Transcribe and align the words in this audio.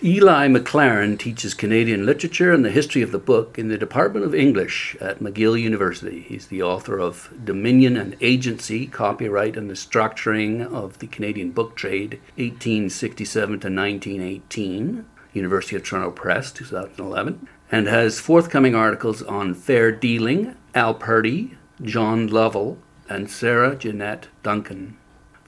Eli 0.00 0.46
MacLaren 0.46 1.18
teaches 1.18 1.54
Canadian 1.54 2.06
literature 2.06 2.52
and 2.52 2.64
the 2.64 2.70
history 2.70 3.02
of 3.02 3.10
the 3.10 3.18
book 3.18 3.58
in 3.58 3.66
the 3.66 3.76
Department 3.76 4.24
of 4.24 4.32
English 4.32 4.96
at 5.00 5.18
McGill 5.18 5.60
University. 5.60 6.20
He's 6.20 6.46
the 6.46 6.62
author 6.62 7.00
of 7.00 7.32
Dominion 7.44 7.96
and 7.96 8.14
Agency 8.20 8.86
Copyright 8.86 9.56
and 9.56 9.68
the 9.68 9.74
Structuring 9.74 10.64
of 10.64 11.00
the 11.00 11.08
Canadian 11.08 11.50
Book 11.50 11.74
Trade, 11.74 12.20
1867 12.36 13.48
to 13.48 13.68
1918, 13.68 15.04
University 15.32 15.74
of 15.74 15.82
Toronto 15.82 16.12
Press, 16.12 16.52
2011, 16.52 17.48
and 17.72 17.88
has 17.88 18.20
forthcoming 18.20 18.76
articles 18.76 19.24
on 19.24 19.52
fair 19.52 19.90
dealing, 19.90 20.54
Al 20.76 20.94
Purdy, 20.94 21.58
John 21.82 22.28
Lovell, 22.28 22.78
and 23.08 23.28
Sara 23.28 23.74
Jeannette 23.74 24.28
Duncan. 24.44 24.96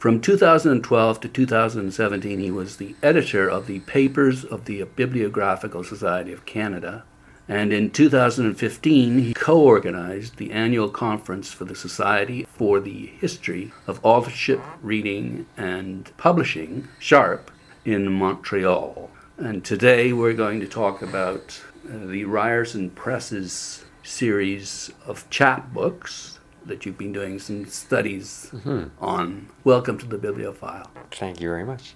From 0.00 0.22
2012 0.22 1.20
to 1.20 1.28
2017, 1.28 2.40
he 2.40 2.50
was 2.50 2.78
the 2.78 2.94
editor 3.02 3.46
of 3.46 3.66
the 3.66 3.80
Papers 3.80 4.46
of 4.46 4.64
the 4.64 4.82
Bibliographical 4.84 5.84
Society 5.84 6.32
of 6.32 6.46
Canada. 6.46 7.04
And 7.46 7.70
in 7.70 7.90
2015, 7.90 9.18
he 9.18 9.34
co 9.34 9.60
organized 9.60 10.38
the 10.38 10.52
annual 10.52 10.88
conference 10.88 11.52
for 11.52 11.66
the 11.66 11.74
Society 11.74 12.46
for 12.48 12.80
the 12.80 13.08
History 13.20 13.72
of 13.86 14.00
Authorship, 14.02 14.62
Reading, 14.82 15.44
and 15.58 16.10
Publishing, 16.16 16.88
SHARP, 16.98 17.50
in 17.84 18.10
Montreal. 18.10 19.10
And 19.36 19.62
today 19.62 20.14
we're 20.14 20.32
going 20.32 20.60
to 20.60 20.66
talk 20.66 21.02
about 21.02 21.62
uh, 21.86 22.06
the 22.06 22.24
Ryerson 22.24 22.88
Press's 22.88 23.84
series 24.02 24.90
of 25.04 25.28
chapbooks 25.28 26.29
that 26.70 26.86
you've 26.86 26.96
been 26.96 27.12
doing 27.12 27.38
some 27.38 27.66
studies 27.66 28.48
mm-hmm. 28.52 28.84
on. 29.04 29.48
Welcome 29.64 29.98
to 29.98 30.06
the 30.06 30.16
Biblio 30.16 30.54
File. 30.54 30.88
Thank 31.10 31.40
you 31.40 31.48
very 31.48 31.64
much. 31.64 31.94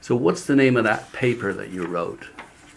So, 0.00 0.14
what's 0.14 0.46
the 0.46 0.54
name 0.54 0.76
of 0.76 0.84
that 0.84 1.12
paper 1.12 1.52
that 1.52 1.70
you 1.70 1.84
wrote? 1.84 2.28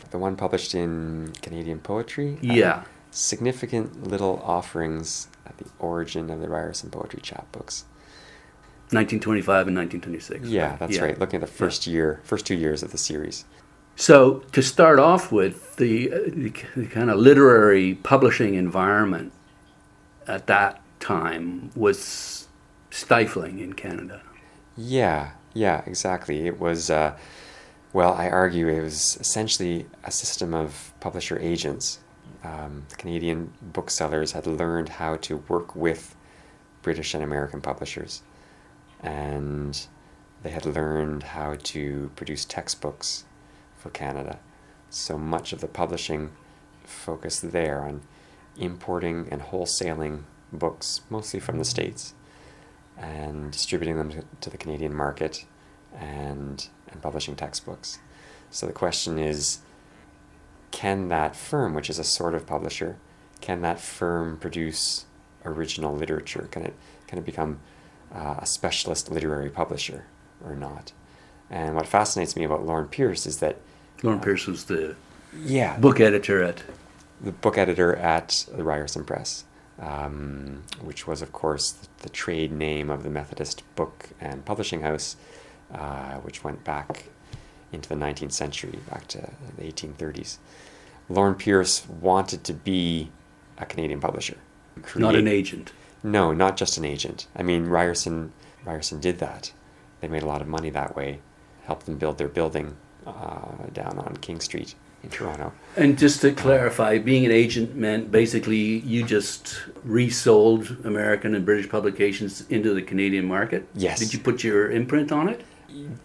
The 0.10 0.18
one 0.18 0.36
published 0.36 0.74
in 0.74 1.32
Canadian 1.44 1.80
Poetry? 1.80 2.40
Yeah. 2.42 2.84
Significant 3.12 4.08
little 4.08 4.42
offerings 4.44 5.28
at 5.46 5.56
the 5.60 5.66
origin 5.78 6.32
of 6.32 6.42
the 6.42 6.50
Ryerson 6.50 6.90
Poetry 6.90 7.22
chapbooks. 7.22 7.84
1925 8.92 9.68
and 9.68 9.78
1926. 9.78 10.50
Yeah, 10.50 10.78
that's 10.78 10.96
yeah. 10.96 11.04
right. 11.04 11.20
Looking 11.20 11.44
at 11.44 11.48
the 11.48 11.54
first 11.54 11.86
yeah. 11.86 11.94
year, 11.94 12.22
first 12.24 12.48
two 12.48 12.56
years 12.56 12.82
of 12.82 12.92
the 12.92 12.98
series. 12.98 13.46
So, 13.96 14.40
to 14.54 14.64
start 14.64 14.98
off 14.98 15.32
with, 15.32 15.76
the, 15.76 16.12
uh, 16.12 16.18
the, 16.26 16.52
the 16.76 16.88
kind 16.88 17.12
of 17.12 17.20
literary 17.20 17.94
publishing 17.94 18.56
environment 18.56 19.32
at 20.26 20.48
that 20.48 20.82
time 21.00 21.72
was 21.76 22.48
stifling 22.92 23.60
in 23.60 23.74
Canada. 23.74 24.22
Yeah, 24.78 25.32
yeah, 25.54 25.84
exactly. 25.86 26.48
It 26.48 26.60
was, 26.60 26.90
uh, 26.90 27.18
well, 27.94 28.14
I 28.14 28.30
argue 28.30 28.68
it 28.68 28.82
was 28.82 29.18
essentially 29.20 29.88
a 30.04 30.12
system 30.12 30.54
of 30.54 30.94
publisher 31.00 31.38
agents. 31.40 32.00
Um, 32.44 32.86
Canadian 32.98 33.52
booksellers 33.62 34.32
had 34.32 34.48
learned 34.48 34.90
how 34.90 35.18
to 35.18 35.38
work 35.48 35.76
with 35.76 36.16
British 36.82 37.14
and 37.14 37.24
American 37.24 37.62
publishers, 37.62 38.22
and 39.02 39.88
they 40.44 40.52
had 40.52 40.66
learned 40.66 41.24
how 41.24 41.56
to 41.64 42.12
produce 42.16 42.46
textbooks 42.46 43.26
for 43.76 43.90
Canada. 43.90 44.40
So 44.90 45.18
much 45.18 45.52
of 45.52 45.60
the 45.60 45.68
publishing 45.68 46.32
focused 46.84 47.52
there 47.52 47.82
on 47.82 48.02
importing 48.58 49.28
and 49.30 49.42
wholesaling 49.42 50.24
books, 50.52 51.02
mostly 51.10 51.40
from 51.40 51.58
the 51.58 51.66
States, 51.66 52.14
and 52.98 53.52
distributing 53.52 53.98
them 53.98 54.24
to, 54.42 54.50
the 54.50 54.58
Canadian 54.58 54.94
market 54.94 55.46
and, 55.98 56.68
and 56.92 57.02
publishing 57.02 57.36
textbooks. 57.36 58.00
So 58.52 58.66
the 58.66 58.74
question 58.74 59.20
is 59.20 59.60
can 60.72 61.08
that 61.08 61.36
firm, 61.36 61.74
which 61.74 61.90
is 61.90 62.00
a 62.00 62.04
sort 62.04 62.36
of 62.36 62.46
publisher, 62.46 62.98
can 63.42 63.62
that 63.62 63.80
firm 63.80 64.38
produce 64.38 65.06
original 65.46 65.96
literature? 65.96 66.48
Can 66.52 66.64
it, 66.64 66.76
can 67.08 67.18
it 67.18 67.26
become 67.26 67.60
uh, 68.14 68.36
a 68.40 68.46
specialist 68.46 69.10
literary 69.10 69.50
publisher 69.50 70.06
or 70.46 70.56
not? 70.56 70.92
And 71.50 71.76
what 71.76 71.88
fascinates 71.88 72.36
me 72.36 72.44
about 72.44 72.66
Lorne 72.66 72.88
Pierce 72.88 73.26
is 73.26 73.40
that. 73.40 73.58
Lorne 74.04 74.20
uh, 74.20 74.22
Pierce 74.22 74.46
was 74.46 74.66
the 74.66 74.96
yeah, 75.36 75.78
book 75.78 76.00
editor 76.00 76.44
at. 76.44 76.64
The 77.22 77.32
book 77.32 77.58
editor 77.58 77.96
at 77.96 78.46
the 78.56 78.64
Ryerson 78.64 79.04
Press 79.04 79.44
um, 79.80 80.64
which 80.82 81.08
was, 81.08 81.22
of 81.22 81.32
course, 81.32 81.72
the, 81.72 81.88
the, 82.04 82.10
trade 82.10 82.52
name 82.52 82.90
of 82.90 83.04
the 83.04 83.10
Methodist 83.10 83.64
Book 83.76 84.10
and 84.20 84.44
Publishing 84.44 84.82
House, 84.82 85.16
uh, 85.74 86.16
which 86.16 86.44
went 86.44 86.64
back 86.64 87.06
into 87.72 87.88
the 87.88 87.96
19th 87.96 88.32
century, 88.32 88.80
back 88.90 89.08
to 89.08 89.30
the 89.58 89.64
1830s. 89.64 90.38
Lorne 91.08 91.36
Pierce 91.36 91.88
wanted 91.88 92.44
to 92.44 92.54
be 92.54 93.10
a 93.58 93.66
Canadian 93.66 94.00
publisher. 94.00 94.38
Create, 94.82 95.02
not 95.02 95.16
an 95.16 95.28
agent. 95.28 95.72
No, 96.04 96.34
not 96.34 96.58
just 96.58 96.78
an 96.78 96.86
agent. 96.86 97.28
I 97.36 97.44
mean, 97.44 97.66
Ryerson, 97.66 98.32
Ryerson 98.66 99.00
did 99.00 99.20
that. 99.20 99.52
They 100.02 100.08
made 100.08 100.24
a 100.24 100.28
lot 100.28 100.42
of 100.42 100.48
money 100.48 100.70
that 100.70 100.96
way, 100.96 101.20
helped 101.64 101.86
them 101.86 101.98
build 101.98 102.18
their 102.18 102.30
building 102.30 102.76
uh, 103.06 103.68
down 103.74 103.98
on 103.98 104.18
King 104.18 104.40
Street 104.40 104.76
in 105.04 105.10
Toronto. 105.10 105.52
And 105.76 105.98
just 105.98 106.22
to 106.22 106.32
clarify, 106.32 106.98
being 106.98 107.26
an 107.26 107.32
agent 107.32 107.76
meant 107.76 108.12
basically 108.12 108.58
you 108.58 109.04
just 109.04 109.62
resold 109.84 110.78
American 110.84 111.36
and 111.36 111.46
British 111.46 111.70
publications 111.70 112.46
into 112.50 112.74
the 112.74 112.82
Canadian 112.82 113.26
market? 113.26 113.68
Yes. 113.76 114.00
Did 114.00 114.14
you 114.14 114.20
put 114.20 114.44
your 114.44 114.72
imprint 114.72 115.12
on 115.12 115.30
it? 115.30 115.44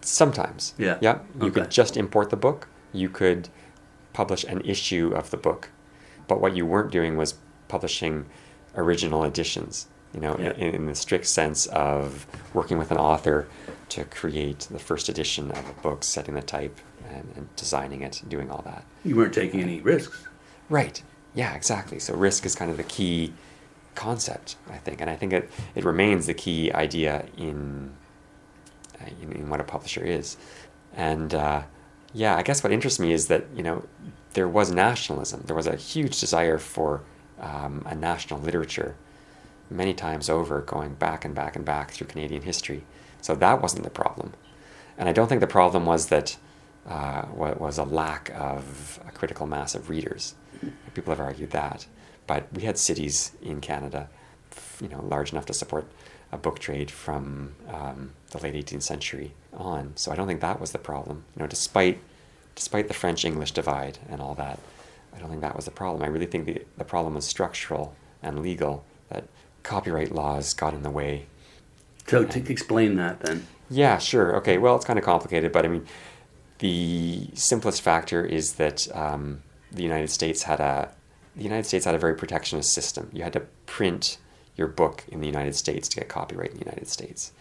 Sometimes. 0.01 0.73
Yeah. 0.77 0.97
Yeah. 1.01 1.19
You 1.39 1.47
okay. 1.47 1.61
could 1.61 1.71
just 1.71 1.97
import 1.97 2.29
the 2.29 2.37
book. 2.37 2.67
You 2.93 3.09
could 3.09 3.49
publish 4.13 4.43
an 4.45 4.61
issue 4.61 5.11
of 5.13 5.31
the 5.31 5.37
book. 5.37 5.69
But 6.27 6.39
what 6.39 6.55
you 6.55 6.65
weren't 6.65 6.91
doing 6.91 7.17
was 7.17 7.35
publishing 7.67 8.25
original 8.75 9.23
editions, 9.23 9.87
you 10.13 10.19
know, 10.19 10.37
yeah. 10.39 10.53
in, 10.53 10.75
in 10.75 10.85
the 10.85 10.95
strict 10.95 11.27
sense 11.27 11.65
of 11.67 12.25
working 12.53 12.77
with 12.77 12.91
an 12.91 12.97
author 12.97 13.47
to 13.89 14.05
create 14.05 14.59
the 14.71 14.79
first 14.79 15.09
edition 15.09 15.51
of 15.51 15.69
a 15.69 15.73
book, 15.81 16.03
setting 16.03 16.35
the 16.35 16.41
type, 16.41 16.79
and, 17.09 17.31
and 17.35 17.55
designing 17.55 18.01
it, 18.01 18.21
and 18.21 18.29
doing 18.29 18.49
all 18.49 18.61
that. 18.63 18.83
You 19.03 19.15
weren't 19.15 19.33
taking 19.33 19.61
any 19.61 19.81
risks. 19.81 20.25
Right. 20.69 21.01
Yeah, 21.33 21.53
exactly. 21.53 21.99
So 21.99 22.15
risk 22.15 22.45
is 22.45 22.55
kind 22.55 22.71
of 22.71 22.77
the 22.77 22.83
key 22.83 23.33
concept, 23.95 24.55
I 24.69 24.77
think, 24.77 25.01
and 25.01 25.09
I 25.09 25.15
think 25.15 25.33
it, 25.33 25.49
it 25.75 25.83
remains 25.83 26.25
the 26.27 26.33
key 26.33 26.71
idea 26.71 27.25
in, 27.37 27.93
uh, 29.01 29.09
in, 29.21 29.31
in 29.33 29.49
what 29.49 29.59
a 29.59 29.63
publisher 29.63 30.03
is. 30.03 30.37
And 30.95 31.33
uh, 31.33 31.63
yeah, 32.13 32.35
I 32.35 32.43
guess 32.43 32.63
what 32.63 32.71
interests 32.71 32.99
me 32.99 33.11
is 33.11 33.27
that 33.27 33.45
you 33.55 33.61
know 33.61 33.83
there 34.33 34.47
was 34.47 34.71
nationalism. 34.71 35.43
There 35.45 35.55
was 35.55 35.67
a 35.67 35.75
huge 35.75 36.19
desire 36.19 36.57
for 36.57 37.01
um, 37.39 37.83
a 37.85 37.93
national 37.95 38.39
literature, 38.39 38.95
many 39.69 39.93
times 39.93 40.29
over, 40.29 40.61
going 40.61 40.93
back 40.95 41.25
and 41.25 41.35
back 41.35 41.55
and 41.55 41.65
back 41.65 41.91
through 41.91 42.07
Canadian 42.07 42.43
history. 42.43 42.83
So 43.21 43.35
that 43.35 43.61
wasn't 43.61 43.83
the 43.83 43.89
problem, 43.89 44.33
and 44.97 45.09
I 45.09 45.11
don't 45.11 45.27
think 45.27 45.41
the 45.41 45.47
problem 45.47 45.85
was 45.85 46.07
that 46.07 46.37
uh, 46.87 47.25
was 47.33 47.77
a 47.77 47.83
lack 47.83 48.31
of 48.35 48.99
a 49.07 49.11
critical 49.11 49.47
mass 49.47 49.75
of 49.75 49.89
readers. 49.89 50.35
People 50.93 51.11
have 51.11 51.19
argued 51.19 51.51
that, 51.51 51.85
but 52.27 52.47
we 52.53 52.63
had 52.63 52.77
cities 52.77 53.31
in 53.41 53.61
Canada, 53.61 54.09
you 54.81 54.87
know, 54.87 55.03
large 55.03 55.31
enough 55.31 55.45
to 55.47 55.53
support 55.53 55.85
a 56.31 56.37
book 56.37 56.59
trade 56.59 56.91
from 56.91 57.53
um, 57.71 58.11
the 58.31 58.39
late 58.39 58.53
18th 58.53 58.83
century 58.83 59.33
on. 59.53 59.93
So 59.95 60.11
I 60.11 60.15
don't 60.15 60.27
think 60.27 60.41
that 60.41 60.59
was 60.59 60.71
the 60.71 60.77
problem. 60.77 61.23
You 61.35 61.43
know, 61.43 61.47
despite 61.47 61.99
despite 62.55 62.87
the 62.87 62.93
French-English 62.93 63.51
divide 63.51 63.97
and 64.07 64.21
all 64.21 64.33
that, 64.35 64.59
I 65.13 65.19
don't 65.19 65.29
think 65.29 65.41
that 65.41 65.57
was 65.57 65.65
the 65.65 65.71
problem. 65.71 66.03
I 66.03 66.07
really 66.07 66.25
think 66.25 66.45
the 66.45 66.61
the 66.77 66.85
problem 66.85 67.15
was 67.15 67.25
structural 67.25 67.95
and 68.21 68.41
legal. 68.41 68.85
That 69.09 69.25
copyright 69.63 70.11
laws 70.11 70.53
got 70.53 70.73
in 70.73 70.83
the 70.83 70.89
way. 70.89 71.25
So 72.07 72.23
to 72.25 72.51
explain 72.51 72.95
that 72.95 73.21
then. 73.21 73.47
Yeah, 73.69 73.97
sure. 73.97 74.35
Okay. 74.37 74.59
Well, 74.59 74.75
it's 74.75 74.85
kind 74.85 74.99
of 74.99 75.05
complicated, 75.05 75.51
but 75.51 75.65
I 75.65 75.69
mean 75.69 75.87
the 76.59 77.29
simplest 77.33 77.81
factor 77.81 78.25
is 78.25 78.53
that 78.53 78.87
um, 78.95 79.41
the 79.71 79.83
United 79.83 80.09
States 80.09 80.43
had 80.43 80.59
a 80.59 80.91
the 81.35 81.43
United 81.43 81.65
States 81.65 81.83
had 81.83 81.95
a 81.95 81.99
very 81.99 82.15
protectionist 82.15 82.73
system. 82.73 83.09
You 83.11 83.23
had 83.23 83.33
to 83.33 83.41
print 83.65 84.17
your 84.55 84.67
book 84.67 85.03
in 85.09 85.19
the 85.19 85.27
United 85.27 85.53
States 85.53 85.89
to 85.89 85.97
get 85.97 86.07
copyright 86.07 86.51
in 86.51 86.57
the 86.57 86.63
United 86.63 86.87
States, 86.87 87.33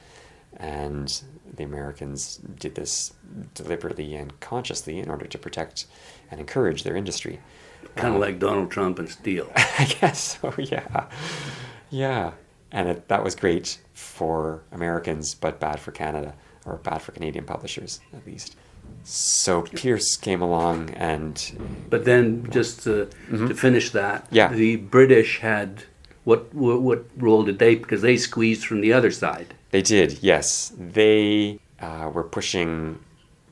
and 0.56 1.22
the 1.56 1.62
Americans 1.62 2.40
did 2.58 2.74
this 2.74 3.12
deliberately 3.54 4.16
and 4.16 4.38
consciously 4.40 4.98
in 4.98 5.08
order 5.08 5.26
to 5.26 5.38
protect 5.38 5.86
and 6.30 6.40
encourage 6.40 6.82
their 6.82 6.96
industry. 6.96 7.38
Kind 7.94 8.08
of 8.08 8.14
um, 8.16 8.20
like 8.20 8.40
Donald 8.40 8.72
Trump 8.72 8.98
and 8.98 9.08
steel. 9.08 9.48
I 9.56 9.84
guess 10.00 10.38
so. 10.40 10.52
Yeah, 10.58 11.06
yeah, 11.90 12.32
and 12.72 12.88
it, 12.88 13.08
that 13.08 13.22
was 13.22 13.36
great 13.36 13.78
for 13.92 14.64
Americans, 14.72 15.34
but 15.34 15.60
bad 15.60 15.78
for 15.78 15.92
Canada 15.92 16.34
or 16.66 16.78
bad 16.78 17.00
for 17.00 17.12
Canadian 17.12 17.44
publishers 17.44 18.00
at 18.12 18.26
least. 18.26 18.56
So 19.04 19.62
Pierce 19.62 20.16
came 20.16 20.40
along 20.40 20.90
and. 20.90 21.86
But 21.90 22.04
then, 22.04 22.50
just 22.50 22.82
to, 22.84 23.08
mm-hmm. 23.28 23.48
to 23.48 23.54
finish 23.54 23.90
that, 23.90 24.26
yeah. 24.30 24.48
the 24.48 24.76
British 24.76 25.40
had 25.40 25.84
what, 26.24 26.52
what 26.54 26.80
what 26.80 27.04
role 27.16 27.44
did 27.44 27.58
they? 27.58 27.74
Because 27.74 28.02
they 28.02 28.16
squeezed 28.16 28.66
from 28.66 28.80
the 28.80 28.92
other 28.92 29.10
side. 29.10 29.54
They 29.70 29.82
did, 29.82 30.22
yes. 30.22 30.72
They 30.78 31.60
uh, 31.80 32.10
were 32.12 32.24
pushing 32.24 32.98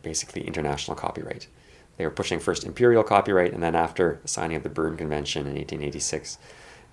basically 0.02 0.46
international 0.46 0.96
copyright. 0.96 1.48
They 1.96 2.04
were 2.04 2.10
pushing 2.10 2.40
first 2.40 2.64
imperial 2.64 3.02
copyright, 3.02 3.52
and 3.52 3.62
then 3.62 3.74
after 3.74 4.18
the 4.22 4.28
signing 4.28 4.56
of 4.56 4.62
the 4.62 4.68
Berne 4.68 4.96
Convention 4.96 5.42
in 5.42 5.54
1886, 5.54 6.38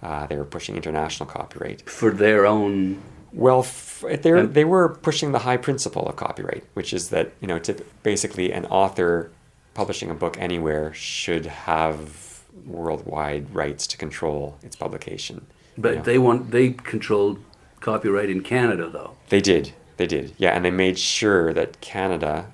uh, 0.04 0.28
they 0.28 0.36
were 0.36 0.46
pushing 0.46 0.76
international 0.76 1.28
copyright 1.28 1.90
for 1.90 2.12
their 2.12 2.46
own. 2.46 3.02
Well, 3.32 3.60
f- 3.60 4.04
they 4.22 4.46
they 4.46 4.66
were 4.66 4.90
pushing 4.90 5.32
the 5.32 5.40
high 5.40 5.58
principle 5.58 6.08
of 6.08 6.16
copyright, 6.16 6.64
which 6.74 6.94
is 6.94 7.10
that 7.10 7.32
you 7.42 7.48
know, 7.48 7.60
to, 7.60 7.74
basically, 8.04 8.52
an 8.52 8.66
author 8.66 9.32
publishing 9.74 10.10
a 10.10 10.14
book 10.14 10.38
anywhere 10.40 10.94
should 10.94 11.46
have 11.46 12.42
worldwide 12.66 13.54
rights 13.54 13.88
to 13.88 13.98
control 13.98 14.58
its 14.64 14.76
publication. 14.76 15.46
But 15.78 15.90
you 15.90 15.96
know? 15.98 16.04
they 16.04 16.18
want 16.18 16.52
they 16.52 16.72
controlled 16.72 17.40
copyright 17.80 18.30
in 18.30 18.42
Canada, 18.42 18.90
though. 18.90 19.16
They 19.30 19.42
did. 19.42 19.74
They 19.98 20.08
did. 20.08 20.34
Yeah, 20.38 20.52
and 20.52 20.64
they 20.64 20.72
made 20.72 20.98
sure 20.98 21.54
that 21.54 21.82
Canada 21.82 22.52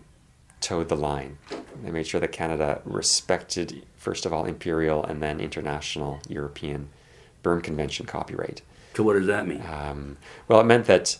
toed 0.62 0.90
the 0.90 0.96
line. 0.96 1.38
They 1.84 1.92
made 1.92 2.08
sure 2.08 2.20
that 2.20 2.32
Canada 2.32 2.82
respected, 2.86 3.86
first 3.96 4.26
of 4.26 4.34
all, 4.34 4.46
imperial 4.46 5.04
and 5.04 5.22
then 5.22 5.40
international 5.40 6.20
European 6.28 6.90
Berne 7.44 7.62
Convention 7.62 8.06
copyright. 8.08 8.62
So, 8.96 9.04
what 9.04 9.14
does 9.14 9.28
that 9.28 9.48
mean? 9.48 9.62
Um, 9.62 10.18
well, 10.48 10.62
it 10.62 10.66
meant 10.66 10.86
that 10.86 11.18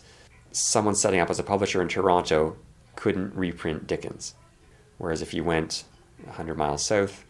someone 0.52 0.94
setting 0.94 1.20
up 1.20 1.28
as 1.28 1.38
a 1.38 1.42
publisher 1.42 1.82
in 1.82 1.88
Toronto 1.88 2.56
couldn't 2.96 3.34
reprint 3.34 3.86
Dickens. 3.86 4.34
Whereas 4.98 5.20
if 5.20 5.34
you 5.34 5.44
went 5.44 5.84
100 6.24 6.56
miles 6.56 6.82
south, 6.82 7.24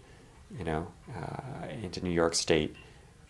you 0.57 0.65
know, 0.65 0.87
uh, 1.15 1.67
into 1.83 2.03
New 2.03 2.11
York 2.11 2.35
State, 2.35 2.77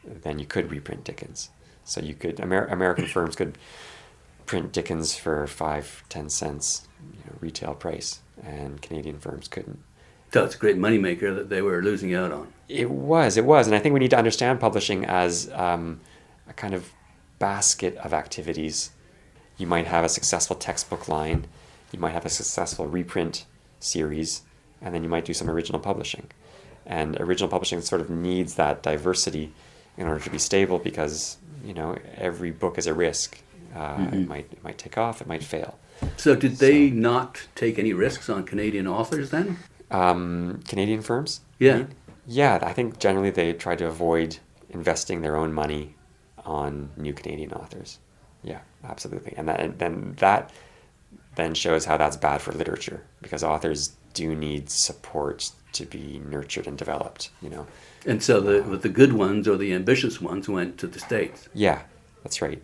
then 0.05 0.39
you 0.39 0.45
could 0.45 0.71
reprint 0.71 1.05
Dickens. 1.05 1.49
So 1.85 2.03
you 2.03 2.15
could 2.15 2.39
Amer- 2.39 2.67
American 2.67 3.07
firms 3.07 3.35
could 3.35 3.57
print 4.45 4.73
Dickens 4.73 5.17
for 5.17 5.47
five, 5.47 6.05
ten 6.09 6.29
cents, 6.29 6.87
you 7.13 7.21
know, 7.25 7.37
retail 7.41 7.75
price, 7.75 8.21
and 8.43 8.83
Canadian 8.83 9.19
firms 9.19 9.49
couldn't. 9.49 9.83
So 10.33 10.45
it's 10.45 10.55
a 10.55 10.59
great 10.59 10.77
moneymaker 10.77 11.35
that 11.35 11.49
they 11.49 11.63
were 11.63 11.83
losing 11.83 12.15
out 12.15 12.33
on. 12.33 12.53
It 12.69 12.91
was, 12.91 13.37
it 13.37 13.45
was, 13.45 13.67
and 13.67 13.75
I 13.75 13.79
think 13.79 13.95
we 13.95 14.01
need 14.01 14.11
to 14.11 14.19
understand 14.19 14.61
publishing 14.61 15.05
as 15.07 15.51
um, 15.53 16.01
a 16.49 16.53
kind 16.53 16.75
of 16.75 16.93
basket 17.39 17.97
of 17.97 18.13
activities. 18.13 18.91
You 19.59 19.67
might 19.67 19.87
have 19.87 20.05
a 20.05 20.09
successful 20.09 20.57
textbook 20.57 21.09
line, 21.09 21.47
you 21.93 21.99
might 21.99 22.13
have 22.13 22.27
a 22.27 22.31
successful 22.31 22.87
reprint 22.87 23.47
series, 23.81 24.43
and 24.83 24.95
then 24.95 25.03
you 25.03 25.09
might 25.09 25.25
do 25.25 25.35
some 25.35 25.49
original 25.49 25.81
publishing. 25.81 26.29
And 26.85 27.19
original 27.21 27.49
publishing 27.49 27.81
sort 27.81 28.01
of 28.01 28.11
needs 28.11 28.55
that 28.55 28.83
diversity 28.83 29.53
in 29.97 30.07
order 30.07 30.21
to 30.21 30.31
be 30.31 30.39
stable 30.39 30.79
because 30.79 31.39
you 31.65 31.75
know 31.75 31.99
every 32.17 32.51
book 32.51 32.79
is 32.79 32.87
a 32.87 32.95
risk. 32.95 33.39
Uh, 33.75 33.97
mm-hmm. 33.97 34.15
It 34.15 34.29
might 34.29 34.53
it 34.53 34.65
might 34.65 34.79
take 34.79 34.97
off, 34.97 35.21
it 35.21 35.27
might 35.27 35.43
fail. 35.43 35.79
So 36.17 36.37
did 36.37 36.57
they 36.59 36.91
so, 36.91 36.95
not 36.95 37.47
take 37.55 37.79
any 37.79 37.93
risks 37.93 38.29
on 38.29 38.45
Canadian 38.45 38.87
authors 38.87 39.31
then? 39.31 39.59
Um, 39.91 40.61
Canadian 40.69 41.03
firms? 41.03 41.41
Yeah. 41.59 41.87
Yeah, 42.27 42.59
I 42.63 42.73
think 42.73 42.99
generally 42.99 43.31
they 43.31 43.53
try 43.53 43.77
to 43.77 43.87
avoid 43.87 44.39
investing 44.69 45.23
their 45.23 45.37
own 45.37 45.53
money 45.53 45.95
on 46.47 46.91
new 46.97 47.13
Canadian 47.13 47.53
authors. 47.53 47.99
Yeah, 48.43 48.61
absolutely. 48.85 49.35
And, 49.37 49.49
that, 49.49 49.61
and 49.61 49.79
then 49.79 50.15
that 50.19 50.53
then 51.35 51.55
shows 51.55 51.85
how 51.85 51.97
that's 51.97 52.17
bad 52.17 52.41
for 52.41 52.53
literature 52.53 53.03
because 53.21 53.45
authors 53.45 53.93
do 54.15 54.35
need 54.35 54.71
support 54.71 55.51
to 55.73 55.85
be 55.85 56.23
nurtured 56.27 56.67
and 56.67 56.79
developed, 56.79 57.31
you 57.43 57.51
know. 57.51 57.67
And 58.07 58.23
so 58.23 58.41
the 58.41 58.77
the 58.77 58.89
good 58.89 59.13
ones 59.13 59.47
or 59.47 59.57
the 59.57 59.75
ambitious 59.75 60.21
ones 60.21 60.49
went 60.49 60.79
to 60.79 60.87
the 60.87 60.99
states. 60.99 61.49
Yeah, 61.53 61.83
that's 62.23 62.41
right. 62.41 62.63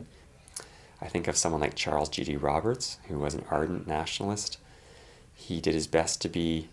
I 1.00 1.08
think 1.08 1.28
of 1.28 1.36
someone 1.36 1.60
like 1.60 1.74
Charles 1.74 2.08
G.D. 2.08 2.36
Roberts, 2.36 2.98
who 3.08 3.18
was 3.18 3.34
an 3.34 3.44
ardent 3.50 3.86
nationalist. 3.86 4.58
He 5.34 5.60
did 5.60 5.74
his 5.74 5.88
best 5.88 6.22
to 6.22 6.28
be 6.28 6.68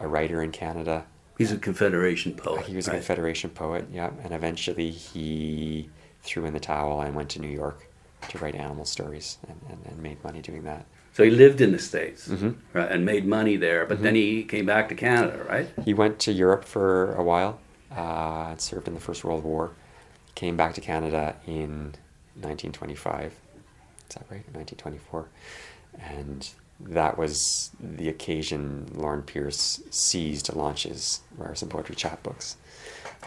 a 0.00 0.06
writer 0.06 0.40
in 0.40 0.52
Canada. 0.52 1.04
He's 1.36 1.50
a 1.50 1.58
Confederation 1.58 2.34
poet. 2.34 2.66
He 2.66 2.76
was 2.76 2.86
a 2.86 2.92
Confederation 2.92 3.50
poet, 3.50 3.86
yeah. 3.92 4.10
And 4.22 4.32
eventually 4.32 4.90
he 4.90 5.90
threw 6.22 6.44
in 6.44 6.52
the 6.52 6.60
towel 6.60 7.00
and 7.00 7.14
went 7.14 7.30
to 7.30 7.40
New 7.40 7.48
York 7.48 7.86
to 8.28 8.38
write 8.38 8.54
animal 8.54 8.84
stories 8.84 9.38
and, 9.48 9.60
and, 9.68 9.86
and 9.86 10.02
made 10.02 10.22
money 10.22 10.40
doing 10.40 10.62
that. 10.64 10.86
So 11.12 11.24
he 11.24 11.30
lived 11.30 11.60
in 11.60 11.72
the 11.72 11.78
States 11.78 12.28
mm-hmm. 12.28 12.52
right, 12.72 12.90
and 12.90 13.04
made 13.04 13.26
money 13.26 13.56
there, 13.56 13.84
but 13.84 13.96
mm-hmm. 13.96 14.04
then 14.04 14.14
he 14.14 14.44
came 14.44 14.64
back 14.64 14.88
to 14.88 14.94
Canada, 14.94 15.44
right? 15.48 15.68
He 15.84 15.92
went 15.92 16.18
to 16.20 16.32
Europe 16.32 16.64
for 16.64 17.14
a 17.14 17.22
while, 17.22 17.60
uh, 17.94 18.56
served 18.56 18.88
in 18.88 18.94
the 18.94 19.00
First 19.00 19.24
World 19.24 19.44
War, 19.44 19.72
came 20.34 20.56
back 20.56 20.74
to 20.74 20.80
Canada 20.80 21.36
in 21.46 21.94
1925. 22.40 23.26
Is 23.26 24.14
that 24.14 24.24
right? 24.30 24.44
1924. 24.54 25.28
And 26.00 26.48
that 26.80 27.18
was 27.18 27.70
the 27.78 28.08
occasion 28.08 28.90
Lorne 28.94 29.22
Pierce 29.22 29.82
seized 29.90 30.46
to 30.46 30.56
launch 30.56 30.84
his 30.84 31.20
Ryerson 31.36 31.68
Poetry 31.68 31.94
Chapbooks. 31.94 32.56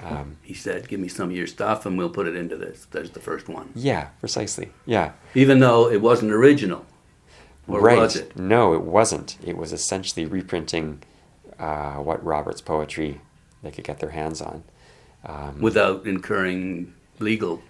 Um, 0.04 0.38
he 0.42 0.54
said, 0.54 0.88
"Give 0.88 1.00
me 1.00 1.08
some 1.08 1.30
of 1.30 1.36
your 1.36 1.48
stuff, 1.48 1.86
and 1.86 1.98
we'll 1.98 2.10
put 2.10 2.28
it 2.28 2.36
into 2.36 2.58
this." 2.58 2.88
There's 2.92 3.12
the 3.12 3.20
first 3.20 3.48
one. 3.48 3.72
Yeah, 3.76 4.10
precisely. 4.20 4.72
Yeah. 4.86 5.12
Even 5.34 5.60
though 5.60 5.90
it 5.90 6.02
wasn't 6.02 6.32
original. 6.32 6.86
Or 7.68 7.82
right. 7.82 7.98
was 7.98 8.16
it? 8.16 8.36
No, 8.38 8.74
it 8.74 8.82
wasn't. 8.82 9.38
It 9.44 9.58
was 9.58 9.74
essentially 9.74 10.26
reprinting 10.26 11.02
uh, 11.58 11.96
what 11.96 12.24
Roberts' 12.24 12.62
poetry 12.62 13.22
they 13.64 13.72
could 13.72 13.84
get 13.84 14.00
their 14.00 14.12
hands 14.12 14.42
on. 14.42 14.64
Um, 15.26 15.60
Without 15.62 16.06
incurring 16.06 16.94
legal 17.20 17.64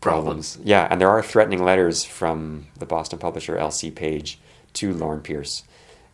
problems. 0.00 0.54
problems. 0.54 0.68
Yeah, 0.68 0.86
and 0.90 1.00
there 1.00 1.08
are 1.08 1.22
threatening 1.22 1.64
letters 1.64 2.04
from 2.04 2.66
the 2.78 2.86
Boston 2.86 3.18
publisher 3.18 3.56
L.C. 3.56 3.90
Page 3.90 4.38
to 4.74 4.94
Lorne 4.94 5.20
Pierce 5.20 5.64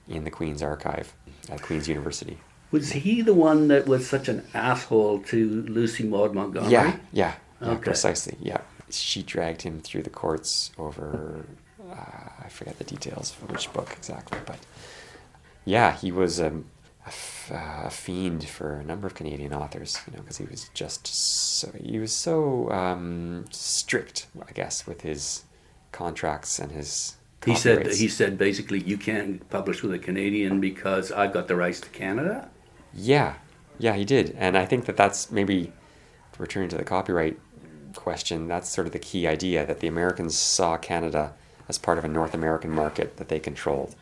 in 0.09 0.25
the 0.25 0.31
Queen's 0.31 0.63
Archive 0.63 1.15
at 1.51 1.61
Queen's 1.63 1.89
University. 1.89 2.39
Was 2.71 2.93
he 2.93 3.23
the 3.23 3.35
one 3.35 3.69
that 3.69 3.87
was 3.87 4.09
such 4.09 4.29
an 4.29 4.45
asshole 4.53 5.21
to 5.25 5.63
Lucy 5.69 6.05
Maud 6.05 6.35
Montgomery? 6.35 6.73
Yeah, 6.73 6.97
yeah, 7.13 7.35
yeah 7.61 7.69
okay. 7.69 7.83
precisely. 7.83 8.37
Yeah, 8.41 8.61
she 8.91 9.23
dragged 9.23 9.63
him 9.63 9.81
through 9.81 10.03
the 10.03 10.11
courts 10.11 10.73
over 10.79 11.47
uh, 11.91 12.45
I 12.45 12.49
forget 12.49 12.79
the 12.79 12.85
details 12.85 13.31
for 13.31 13.47
which 13.47 13.73
book 13.73 13.93
exactly, 13.97 14.39
but 14.45 14.59
yeah, 15.65 15.97
he 15.97 16.13
was 16.13 16.39
a, 16.39 16.53
a, 17.51 17.91
fiend 17.91 18.49
for 18.49 18.75
a 18.75 18.85
number 18.85 19.07
of 19.07 19.15
Canadian 19.15 19.53
authors, 19.53 19.99
you 20.07 20.17
know, 20.17 20.23
because 20.23 20.39
he 20.39 20.47
was 20.47 20.69
just 20.75 21.07
so 21.07 21.73
he 21.83 21.99
was 21.99 22.13
so 22.13 22.71
um, 22.71 23.45
strict, 23.51 24.27
I 24.47 24.53
guess, 24.53 24.87
with 24.87 25.03
his 25.03 25.45
contracts 25.93 26.59
and 26.59 26.73
his. 26.73 27.17
He 27.45 27.55
said 27.55 27.87
he 27.87 28.09
said 28.09 28.39
basically 28.39 28.81
you 28.81 28.99
can't 28.99 29.49
publish 29.51 29.83
with 29.83 29.93
a 29.93 29.99
Canadian 29.99 30.61
because 30.61 31.13
I've 31.13 31.33
got 31.33 31.47
the 31.47 31.55
rights 31.55 31.81
to 31.81 31.89
Canada. 31.91 32.49
Yeah, 32.97 33.35
yeah, 33.79 33.95
he 33.95 34.05
did, 34.05 34.35
and 34.39 34.57
I 34.57 34.65
think 34.65 34.87
that 34.87 34.97
that's 34.97 35.31
maybe 35.31 35.73
returning 36.39 36.69
to 36.71 36.77
the 36.77 36.85
copyright 36.85 37.39
question. 37.95 38.49
That's 38.49 38.69
sort 38.69 38.87
of 38.87 38.93
the 38.93 38.99
key 38.99 39.27
idea 39.27 39.67
that 39.67 39.81
the 39.81 39.87
Americans 39.87 40.37
saw 40.37 40.77
Canada 40.77 41.35
as 41.69 41.79
part 41.79 41.99
of 41.99 42.05
a 42.05 42.09
North 42.09 42.35
American 42.35 42.71
market 42.71 43.17
that 43.17 43.29
they 43.29 43.39
controlled. 43.39 43.95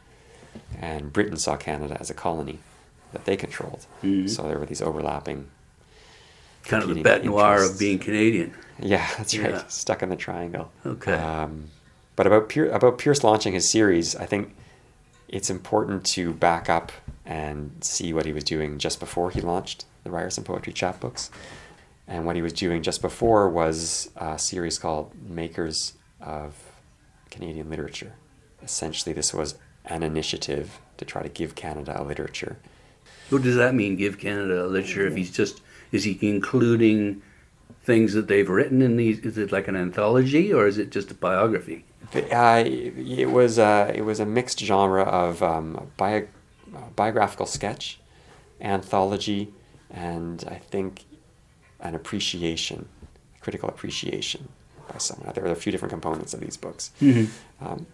And 0.80 1.12
Britain 1.12 1.36
saw 1.36 1.56
Canada 1.56 1.96
as 1.98 2.10
a 2.10 2.14
colony 2.14 2.60
that 3.12 3.24
they 3.24 3.36
controlled. 3.36 3.86
Mm-hmm. 4.02 4.28
So 4.28 4.42
there 4.44 4.58
were 4.58 4.66
these 4.66 4.82
overlapping. 4.82 5.48
Kind 6.64 6.82
of 6.82 6.94
the 6.94 7.02
bête 7.02 7.24
noire 7.24 7.64
of 7.64 7.78
being 7.78 7.98
Canadian. 7.98 8.54
Yeah, 8.78 9.06
that's 9.18 9.36
right. 9.36 9.70
Stuck 9.70 10.02
in 10.02 10.08
the 10.08 10.16
triangle. 10.16 10.72
Okay. 10.86 11.12
Um, 11.12 11.70
but 12.16 12.26
about, 12.26 12.48
Pier- 12.48 12.70
about 12.70 12.98
Pierce 12.98 13.22
launching 13.24 13.52
his 13.52 13.68
series, 13.68 14.16
I 14.16 14.26
think 14.26 14.54
it's 15.28 15.50
important 15.50 16.04
to 16.06 16.32
back 16.32 16.70
up 16.70 16.92
and 17.24 17.72
see 17.80 18.12
what 18.12 18.26
he 18.26 18.32
was 18.32 18.44
doing 18.44 18.78
just 18.78 19.00
before 19.00 19.30
he 19.30 19.40
launched 19.40 19.86
the 20.04 20.10
Ryerson 20.10 20.44
Poetry 20.44 20.72
Chapbooks. 20.72 21.30
And 22.06 22.26
what 22.26 22.36
he 22.36 22.42
was 22.42 22.52
doing 22.52 22.82
just 22.82 23.00
before 23.00 23.48
was 23.48 24.10
a 24.16 24.38
series 24.38 24.78
called 24.78 25.12
Makers 25.26 25.94
of 26.20 26.54
Canadian 27.30 27.70
literature. 27.70 28.14
Essentially, 28.62 29.14
this 29.14 29.32
was 29.32 29.56
an 29.86 30.02
initiative 30.02 30.80
to 30.98 31.04
try 31.04 31.22
to 31.22 31.28
give 31.28 31.54
Canada 31.54 32.00
a 32.00 32.04
literature. 32.04 32.58
What 33.30 33.42
does 33.42 33.56
that 33.56 33.74
mean, 33.74 33.96
give 33.96 34.18
Canada 34.18 34.64
a 34.64 34.68
literature? 34.68 35.06
If 35.06 35.16
he's 35.16 35.30
just, 35.30 35.62
is 35.92 36.04
he 36.04 36.18
including 36.20 37.22
things 37.84 38.12
that 38.12 38.28
they've 38.28 38.48
written 38.48 38.82
in 38.82 38.96
these? 38.96 39.18
Is 39.20 39.38
it 39.38 39.50
like 39.50 39.66
an 39.66 39.76
anthology 39.76 40.52
or 40.52 40.66
is 40.66 40.78
it 40.78 40.90
just 40.90 41.10
a 41.10 41.14
biography? 41.14 41.84
Uh, 42.14 42.62
it 42.66 43.30
was 43.30 43.58
a, 43.58 43.90
it 43.94 44.02
was 44.02 44.20
a 44.20 44.26
mixed 44.26 44.60
genre 44.60 45.02
of 45.02 45.42
um, 45.42 45.90
bio, 45.96 46.26
biographical 46.96 47.46
sketch, 47.46 48.00
anthology, 48.60 49.52
and 49.90 50.44
I 50.48 50.56
think 50.56 51.04
an 51.80 51.94
appreciation, 51.94 52.88
critical 53.40 53.68
appreciation 53.68 54.48
by 54.90 54.98
someone. 54.98 55.32
There 55.34 55.44
are 55.44 55.52
a 55.52 55.56
few 55.56 55.72
different 55.72 55.90
components 55.90 56.34
of 56.34 56.40
these 56.40 56.56
books. 56.56 56.90
Mm-hmm. 57.00 57.64
Um, 57.64 57.86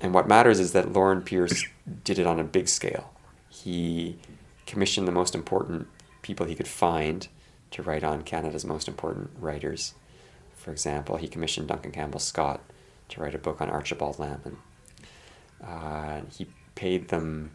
and 0.00 0.14
what 0.14 0.28
matters 0.28 0.60
is 0.60 0.72
that 0.72 0.92
Lorne 0.92 1.22
Pierce 1.22 1.64
did 2.04 2.18
it 2.18 2.26
on 2.26 2.38
a 2.38 2.44
big 2.44 2.68
scale. 2.68 3.12
He 3.48 4.18
commissioned 4.66 5.08
the 5.08 5.12
most 5.12 5.34
important 5.34 5.88
people 6.22 6.46
he 6.46 6.54
could 6.54 6.68
find 6.68 7.28
to 7.70 7.82
write 7.82 8.04
on 8.04 8.22
Canada's 8.22 8.64
most 8.64 8.88
important 8.88 9.30
writers. 9.38 9.94
For 10.54 10.70
example, 10.70 11.16
he 11.16 11.28
commissioned 11.28 11.68
Duncan 11.68 11.90
Campbell 11.90 12.20
Scott 12.20 12.60
to 13.08 13.20
write 13.20 13.34
a 13.34 13.38
book 13.38 13.60
on 13.60 13.70
Archibald 13.70 14.16
Lampman. 14.16 14.56
Uh, 15.64 16.20
he 16.30 16.46
paid 16.74 17.08
them 17.08 17.50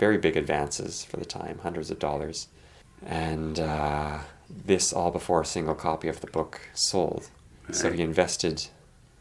very 0.00 0.16
big 0.16 0.36
advances 0.36 1.04
for 1.04 1.18
the 1.18 1.26
time, 1.26 1.60
hundreds 1.62 1.90
of 1.90 1.98
dollars. 1.98 2.48
And 3.06 3.60
uh, 3.60 4.18
this 4.48 4.92
all 4.92 5.10
before 5.10 5.42
a 5.42 5.46
single 5.46 5.74
copy 5.74 6.08
of 6.08 6.20
the 6.22 6.26
book 6.26 6.60
sold. 6.74 7.28
So 7.70 7.92
he 7.92 8.02
invested 8.02 8.66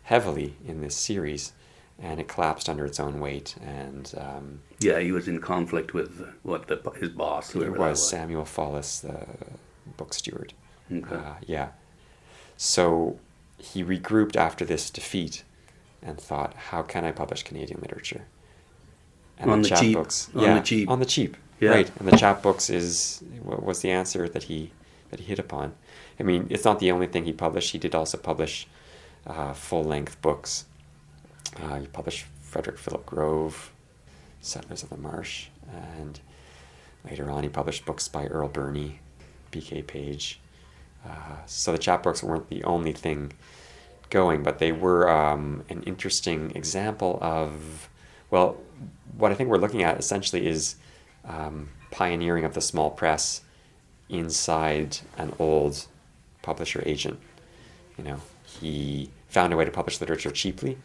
heavily 0.03 0.55
in 0.65 0.81
this 0.81 0.95
series, 0.95 1.51
and 1.99 2.19
it 2.19 2.27
collapsed 2.27 2.67
under 2.67 2.85
its 2.85 2.99
own 2.99 3.19
weight. 3.19 3.55
And 3.61 4.11
um, 4.17 4.61
Yeah, 4.79 4.99
he 4.99 5.11
was 5.11 5.27
in 5.27 5.39
conflict 5.39 5.93
with 5.93 6.25
what 6.41 6.67
the 6.67 6.77
his 6.99 7.09
boss, 7.09 7.53
it 7.53 7.69
was 7.69 7.77
was. 7.77 8.09
Samuel 8.09 8.45
Fallis, 8.45 9.01
the 9.01 9.27
book 9.97 10.13
steward. 10.13 10.53
Okay. 10.91 11.15
Uh, 11.15 11.33
yeah. 11.45 11.69
So 12.57 13.19
he 13.57 13.83
regrouped 13.83 14.35
after 14.35 14.65
this 14.65 14.89
defeat 14.89 15.43
and 16.01 16.17
thought, 16.19 16.53
how 16.71 16.81
can 16.81 17.05
I 17.05 17.11
publish 17.11 17.43
Canadian 17.43 17.81
literature? 17.81 18.25
On 19.47 19.61
the 19.61 19.69
cheap. 19.69 19.95
chapbooks, 19.97 20.35
On 20.35 20.43
yeah, 20.43 20.55
the 20.55 20.61
cheap. 20.61 20.89
on 20.89 20.99
the 20.99 21.05
cheap, 21.05 21.37
Yeah. 21.59 21.69
right? 21.69 21.91
And 21.99 22.07
the 22.07 22.17
chapbooks 22.17 22.69
is 22.69 23.23
wa- 23.43 23.55
was 23.61 23.81
the 23.81 23.91
answer 23.91 24.27
that 24.29 24.43
he 24.43 24.71
that 25.11 25.19
he 25.21 25.25
hit 25.25 25.39
upon. 25.39 25.73
I 26.19 26.23
mean, 26.23 26.47
it's 26.49 26.65
not 26.65 26.79
the 26.79 26.91
only 26.91 27.07
thing 27.07 27.25
he 27.25 27.33
published. 27.33 27.71
He 27.71 27.77
did 27.79 27.95
also 27.95 28.17
publish 28.17 28.67
uh, 29.25 29.53
full 29.53 29.83
length 29.83 30.21
books. 30.21 30.65
Uh, 31.59 31.79
he 31.79 31.87
published 31.87 32.25
Frederick 32.41 32.77
Philip 32.77 33.05
Grove, 33.05 33.71
Settlers 34.41 34.83
of 34.83 34.89
the 34.89 34.97
Marsh, 34.97 35.47
and 35.71 36.19
later 37.09 37.29
on 37.31 37.43
he 37.43 37.49
published 37.49 37.85
books 37.85 38.07
by 38.07 38.25
Earle 38.27 38.49
Birney, 38.49 38.99
P.K. 39.51 39.81
Page. 39.83 40.39
Uh, 41.05 41.37
so 41.45 41.71
the 41.71 41.79
chapbooks 41.79 42.21
weren't 42.21 42.49
the 42.49 42.63
only 42.65 42.91
thing 42.91 43.31
going, 44.09 44.43
but 44.43 44.59
they 44.59 44.71
were 44.71 45.09
um, 45.09 45.63
an 45.69 45.81
interesting 45.83 46.51
example 46.55 47.17
of, 47.21 47.89
well, 48.29 48.57
what 49.17 49.31
I 49.31 49.35
think 49.35 49.49
we're 49.49 49.57
looking 49.57 49.83
at 49.83 49.97
essentially 49.99 50.47
is 50.47 50.75
um, 51.25 51.69
pioneering 51.91 52.45
of 52.45 52.53
the 52.53 52.61
small 52.61 52.89
press 52.89 53.41
inside 54.09 54.99
an 55.17 55.33
old 55.39 55.87
publisher 56.41 56.81
agent. 56.85 57.19
You 57.97 58.03
know, 58.03 58.21
he 58.43 59.11
found 59.27 59.53
a 59.53 59.57
way 59.57 59.65
to 59.65 59.71
publish 59.71 59.99
literature 59.99 60.31
cheaply 60.31 60.77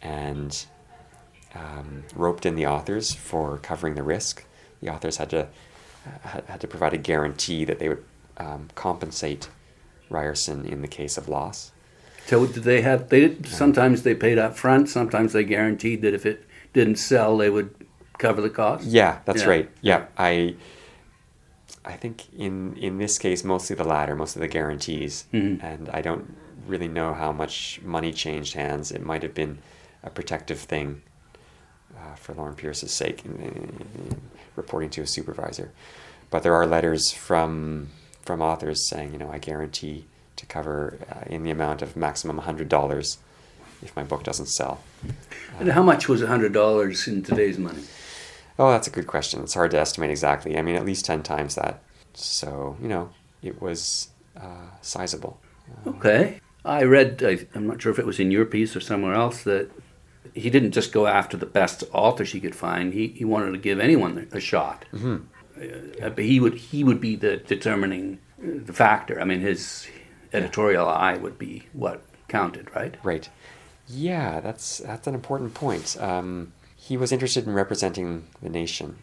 and 0.00 0.64
um, 1.54 2.04
roped 2.14 2.46
in 2.46 2.54
the 2.54 2.66
authors 2.66 3.14
for 3.14 3.58
covering 3.58 3.94
the 3.94 4.02
risk. 4.02 4.44
The 4.80 4.88
authors 4.90 5.18
had 5.18 5.30
to 5.30 5.48
had, 6.22 6.60
to 6.60 6.68
provide 6.68 6.92
a 6.92 6.98
guarantee 6.98 7.64
that 7.64 7.78
they 7.78 7.88
would 7.88 8.04
um, 8.36 8.68
compensate 8.74 9.48
Ryerson 10.10 10.66
in 10.66 10.82
the 10.82 10.88
case 10.88 11.16
of 11.16 11.28
loss. 11.28 11.72
So 12.26 12.46
did 12.46 12.64
they 12.64 12.82
have? 12.82 13.08
They 13.08 13.20
did, 13.20 13.46
sometimes 13.46 14.02
they 14.02 14.14
paid 14.14 14.38
up 14.38 14.56
front. 14.56 14.88
Sometimes 14.88 15.32
they 15.32 15.44
guaranteed 15.44 16.02
that 16.02 16.14
if 16.14 16.24
it 16.26 16.43
didn't 16.74 16.96
sell, 16.96 17.36
they 17.38 17.48
would 17.48 17.74
cover 18.18 18.40
the 18.42 18.50
cost. 18.50 18.84
Yeah, 18.84 19.18
that's 19.24 19.42
Yeah. 19.42 19.48
right. 19.48 19.70
Yeah, 19.80 20.04
I 20.18 20.56
I 21.86 21.92
think 21.94 22.32
in 22.34 22.76
in 22.76 22.98
this 22.98 23.18
case 23.18 23.44
mostly 23.44 23.76
the 23.76 23.84
latter, 23.84 24.14
most 24.14 24.36
of 24.36 24.40
the 24.42 24.48
guarantees, 24.48 25.24
Mhm. 25.32 25.62
and 25.62 25.88
I 25.90 26.00
don't 26.02 26.36
really 26.66 26.88
know 26.88 27.12
how 27.14 27.30
much 27.32 27.80
money 27.82 28.12
changed 28.12 28.54
hands. 28.54 28.90
It 28.90 29.04
might 29.04 29.22
have 29.22 29.34
been 29.34 29.58
a 30.02 30.10
protective 30.10 30.58
thing 30.60 31.02
uh, 31.96 32.14
for 32.16 32.34
Lorne 32.34 32.54
Pierce's 32.54 32.92
sake, 32.92 33.24
in, 33.24 33.32
in- 33.36 33.86
in 34.10 34.20
reporting 34.56 34.90
to 34.90 35.02
a 35.02 35.06
supervisor. 35.06 35.70
But 36.30 36.42
there 36.42 36.54
are 36.54 36.66
letters 36.66 37.10
from 37.12 37.88
from 38.22 38.40
authors 38.40 38.88
saying, 38.88 39.12
you 39.12 39.18
know, 39.18 39.30
I 39.30 39.38
guarantee 39.38 40.06
to 40.36 40.46
cover 40.46 40.98
uh, 41.12 41.24
in 41.26 41.42
the 41.44 41.50
amount 41.50 41.82
of 41.82 41.94
maximum 41.96 42.38
hundred 42.38 42.68
dollars 42.70 43.18
if 43.82 43.94
my 43.94 44.02
book 44.02 44.22
doesn't 44.24 44.46
sell. 44.48 44.80
And 45.58 45.70
how 45.70 45.82
much 45.82 46.08
was 46.08 46.22
hundred 46.22 46.52
dollars 46.52 47.06
in 47.06 47.22
today's 47.22 47.58
money? 47.58 47.82
Oh, 48.58 48.70
that's 48.70 48.86
a 48.86 48.90
good 48.90 49.06
question. 49.06 49.42
It's 49.42 49.54
hard 49.54 49.72
to 49.72 49.78
estimate 49.78 50.10
exactly. 50.10 50.56
I 50.56 50.62
mean, 50.62 50.76
at 50.76 50.84
least 50.84 51.04
10 51.04 51.22
times 51.22 51.56
that. 51.56 51.82
So, 52.14 52.76
you 52.80 52.88
know, 52.88 53.10
it 53.42 53.60
was 53.60 54.08
uh, 54.40 54.68
sizable. 54.80 55.40
Okay. 55.86 56.40
I 56.64 56.84
read, 56.84 57.22
I, 57.24 57.46
I'm 57.54 57.66
not 57.66 57.82
sure 57.82 57.90
if 57.90 57.98
it 57.98 58.06
was 58.06 58.20
in 58.20 58.30
your 58.30 58.44
piece 58.44 58.76
or 58.76 58.80
somewhere 58.80 59.14
else, 59.14 59.42
that 59.42 59.70
he 60.34 60.50
didn't 60.50 60.70
just 60.70 60.92
go 60.92 61.06
after 61.06 61.36
the 61.36 61.46
best 61.46 61.82
authors 61.92 62.32
he 62.32 62.40
could 62.40 62.54
find. 62.54 62.92
He, 62.92 63.08
he 63.08 63.24
wanted 63.24 63.52
to 63.52 63.58
give 63.58 63.80
anyone 63.80 64.28
a 64.32 64.40
shot. 64.40 64.84
Mm-hmm. 64.92 65.16
Uh, 66.02 66.08
but 66.10 66.24
he 66.24 66.40
would 66.40 66.54
he 66.54 66.82
would 66.82 67.00
be 67.00 67.14
the 67.14 67.36
determining 67.36 68.18
uh, 68.42 68.58
the 68.64 68.72
factor. 68.72 69.20
I 69.20 69.24
mean, 69.24 69.40
his 69.40 69.86
editorial 70.32 70.88
eye 70.88 71.16
would 71.16 71.38
be 71.38 71.64
what 71.72 72.02
counted, 72.26 72.74
right? 72.74 72.96
Right. 73.04 73.28
Yeah, 73.86 74.40
that's 74.40 74.78
that's 74.78 75.06
an 75.06 75.14
important 75.14 75.54
point. 75.54 75.96
Um, 76.00 76.52
he 76.76 76.96
was 76.96 77.12
interested 77.12 77.46
in 77.46 77.54
representing 77.54 78.26
the 78.42 78.48
nation. 78.48 78.98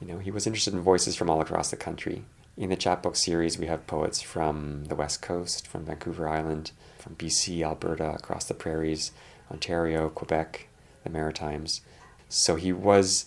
You 0.00 0.06
know, 0.06 0.18
he 0.18 0.30
was 0.30 0.46
interested 0.46 0.74
in 0.74 0.80
voices 0.80 1.14
from 1.16 1.28
all 1.28 1.40
across 1.40 1.70
the 1.70 1.76
country. 1.76 2.24
In 2.56 2.70
the 2.70 2.76
chapbook 2.76 3.16
series, 3.16 3.58
we 3.58 3.66
have 3.66 3.86
poets 3.86 4.20
from 4.20 4.84
the 4.86 4.94
West 4.94 5.22
Coast, 5.22 5.66
from 5.66 5.84
Vancouver 5.84 6.28
Island, 6.28 6.72
from 6.98 7.14
BC, 7.16 7.62
Alberta, 7.62 8.12
across 8.14 8.44
the 8.44 8.54
prairies, 8.54 9.12
Ontario, 9.50 10.08
Quebec, 10.10 10.68
the 11.04 11.10
Maritimes. 11.10 11.80
So 12.28 12.56
he 12.56 12.72
was 12.72 13.26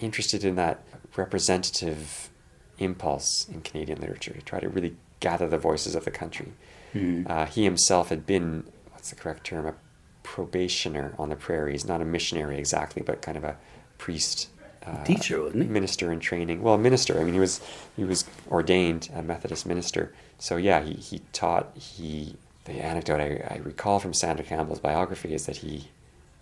interested 0.00 0.44
in 0.44 0.56
that 0.56 0.82
representative 1.16 2.30
impulse 2.78 3.46
in 3.48 3.60
Canadian 3.60 4.00
literature 4.00 4.32
to 4.32 4.42
try 4.42 4.60
to 4.60 4.68
really 4.68 4.96
gather 5.20 5.48
the 5.48 5.58
voices 5.58 5.94
of 5.94 6.04
the 6.04 6.10
country. 6.10 6.52
Mhm. 6.94 7.28
Uh, 7.30 7.46
he 7.46 7.64
himself 7.64 8.08
had 8.08 8.26
been, 8.26 8.64
what's 8.92 9.10
the 9.10 9.16
correct 9.16 9.44
term, 9.44 9.66
a 9.66 9.74
probationer 10.24 11.14
on 11.18 11.28
the 11.28 11.36
prairies, 11.36 11.84
not 11.84 12.00
a 12.00 12.04
missionary 12.04 12.58
exactly, 12.58 13.02
but 13.02 13.22
kind 13.22 13.36
of 13.36 13.44
a 13.44 13.56
priest. 13.98 14.48
Uh, 14.84 15.04
Teacher, 15.04 15.40
wasn't 15.42 15.62
he? 15.62 15.68
Minister 15.68 16.10
in 16.12 16.18
training. 16.18 16.60
Well, 16.62 16.74
a 16.74 16.78
minister. 16.78 17.20
I 17.20 17.24
mean, 17.24 17.34
he 17.34 17.40
was 17.40 17.60
he 17.96 18.02
was 18.04 18.24
ordained 18.50 19.08
a 19.14 19.22
Methodist 19.22 19.64
minister. 19.64 20.12
So 20.38 20.56
yeah, 20.56 20.82
he, 20.82 20.94
he 20.94 21.20
taught. 21.32 21.76
He 21.76 22.36
the 22.64 22.72
anecdote 22.72 23.20
I, 23.20 23.54
I 23.54 23.58
recall 23.62 24.00
from 24.00 24.12
Sandra 24.12 24.44
Campbell's 24.44 24.80
biography 24.80 25.32
is 25.34 25.46
that 25.46 25.58
he, 25.58 25.88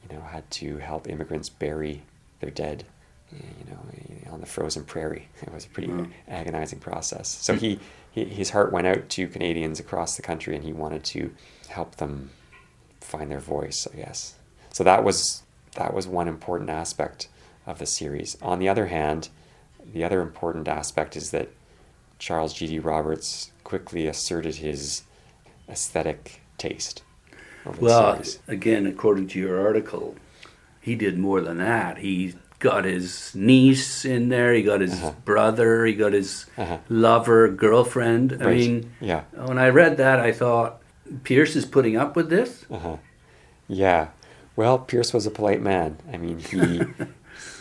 you 0.09 0.17
know, 0.17 0.23
had 0.23 0.49
to 0.53 0.79
help 0.79 1.09
immigrants 1.09 1.49
bury 1.49 2.03
their 2.41 2.51
dead, 2.51 2.85
you 3.33 3.71
know, 3.71 4.33
on 4.33 4.41
the 4.41 4.47
frozen 4.47 4.85
prairie. 4.85 5.29
It 5.43 5.53
was 5.53 5.67
a 5.67 5.69
pretty 5.69 5.93
Wow. 5.93 6.07
agonizing 6.29 6.79
process. 6.81 7.29
So 7.29 7.55
he, 7.55 7.79
he 8.11 8.25
his 8.25 8.51
heart 8.51 8.73
went 8.73 8.87
out 8.87 9.09
to 9.11 9.29
Canadians 9.29 9.79
across 9.81 10.17
the 10.17 10.23
country, 10.23 10.55
and 10.57 10.65
he 10.65 10.73
wanted 10.73 11.05
to 11.05 11.33
help 11.69 11.97
them 11.97 12.31
find 13.03 13.31
their 13.31 13.41
voice. 13.41 13.87
I 13.93 13.97
guess. 13.97 14.35
So 14.71 14.85
that 14.85 15.05
was 15.05 15.43
that 15.77 15.95
was 15.95 16.07
one 16.07 16.29
important 16.29 16.71
aspect 16.71 17.29
of 17.67 17.79
the 17.79 17.87
series. 17.87 18.37
On 18.43 18.59
the 18.59 18.69
other 18.69 18.87
hand, 18.87 19.29
the 19.93 20.05
other 20.05 20.21
important 20.21 20.69
aspect 20.69 21.17
is 21.17 21.31
that 21.31 21.49
Charles 22.19 22.53
G.D. 22.53 22.79
Roberts 22.81 23.51
quickly 23.65 24.07
asserted 24.07 24.57
his 24.57 25.03
aesthetic 25.69 26.41
taste 26.59 27.03
Well, 27.81 28.21
again, 28.49 28.87
according 28.87 29.29
to 29.29 29.39
your 29.39 29.61
article, 29.61 30.17
he 30.81 30.95
did 30.97 31.19
more 31.19 31.41
than 31.41 31.59
that. 31.59 31.99
He 31.99 32.35
got 32.59 32.85
his 32.85 33.33
niece 33.35 34.05
in 34.05 34.29
there. 34.29 34.53
He 34.53 34.63
got 34.63 34.81
his 34.81 34.95
Uh-huh. 34.95 35.13
brother. 35.25 35.87
He 35.87 35.95
got 35.95 36.13
his 36.13 36.47
Uh-huh. 36.59 36.79
lover, 36.89 37.49
girlfriend. 37.49 38.37
I 38.41 38.45
Right. 38.45 38.57
mean, 38.57 38.93
Yeah. 39.01 39.23
when 39.35 39.59
I 39.59 39.69
read 39.69 39.97
that, 39.99 40.19
I 40.21 40.33
thought 40.33 40.82
Pierce 41.25 41.57
is 41.57 41.67
putting 41.67 41.97
up 41.97 42.17
with 42.17 42.29
this. 42.31 42.65
Uh-huh. 42.71 42.97
Yeah. 43.69 44.09
Well, 44.57 44.79
Pierce 44.79 45.13
was 45.13 45.27
a 45.27 45.31
polite 45.31 45.63
man. 45.63 45.99
I 46.13 46.17
mean, 46.19 46.39
he 46.39 46.83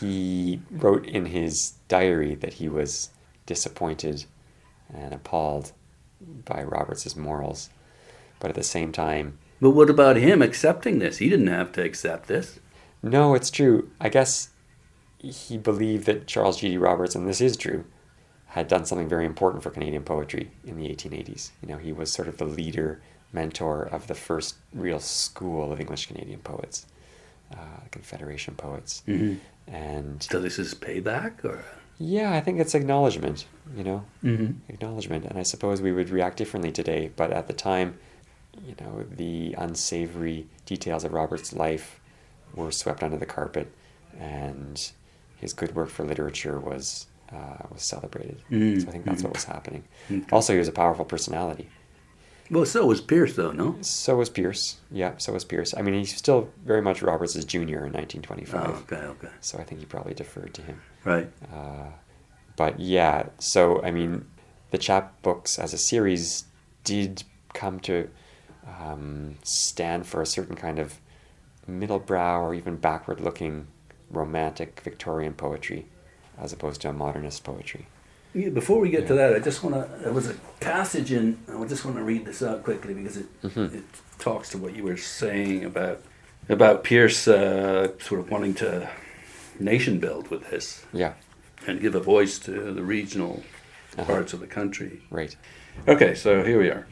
he 0.00 0.60
wrote 0.70 1.06
in 1.06 1.26
his 1.26 1.74
diary 1.88 2.34
that 2.36 2.54
he 2.54 2.68
was 2.68 3.10
disappointed 3.46 4.24
and 4.92 5.12
appalled 5.14 5.72
by 6.44 6.62
Roberts's 6.62 7.16
morals, 7.16 7.70
but 8.38 8.50
at 8.50 8.54
the 8.54 8.62
same 8.62 8.92
time, 8.92 9.38
But 9.60 9.70
what 9.70 9.90
about 9.90 10.16
him 10.16 10.42
accepting 10.42 10.98
this? 10.98 11.18
He 11.18 11.28
didn't 11.28 11.46
have 11.48 11.72
to 11.72 11.82
accept 11.82 12.28
this. 12.28 12.60
no, 13.02 13.34
it's 13.34 13.50
true. 13.50 13.90
I 14.00 14.08
guess 14.08 14.50
he 15.18 15.56
believed 15.56 16.06
that 16.06 16.26
Charles 16.26 16.60
G.D. 16.60 16.76
Roberts, 16.78 17.14
and 17.14 17.26
this 17.28 17.40
is 17.40 17.56
true, 17.56 17.84
had 18.48 18.68
done 18.68 18.84
something 18.84 19.08
very 19.08 19.24
important 19.24 19.62
for 19.62 19.70
Canadian 19.70 20.02
poetry 20.04 20.50
in 20.64 20.76
the 20.76 20.88
1880s. 20.88 21.50
You 21.62 21.68
know, 21.68 21.78
he 21.78 21.92
was 21.92 22.12
sort 22.12 22.28
of 22.28 22.36
the 22.38 22.44
leader, 22.44 23.00
mentor 23.32 23.82
of 23.84 24.06
the 24.06 24.14
first 24.14 24.56
real 24.74 25.00
school 25.00 25.72
of 25.72 25.80
English 25.80 26.06
Canadian 26.06 26.40
poets, 26.40 26.86
uh, 27.52 27.56
Confederation 27.90 28.54
poets. 28.54 29.02
Mhm. 29.06 29.38
And 29.66 30.22
So 30.22 30.40
this 30.40 30.58
is 30.58 30.74
payback, 30.74 31.44
or 31.44 31.64
yeah, 31.98 32.32
I 32.34 32.40
think 32.40 32.58
it's 32.58 32.74
acknowledgement, 32.74 33.46
you 33.76 33.84
know, 33.84 34.04
Mhm. 34.24 34.56
acknowledgement. 34.68 35.24
And 35.24 35.38
I 35.38 35.42
suppose 35.44 35.80
we 35.80 35.92
would 35.92 36.10
react 36.10 36.36
differently 36.36 36.72
today, 36.72 37.10
but 37.16 37.32
at 37.32 37.46
the 37.46 37.52
time, 37.52 37.98
you 38.66 38.74
know, 38.80 39.04
the 39.10 39.54
unsavory 39.56 40.46
details 40.66 41.04
of 41.04 41.12
Roberts' 41.12 41.52
life 41.52 42.00
were 42.54 42.70
swept 42.72 43.02
under 43.02 43.16
the 43.16 43.24
carpet, 43.26 43.72
and 44.18 44.90
his 45.36 45.52
good 45.54 45.74
work 45.74 45.88
for 45.88 46.04
literature 46.04 46.58
was 46.60 47.06
uh, 47.32 47.56
was 47.72 47.82
celebrated. 47.82 48.42
Mm, 48.50 48.82
So 48.82 48.88
I 48.88 48.90
think 48.92 49.06
that's 49.06 49.22
what 49.22 49.32
was 49.32 49.44
happening. 49.44 49.84
Okay. 50.10 50.22
Also, 50.30 50.52
he 50.52 50.58
was 50.58 50.68
a 50.68 50.72
powerful 50.72 51.06
personality. 51.06 51.66
Well, 52.52 52.66
so 52.66 52.84
was 52.84 53.00
Pierce, 53.00 53.34
though, 53.34 53.52
no? 53.52 53.78
So 53.80 54.16
was 54.16 54.28
Pierce. 54.28 54.76
Yeah, 54.90 55.16
so 55.16 55.32
was 55.32 55.42
Pierce. 55.42 55.72
I 55.74 55.80
mean, 55.80 55.94
he's 55.94 56.14
still 56.14 56.50
very 56.66 56.82
much 56.82 57.00
Roberts' 57.00 57.42
junior 57.46 57.86
in 57.86 57.94
1925. 57.94 58.68
Oh, 58.68 58.72
okay, 58.82 59.06
okay. 59.06 59.34
So 59.40 59.58
I 59.58 59.64
think 59.64 59.80
he 59.80 59.86
probably 59.86 60.12
deferred 60.12 60.52
to 60.52 60.62
him. 60.62 60.82
Right. 61.02 61.30
Uh, 61.50 61.86
but 62.56 62.78
yeah, 62.78 63.28
so 63.38 63.82
I 63.82 63.90
mean, 63.90 64.26
the 64.70 64.76
chapbooks 64.76 65.58
as 65.58 65.72
a 65.72 65.78
series 65.78 66.44
did 66.84 67.24
come 67.54 67.80
to 67.80 68.10
um, 68.66 69.36
stand 69.42 70.06
for 70.06 70.20
a 70.20 70.26
certain 70.26 70.54
kind 70.54 70.78
of 70.78 71.00
middle 71.66 71.98
brow 71.98 72.42
or 72.42 72.54
even 72.54 72.76
backward 72.76 73.18
looking 73.18 73.66
romantic 74.10 74.80
Victorian 74.84 75.32
poetry 75.32 75.86
as 76.38 76.52
opposed 76.52 76.82
to 76.82 76.90
a 76.90 76.92
modernist 76.92 77.44
poetry. 77.44 77.86
Yeah, 78.34 78.48
before 78.48 78.80
we 78.80 78.88
get 78.88 79.06
to 79.08 79.14
that, 79.14 79.34
I 79.34 79.38
just 79.40 79.62
want 79.62 79.74
to. 79.76 79.98
There 80.04 80.12
was 80.12 80.28
a 80.30 80.34
passage 80.60 81.12
in. 81.12 81.38
I 81.48 81.64
just 81.66 81.84
want 81.84 81.96
to 81.98 82.02
read 82.02 82.24
this 82.24 82.42
out 82.42 82.62
quickly 82.64 82.94
because 82.94 83.18
it 83.18 83.26
Mhm. 83.42 83.74
it 83.74 83.84
talks 84.18 84.48
to 84.50 84.58
what 84.58 84.74
you 84.74 84.84
were 84.84 84.96
saying 84.96 85.64
about 85.64 86.00
about 86.48 86.82
Pierce 86.82 87.28
uh, 87.28 87.88
sort 88.00 88.20
of 88.20 88.30
wanting 88.30 88.54
to 88.54 88.88
nation 89.60 89.98
build 89.98 90.28
with 90.30 90.50
this 90.50 90.84
Yeah, 90.92 91.12
and 91.66 91.80
give 91.80 91.94
a 91.94 92.00
voice 92.00 92.38
to 92.40 92.72
the 92.72 92.82
regional 92.82 93.42
Uh-huh. 93.98 94.04
parts 94.04 94.32
of 94.32 94.40
the 94.40 94.46
country. 94.46 95.02
right. 95.10 95.36
Okay, 95.86 96.14
so 96.14 96.42
here 96.42 96.58
we 96.58 96.68
are. 96.70 96.86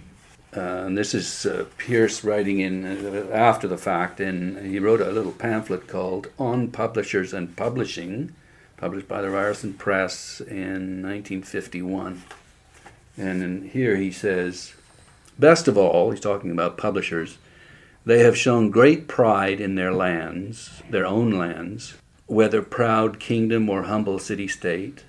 Uh, 0.55 0.87
and 0.87 0.99
this 0.99 1.15
is 1.15 1.47
uh, 1.47 1.65
Pierce 1.79 2.23
writing 2.25 2.59
in 2.61 2.85
uh, 2.85 3.27
after 3.33 3.67
the 3.69 3.79
fact. 3.79 4.21
And 4.21 4.59
he 4.67 4.79
wrote 4.79 5.01
a 5.01 5.11
little 5.11 5.33
pamphlet 5.33 5.87
called 5.87 6.29
"On 6.39 6.69
Publishers 6.69 7.33
and 7.33 7.57
Publishing," 7.57 8.33
published 8.81 9.07
by 9.07 9.21
the 9.21 9.29
Ryerson 9.29 9.75
Press 9.75 10.41
in 10.41 11.03
1951. 11.03 12.23
And 13.19 13.43
in 13.43 13.69
here 13.69 13.97
he 13.97 14.11
says, 14.11 14.73
"Best 15.39 15.69
of 15.69 15.77
all, 15.77 16.11
he's 16.11 16.21
talking 16.21 16.51
about 16.51 16.79
publishers. 16.79 17.37
They 18.07 18.21
have 18.21 18.39
shown 18.39 18.71
great 18.71 19.07
pride 19.07 19.61
in 19.61 19.75
their 19.75 19.93
lands, 19.93 20.83
their 20.89 21.05
own 21.05 21.31
lands, 21.31 21.95
whether 22.27 22.63
proud 22.63 23.21
kingdom 23.21 23.69
or 23.69 23.83
humble 23.83 24.19
city-state, 24.19 25.05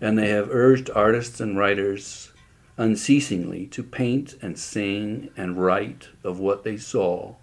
and 0.00 0.16
they 0.16 0.30
have 0.30 0.48
urged 0.50 0.88
artists 0.94 1.40
and 1.40 1.58
writers." 1.58 2.30
unceasingly 2.78 3.66
to 3.66 3.82
paint 3.82 4.34
and 4.40 4.58
sing 4.58 5.28
and 5.36 5.62
write 5.62 6.08
of 6.24 6.38
what 6.38 6.64
they 6.64 6.76
saw, 6.76 7.34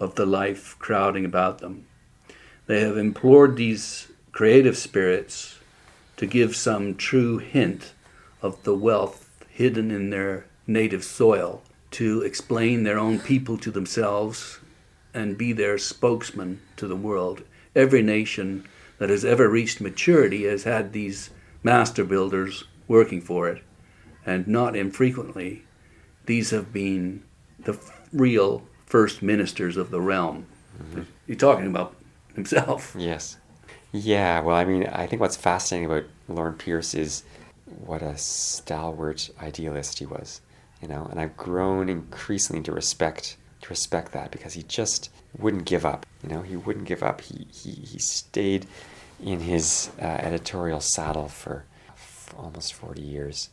of 0.00 0.14
the 0.14 0.24
life 0.24 0.74
crowding 0.78 1.26
about 1.26 1.58
them. 1.58 1.84
They 2.66 2.80
have 2.80 2.96
implored 2.96 3.56
these 3.56 4.08
creative 4.32 4.76
spirits 4.76 5.58
to 6.16 6.26
give 6.26 6.56
some 6.56 6.94
true 6.94 7.38
hint 7.38 7.92
of 8.40 8.62
the 8.64 8.74
wealth 8.74 9.28
hidden 9.48 9.90
in 9.90 10.10
their 10.10 10.46
native 10.66 11.04
soil, 11.04 11.62
to 11.90 12.22
explain 12.22 12.82
their 12.82 12.98
own 12.98 13.18
people 13.18 13.58
to 13.58 13.70
themselves 13.70 14.58
and 15.12 15.36
be 15.36 15.52
their 15.52 15.76
spokesman 15.76 16.60
to 16.76 16.86
the 16.86 16.96
world. 16.96 17.42
Every 17.76 18.02
nation 18.02 18.66
that 18.98 19.10
has 19.10 19.24
ever 19.24 19.48
reached 19.48 19.80
maturity 19.80 20.44
has 20.44 20.64
had 20.64 20.92
these 20.92 21.30
master 21.62 22.04
builders 22.04 22.64
working 22.88 23.20
for 23.20 23.48
it 23.48 23.62
and 24.24 24.46
not 24.46 24.76
infrequently, 24.76 25.64
these 26.26 26.50
have 26.50 26.72
been 26.72 27.22
the 27.58 27.78
real 28.12 28.62
first 28.86 29.22
ministers 29.22 29.76
of 29.76 29.90
the 29.90 30.00
realm. 30.00 30.46
Mm-hmm. 30.78 31.02
You're 31.26 31.36
talking 31.36 31.66
about 31.66 31.96
himself. 32.34 32.94
Yes. 32.98 33.36
Yeah, 33.92 34.40
well, 34.40 34.56
I 34.56 34.64
mean, 34.64 34.86
I 34.86 35.06
think 35.06 35.20
what's 35.20 35.36
fascinating 35.36 35.86
about 35.90 36.04
Lawrence 36.28 36.62
Pierce 36.62 36.94
is 36.94 37.24
what 37.66 38.02
a 38.02 38.16
stalwart 38.16 39.30
idealist 39.40 39.98
he 39.98 40.06
was, 40.06 40.40
you 40.80 40.88
know, 40.88 41.06
and 41.10 41.20
I've 41.20 41.36
grown 41.36 41.88
increasingly 41.88 42.62
to 42.64 42.72
respect 42.72 43.36
to 43.62 43.68
respect 43.68 44.10
that 44.12 44.32
because 44.32 44.54
he 44.54 44.64
just 44.64 45.08
wouldn't 45.38 45.66
give 45.66 45.86
up, 45.86 46.04
you 46.22 46.28
know, 46.30 46.42
he 46.42 46.56
wouldn't 46.56 46.86
give 46.86 47.02
up. 47.02 47.20
He 47.20 47.46
he, 47.52 47.70
he 47.72 47.98
stayed 47.98 48.66
in 49.22 49.40
his 49.40 49.90
uh, 50.00 50.04
editorial 50.04 50.80
saddle 50.80 51.28
for, 51.28 51.64
for 51.94 52.36
almost 52.38 52.74
40 52.74 53.02
years, 53.02 53.50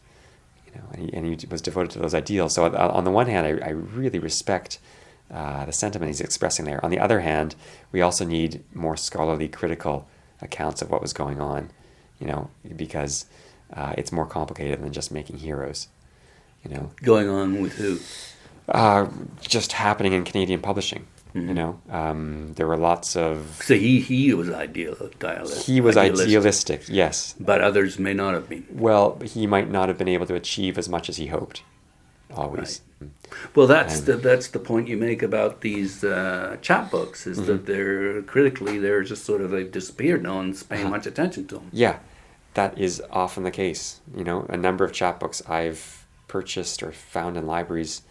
you 0.66 0.72
know, 0.76 0.88
and 0.94 1.02
he, 1.04 1.14
and 1.14 1.26
he 1.42 1.48
was 1.48 1.62
devoted 1.62 1.92
to 1.92 2.00
those 2.00 2.16
ideals. 2.16 2.54
So 2.56 2.66
on- 2.66 2.76
on 2.76 3.04
the 3.04 3.12
one 3.12 3.28
hand, 3.28 3.46
I, 3.46 3.68
I 3.68 3.70
really 3.72 4.20
respect 4.20 4.80
uh, 5.32 5.66
the 5.66 5.72
sentiment 5.74 6.10
he's 6.10 6.22
expressing 6.22 6.66
there. 6.66 6.84
On 6.84 6.90
the 6.92 7.00
other 7.00 7.20
hand, 7.20 7.56
we 7.92 8.02
also 8.02 8.26
need 8.26 8.64
more 8.74 8.98
scholarly, 8.98 9.48
critical 9.48 10.08
accounts 10.42 10.82
of 10.82 10.90
what 10.90 11.02
was 11.02 11.14
going 11.14 11.40
on, 11.42 11.70
you 12.20 12.28
know, 12.28 12.50
because 12.76 13.26
uh, 13.74 13.94
it's 13.98 14.12
more 14.12 14.26
complicated 14.26 14.82
than 14.82 14.92
just 14.94 15.12
making 15.12 15.38
heroes, 15.38 15.88
you 16.64 16.72
know, 16.72 16.92
Going 17.04 17.30
on 17.30 17.62
with 17.62 17.74
who? 17.74 18.00
uh, 18.70 19.08
just 19.42 19.74
happening 19.74 20.14
in 20.14 20.24
Canadian 20.24 20.62
publishing. 20.62 21.08
Mm-hmm. 21.36 21.48
You 21.48 21.54
know, 21.54 21.82
um, 21.92 22.54
there 22.56 22.66
were 22.66 22.76
lots 22.78 23.16
of. 23.16 23.62
So 23.64 23.76
he, 23.76 24.00
he 24.00 24.34
was 24.34 24.50
ideal, 24.50 24.98
idealist. 25.00 25.68
He 25.68 25.80
was 25.80 25.96
idealist, 25.96 26.24
idealistic, 26.24 26.84
yes. 26.88 27.36
But 27.40 27.62
others 27.62 28.00
may 28.00 28.16
not 28.16 28.34
have 28.34 28.50
been. 28.50 28.66
Well, 28.72 29.20
he 29.24 29.46
might 29.46 29.70
not 29.70 29.90
have 29.90 29.98
been 30.00 30.08
able 30.08 30.26
to 30.26 30.34
achieve 30.34 30.80
as 30.80 30.90
much 30.90 31.08
as 31.08 31.18
he 31.18 31.28
hoped. 31.28 31.62
Always. 32.36 32.82
Well, 33.56 33.68
that's 33.68 33.98
And- 34.00 34.06
the, 34.08 34.16
that's 34.18 34.48
the 34.50 34.60
point 34.60 34.88
you 34.88 34.98
make 34.98 35.22
about 35.24 35.62
these 35.62 36.04
uh, 36.04 36.58
chapbooks 36.62 37.26
is 37.28 37.38
Mm-hmm. 37.38 37.46
that 37.48 37.66
they're 37.66 38.22
critically 38.24 38.80
they're 38.80 39.04
just 39.04 39.24
sort 39.26 39.42
of 39.42 39.52
they've 39.52 39.72
disappeared. 39.72 40.24
No 40.24 40.36
one's 40.36 40.64
paying 40.64 40.84
Uh-huh. 40.88 40.92
much 40.98 41.08
attention 41.08 41.48
to 41.48 41.56
them. 41.56 41.70
Yeah, 41.72 42.00
that 42.56 42.78
is 42.78 43.02
often 43.12 43.44
the 43.44 43.52
case. 43.52 44.00
You 44.16 44.24
know, 44.24 44.46
a 44.50 44.58
number 44.58 44.84
of 44.84 44.92
chapbooks 44.92 45.48
I've 45.50 46.06
purchased 46.28 46.84
or 46.84 46.92
found 46.92 47.38
in 47.38 47.46
libraries 47.48 48.02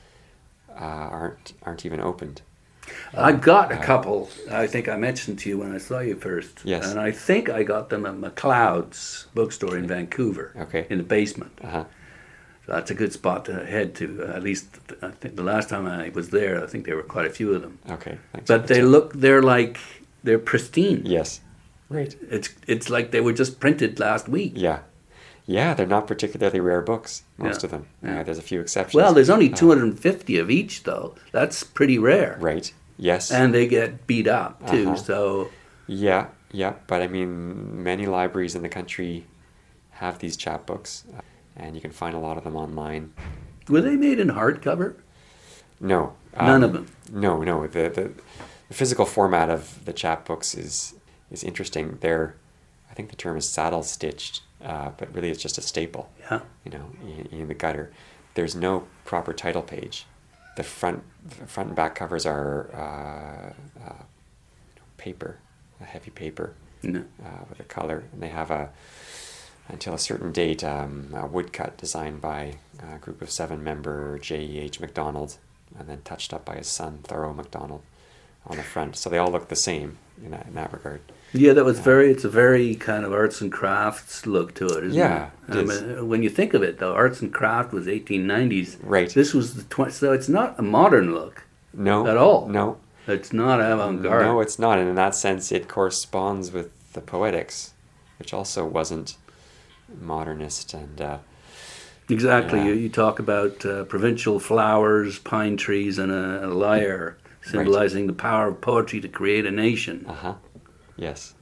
uh, 0.71 1.09
aren't 1.19 1.53
aren't 1.63 1.85
even 1.85 2.01
opened. 2.01 2.43
I 3.13 3.33
got 3.33 3.71
a 3.71 3.79
Uh, 3.79 3.83
couple. 3.83 4.31
I 4.51 4.67
think 4.67 4.89
I 4.89 4.97
mentioned 4.97 5.39
to 5.41 5.49
you 5.51 5.59
when 5.59 5.75
I 5.75 5.79
saw 5.79 5.99
you 6.01 6.17
first. 6.17 6.61
Yes. 6.65 6.91
And 6.91 6.99
I 6.99 7.11
think 7.11 7.51
I 7.51 7.63
got 7.63 7.91
them 7.91 8.07
at 8.07 8.15
MacLeod's 8.17 9.27
bookstore 9.35 9.77
in 9.77 9.87
Vancouver. 9.87 10.53
Okay. 10.57 10.87
In 10.89 10.97
the 10.99 11.05
basement. 11.05 11.53
Uh-huh. 11.63 11.85
That's 12.69 12.91
a 12.91 12.95
good 12.95 13.13
spot 13.13 13.47
to 13.47 13.65
head 13.65 13.95
to. 13.97 14.23
At 14.37 14.43
least 14.43 14.67
I 15.03 15.09
think 15.21 15.37
the 15.37 15.43
last 15.43 15.69
time 15.71 15.87
I 15.87 16.11
was 16.11 16.29
there, 16.31 16.63
I 16.63 16.67
think 16.67 16.85
there 16.87 16.97
were 16.97 17.03
quite 17.15 17.27
a 17.27 17.31
few 17.31 17.55
of 17.55 17.63
them. 17.63 17.79
Okay, 17.91 18.19
thanks. 18.33 18.47
But 18.47 18.67
they 18.69 18.83
look. 18.83 19.15
They're 19.15 19.43
like 19.43 19.79
they're 20.23 20.39
pristine. 20.39 21.03
yes, 21.07 21.41
right. 21.89 22.15
It's 22.31 22.51
it's 22.67 22.91
like 22.91 23.11
they 23.11 23.23
were 23.23 23.33
just 23.33 23.59
printed 23.59 23.99
last 23.99 24.29
week. 24.29 24.53
Yeah, 24.55 24.81
yeah, 25.47 25.73
they're 25.75 25.87
not 25.97 26.07
particularly 26.07 26.61
rare 26.61 26.83
books. 26.83 27.23
Most 27.39 27.63
Yeah, 27.63 27.67
of 27.67 27.71
them. 27.71 27.87
yeah. 28.03 28.21
Uh, 28.21 28.23
there's 28.25 28.39
a 28.39 28.43
few 28.43 28.61
exceptions. 28.61 29.01
Well, 29.03 29.15
there's 29.15 29.31
only 29.31 29.51
Uh, 29.53 29.57
250 29.57 30.39
of 30.39 30.51
each, 30.51 30.83
though. 30.83 31.15
That's 31.33 31.65
pretty 31.65 31.99
rare. 31.99 32.37
right. 32.41 32.71
Yes. 33.01 33.31
And 33.31 33.55
they 33.55 33.67
get 33.69 34.07
beat 34.07 34.27
up 34.29 34.69
too. 34.71 34.89
Uh-huh. 34.91 34.97
So 34.97 35.49
Yeah, 35.87 36.27
yeah, 36.53 36.75
but 36.87 37.01
I 37.01 37.07
mean, 37.07 37.83
many 37.83 38.05
libraries 38.07 38.55
in 38.55 38.63
the 38.63 38.69
country 38.69 39.25
have 39.91 40.19
these 40.19 40.37
chapbooks, 40.37 41.05
uh, 41.17 41.21
and 41.59 41.75
you 41.75 41.81
can 41.81 41.91
find 41.91 42.15
a 42.15 42.19
lot 42.19 42.39
of 42.39 42.45
them 42.45 42.57
online. 42.57 43.13
were 43.69 43.81
they 43.81 43.97
made 43.97 44.19
in 44.21 44.29
hardcover? 44.29 44.95
No, 45.81 46.15
None 46.37 46.63
um, 46.63 46.63
of 46.65 46.73
them. 46.73 46.87
No, 47.13 47.43
no. 47.43 47.67
The, 47.67 47.89
the 47.89 48.11
the 48.69 48.75
physical 48.75 49.07
format 49.07 49.49
of 49.51 49.85
the 49.85 49.93
chapbooks 49.93 50.57
is 50.57 50.95
is 51.31 51.43
interesting. 51.45 51.99
They're, 52.01 52.35
I 52.91 52.95
think 52.95 53.11
the 53.11 53.17
term 53.17 53.37
is 53.37 53.49
saddle 53.49 53.83
stitched, 53.83 54.43
uh, 54.65 54.91
but 54.97 55.13
really 55.15 55.31
it's 55.31 55.43
just 55.43 55.59
a 55.59 55.63
staple. 55.63 56.11
Yeah. 56.21 56.41
You 56.65 56.71
know, 56.73 56.91
in, 57.03 57.41
in 57.41 57.49
the 57.49 57.55
gutter. 57.55 57.91
There's 58.35 58.55
no 58.55 58.87
proper 59.05 59.33
title 59.33 59.63
page. 59.63 60.07
The 60.57 60.63
front 60.63 61.03
the 61.29 61.47
front 61.47 61.69
and 61.69 61.77
back 61.77 61.95
covers 61.95 62.27
are 62.27 62.71
uh, 62.75 63.85
uh, 63.89 64.03
paper, 64.97 65.39
a 65.81 65.85
heavy 65.85 66.11
paper 66.11 66.55
No. 66.83 67.05
uh, 67.25 67.45
with 67.49 67.61
a 67.61 67.65
color, 67.65 68.05
and 68.13 68.23
they 68.23 68.29
have 68.29 68.51
a 68.51 68.71
until 69.69 69.95
a 69.95 69.99
certain 69.99 70.33
date 70.33 70.65
um, 70.65 71.09
a 71.15 71.27
woodcut 71.27 71.77
designed 71.77 72.21
by 72.21 72.55
a 72.95 72.99
group 72.99 73.21
of 73.23 73.31
seven 73.31 73.63
member 73.63 74.19
J.E.H. 74.19 74.81
MacDonald, 74.81 75.37
and 75.79 75.89
then 75.89 76.01
touched 76.03 76.33
up 76.33 76.45
by 76.45 76.57
his 76.57 76.69
son 76.69 77.01
Thoreau 77.05 77.33
MacDonald 77.35 77.83
on 78.47 78.57
the 78.57 78.63
front. 78.63 78.97
So 78.97 79.11
they 79.11 79.19
all 79.19 79.31
look 79.31 79.49
the 79.49 79.57
same 79.57 79.99
in 80.25 80.31
that, 80.31 80.47
in 80.47 80.55
that 80.55 80.73
regard. 80.73 81.01
Yeah, 81.35 81.53
that 81.53 81.65
was 81.65 81.79
very. 81.79 82.11
It's 82.11 82.25
a 82.25 82.29
very 82.31 82.75
kind 82.75 83.05
of 83.05 83.13
arts 83.13 83.43
and 83.43 83.53
crafts 83.53 84.25
look 84.27 84.55
to 84.55 84.65
it, 84.67 84.85
isn't 84.85 84.95
Yeah, 84.99 85.31
it? 85.49 85.55
it 85.55 85.57
I 85.57 85.61
is. 85.73 85.83
mean, 85.83 86.09
when 86.09 86.23
you 86.23 86.31
think 86.31 86.55
of 86.55 86.63
it, 86.63 86.79
though, 86.79 86.95
arts 86.95 87.21
and 87.21 87.33
craft 87.35 87.73
was 87.73 87.87
1890s. 87.87 88.77
Right. 88.83 89.13
This 89.13 89.35
was 89.35 89.55
the 89.55 89.63
20. 89.65 89.93
So 89.93 90.13
it's 90.13 90.29
not 90.31 90.59
a 90.59 90.63
modern 90.63 91.15
look. 91.15 91.45
No, 91.75 92.07
At 92.07 92.17
all. 92.17 92.49
No, 92.49 92.79
It's 93.07 93.31
not 93.35 93.61
avant-garde. 93.61 94.25
no, 94.25 94.41
it's 94.41 94.59
not. 94.59 94.79
And 94.79 94.89
in 94.89 94.95
that 94.95 95.15
sense, 95.15 95.53
it 95.53 95.69
corresponds 95.69 96.51
with 96.51 96.71
the 96.95 97.03
poetics, 97.03 97.75
which 98.19 98.33
also 98.33 98.65
wasn't 98.65 99.17
modernist 100.01 100.75
and. 100.75 101.01
Uh, 101.01 101.19
Exactly. 102.11 102.59
Yeah. 102.61 102.65
You, 102.69 102.73
you 102.73 102.89
talk 102.89 103.19
about 103.19 103.67
uh, 103.67 103.85
provincial 103.85 104.41
flowers, 104.41 105.19
pine 105.19 105.59
trees, 105.59 105.99
and 105.99 106.11
a, 106.11 106.47
a 106.47 106.49
lyre, 106.49 107.19
symbolizing 107.43 108.07
the 108.07 108.15
power 108.15 108.49
of 108.49 108.63
poetry 108.63 108.99
to 109.03 109.09
create 109.09 109.45
a 109.45 109.51
nation. 109.51 110.07
Uh 110.09 110.15
huh. 110.15 110.35
Yes. 110.97 111.35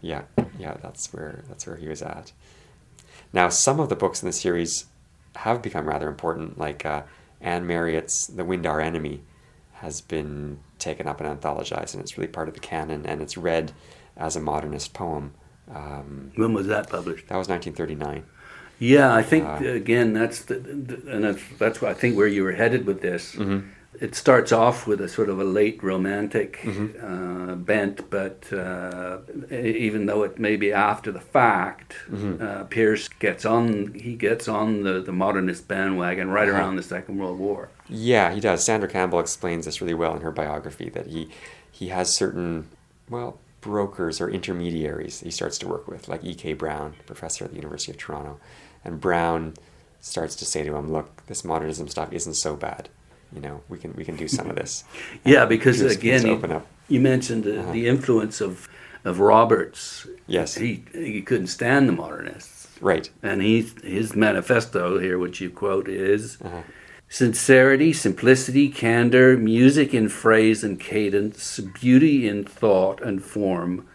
Yeah. 0.00 0.22
Yeah. 0.58 0.76
That's 0.82 1.12
where 1.12 1.44
that's 1.48 1.68
where 1.68 1.76
he 1.76 1.86
was 1.86 2.02
at. 2.02 2.32
Now, 3.32 3.48
some 3.48 3.78
of 3.78 3.90
the 3.90 3.94
books 3.94 4.22
in 4.22 4.26
the 4.26 4.32
series 4.32 4.86
have 5.36 5.62
become 5.62 5.86
rather 5.86 6.08
important, 6.08 6.58
like 6.58 6.84
uh, 6.84 7.02
Anne 7.40 7.64
Marriott's 7.66 8.26
The 8.26 8.44
Wind 8.44 8.66
Our 8.66 8.80
Enemy 8.80 9.22
has 9.74 10.00
been 10.00 10.58
taken 10.80 11.06
up 11.06 11.20
and 11.20 11.40
anthologized, 11.40 11.94
and 11.94 12.02
it's 12.02 12.18
really 12.18 12.26
part 12.26 12.48
of 12.48 12.54
the 12.54 12.60
canon, 12.60 13.06
and 13.06 13.22
it's 13.22 13.36
read 13.36 13.70
as 14.16 14.34
a 14.34 14.40
modernist 14.40 14.94
poem. 14.94 15.34
Um, 15.70 16.32
when 16.34 16.52
was 16.52 16.66
that 16.66 16.88
published? 16.88 17.28
That 17.28 17.36
was 17.36 17.48
1939. 17.48 18.24
Yeah, 18.82 19.14
I 19.14 19.22
think 19.22 19.44
uh, 19.46 19.64
again 19.64 20.12
that's 20.12 20.42
the, 20.42 20.54
the, 20.56 21.12
and 21.12 21.22
that's 21.22 21.42
that's 21.56 21.82
I 21.84 21.94
think 21.94 22.16
where 22.16 22.26
you 22.26 22.42
were 22.42 22.52
headed 22.52 22.84
with 22.84 23.00
this. 23.00 23.36
Mm-hmm. 23.36 23.68
It 24.00 24.16
starts 24.16 24.50
off 24.50 24.88
with 24.88 25.00
a 25.00 25.08
sort 25.08 25.28
of 25.28 25.38
a 25.38 25.44
late 25.44 25.80
romantic 25.84 26.58
mm-hmm. 26.62 27.52
uh, 27.52 27.54
bent, 27.54 28.10
but 28.10 28.52
uh, 28.52 29.18
even 29.52 30.06
though 30.06 30.24
it 30.24 30.40
may 30.40 30.56
be 30.56 30.72
after 30.72 31.12
the 31.12 31.20
fact, 31.20 31.94
mm-hmm. 32.10 32.42
Uh, 32.42 32.64
Pierce 32.64 33.06
gets 33.06 33.44
on. 33.44 33.94
He 33.94 34.16
gets 34.16 34.48
on 34.48 34.82
the, 34.82 35.00
the 35.00 35.12
modernist 35.12 35.68
bandwagon 35.68 36.30
right 36.30 36.48
uh-huh. 36.48 36.58
around 36.58 36.74
the 36.74 36.82
Second 36.82 37.18
World 37.18 37.38
War. 37.38 37.68
Yeah, 37.88 38.32
he 38.34 38.40
does. 38.40 38.64
Sandra 38.64 38.88
Campbell 38.88 39.20
explains 39.20 39.66
this 39.66 39.80
really 39.80 39.94
well 39.94 40.16
in 40.16 40.22
her 40.22 40.32
biography 40.32 40.88
that 40.88 41.06
he 41.06 41.28
he 41.70 41.88
has 41.88 42.12
certain 42.16 42.66
well 43.08 43.38
brokers 43.62 44.20
or 44.20 44.28
intermediaries 44.28 45.20
he 45.20 45.30
starts 45.30 45.56
to 45.56 45.66
work 45.66 45.88
with, 45.88 46.08
like 46.08 46.22
E.K. 46.22 46.52
Brown, 46.52 46.94
professor 47.06 47.44
at 47.44 47.50
the 47.50 47.56
University 47.56 47.92
of 47.92 47.98
Toronto 47.98 48.38
and 48.84 49.00
Brown 49.00 49.54
starts 50.00 50.34
to 50.36 50.44
say 50.44 50.64
to 50.64 50.74
him, 50.74 50.92
"Look, 50.92 51.26
this 51.26 51.44
modernism 51.44 51.88
stuff 51.88 52.12
isn't 52.12 52.34
so 52.34 52.56
bad. 52.56 52.88
You 53.32 53.40
know, 53.40 53.62
we 53.68 53.78
can 53.78 53.94
we 53.94 54.04
can 54.04 54.16
do 54.16 54.28
some 54.28 54.50
of 54.50 54.56
this." 54.56 54.84
yeah, 55.24 55.44
because 55.44 55.80
again, 55.80 56.26
you, 56.26 56.62
you, 56.88 57.00
mentioned 57.00 57.44
the, 57.44 57.60
uh-huh. 57.60 57.72
the 57.72 57.88
influence 57.88 58.40
of 58.40 58.68
of 59.04 59.20
Roberts. 59.20 60.06
Yes, 60.26 60.56
he 60.56 60.84
he 60.92 61.22
couldn't 61.22 61.48
stand 61.48 61.88
the 61.88 61.92
modernists. 61.92 62.68
Right, 62.80 63.10
and 63.22 63.40
he 63.42 63.62
his 63.82 64.16
manifesto 64.16 64.98
here, 64.98 65.18
which 65.18 65.40
you 65.40 65.50
quote, 65.50 65.88
is. 65.88 66.38
Uh-huh. 66.42 66.62
Sincerity, 67.12 67.92
simplicity, 67.92 68.70
candor, 68.70 69.36
music 69.36 69.92
in 69.92 70.08
phrase 70.08 70.64
and 70.64 70.80
cadence, 70.80 71.60
beauty 71.60 72.26
in 72.26 72.42
thought 72.42 73.02
and 73.02 73.22
form, 73.22 73.86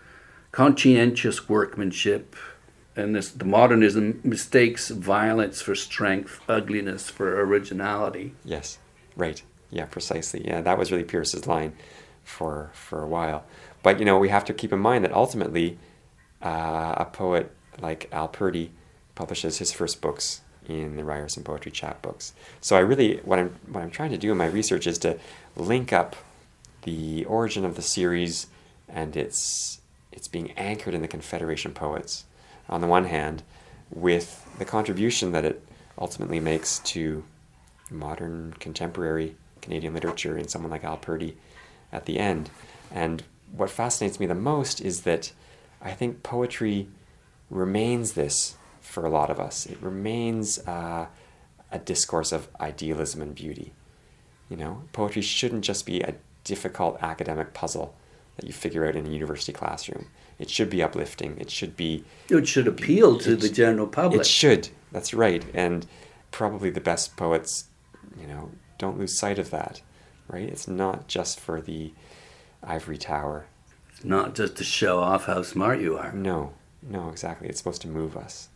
conscientious 0.51 1.49
workmanship, 1.49 2.36
and 2.95 3.15
this 3.15 3.32
the 3.32 3.43
modernism 3.43 4.21
mistakes 4.23 4.89
violence 4.89 5.63
for 5.63 5.73
strength, 5.73 6.41
ugliness 6.47 7.10
for 7.10 7.41
originality. 7.41 8.36
Yes, 8.45 8.77
right. 9.15 9.41
Yeah, 9.71 9.86
precisely. 9.86 10.45
Yeah, 10.45 10.62
that 10.62 10.77
was 10.77 10.91
really 10.91 11.03
Pierce's 11.03 11.47
line 11.47 11.73
for 12.23 12.69
for 12.73 13.01
a 13.01 13.08
while. 13.08 13.45
But 13.82 13.97
you 13.97 14.06
know, 14.06 14.19
we 14.19 14.30
have 14.30 14.45
to 14.45 14.53
keep 14.53 14.71
in 14.71 14.80
mind 14.80 15.03
that 15.03 15.12
ultimately, 15.12 15.80
uh, 16.43 16.93
a 16.97 17.06
poet 17.06 17.51
like 17.82 18.10
Al 18.12 18.27
Purdy 18.27 18.73
publishes 19.15 19.58
his 19.58 19.71
first 19.71 20.01
books 20.01 20.41
in 20.67 20.95
the 20.95 21.03
Ryerson 21.03 21.43
Poetry 21.43 21.71
Chapbooks. 21.71 22.34
So 22.62 22.75
I 22.75 22.80
really 22.80 23.17
what 23.17 23.39
I'm 23.39 23.56
what 23.71 23.82
I'm 23.82 23.91
trying 23.91 24.12
to 24.12 24.17
do 24.17 24.32
in 24.32 24.38
my 24.38 24.47
research 24.47 24.88
is 24.88 24.97
to 24.99 25.17
link 25.56 25.93
up 25.93 26.15
the 26.84 27.25
origin 27.25 27.65
of 27.65 27.75
the 27.75 27.82
series 27.82 28.47
and 28.88 29.15
its 29.15 29.82
it's 30.12 30.27
being 30.27 30.51
anchored 30.51 30.93
in 30.93 31.01
the 31.01 31.08
Confederation 31.08 31.73
poets 31.73 32.25
on 32.69 32.82
the 32.82 32.88
one 32.88 33.06
hand, 33.06 33.43
with 33.89 34.45
the 34.58 34.65
contribution 34.65 35.32
that 35.32 35.45
it 35.45 35.63
ultimately 35.97 36.39
makes 36.39 36.80
to 36.80 37.23
modern 37.89 38.53
contemporary 38.60 39.36
Canadian 39.62 39.93
literature 39.93 40.38
in 40.38 40.47
someone 40.47 40.71
like 40.71 40.84
Al 40.84 40.97
Purdy 40.97 41.38
at 41.91 42.06
the 42.06 42.19
end. 42.19 42.49
And 42.91 43.23
what 43.51 43.69
fascinates 43.69 44.19
me 44.19 44.25
the 44.25 44.36
most 44.36 44.82
is 44.82 45.01
that 45.01 45.32
I 45.82 45.91
think 45.91 46.23
poetry 46.23 46.88
remains 47.49 48.13
this 48.13 48.57
for 48.88 49.06
a 49.06 49.10
lot 49.10 49.30
of 49.30 49.39
us. 49.39 49.65
It 49.65 49.78
remains 49.82 50.60
uh, 50.67 51.08
a 51.71 51.80
discourse 51.80 52.32
of 52.32 52.47
idealism 52.60 53.21
and 53.21 53.36
beauty. 53.36 53.73
You 54.50 54.58
know, 54.58 54.84
poetry 54.93 55.21
shouldn't 55.21 55.65
just 55.65 55.86
be 55.86 56.02
a 56.02 56.15
difficult 56.43 56.97
academic 57.02 57.54
puzzle 57.54 57.93
that 58.38 58.45
you 58.45 58.54
figure 58.54 58.88
out 58.88 58.95
in 58.95 59.06
a 59.06 59.10
university 59.10 59.52
classroom. 59.52 60.08
It 60.39 60.50
should 60.50 60.69
be 60.69 60.82
uplifting. 60.82 61.38
It 61.39 61.50
should 61.50 61.76
be. 61.76 62.06
It 62.30 62.47
should 62.47 62.67
appeal 62.67 63.17
to 63.19 63.36
the 63.36 63.50
general 63.50 63.88
public. 63.88 64.21
It 64.21 64.28
should. 64.28 64.69
That's 64.91 65.13
right. 65.13 65.43
And 65.54 65.86
probably 66.32 66.69
the 66.69 66.80
best 66.82 67.17
poets, 67.17 67.65
you 68.19 68.28
know, 68.28 68.52
don't 68.78 68.97
lose 69.00 69.17
sight 69.17 69.39
of 69.39 69.50
that, 69.50 69.82
right? 70.28 70.47
It's 70.47 70.67
not 70.67 71.08
just 71.08 71.39
for 71.39 71.60
the 71.62 71.93
ivory 72.63 72.97
tower. 72.97 73.47
It's 73.89 74.06
not 74.06 74.36
just 74.36 74.56
to 74.58 74.63
show 74.63 75.00
off 75.00 75.26
how 75.26 75.41
smart 75.41 75.82
you 75.82 75.97
are. 75.97 76.12
No, 76.13 76.54
no, 76.84 77.10
exactly. 77.10 77.50
It's 77.50 77.58
supposed 77.58 77.82
to 77.82 77.88
move 77.88 78.15
us. 78.15 78.50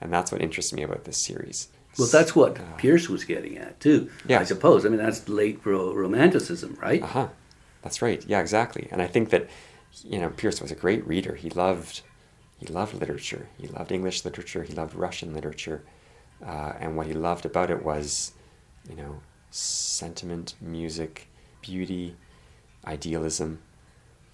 And 0.00 0.12
that's 0.12 0.32
what 0.32 0.42
interests 0.42 0.72
me 0.72 0.82
about 0.82 1.04
this 1.04 1.22
series. 1.24 1.68
Well, 1.98 2.08
that's 2.08 2.34
what 2.36 2.58
uh, 2.58 2.62
Pierce 2.76 3.08
was 3.08 3.24
getting 3.24 3.58
at, 3.58 3.80
too. 3.80 4.10
Yeah. 4.26 4.40
I 4.40 4.44
suppose. 4.44 4.86
I 4.86 4.88
mean, 4.88 4.98
that's 4.98 5.28
late 5.28 5.60
romanticism, 5.64 6.78
right? 6.80 7.02
Uh 7.02 7.06
huh. 7.06 7.28
That's 7.82 8.00
right. 8.00 8.24
Yeah, 8.26 8.40
exactly. 8.40 8.88
And 8.90 9.02
I 9.02 9.06
think 9.06 9.30
that 9.30 9.48
you 10.04 10.18
know, 10.18 10.30
Pierce 10.30 10.60
was 10.60 10.70
a 10.70 10.76
great 10.76 11.06
reader. 11.06 11.34
He 11.34 11.50
loved, 11.50 12.02
he 12.58 12.66
loved 12.66 12.94
literature. 12.94 13.48
He 13.58 13.66
loved 13.66 13.92
English 13.92 14.24
literature. 14.24 14.62
He 14.62 14.72
loved 14.72 14.94
Russian 14.94 15.34
literature, 15.34 15.82
uh, 16.44 16.72
and 16.78 16.96
what 16.96 17.06
he 17.06 17.12
loved 17.12 17.44
about 17.44 17.70
it 17.70 17.84
was, 17.84 18.32
you 18.88 18.96
know, 18.96 19.20
sentiment, 19.50 20.54
music, 20.60 21.28
beauty, 21.60 22.16
idealism. 22.86 23.60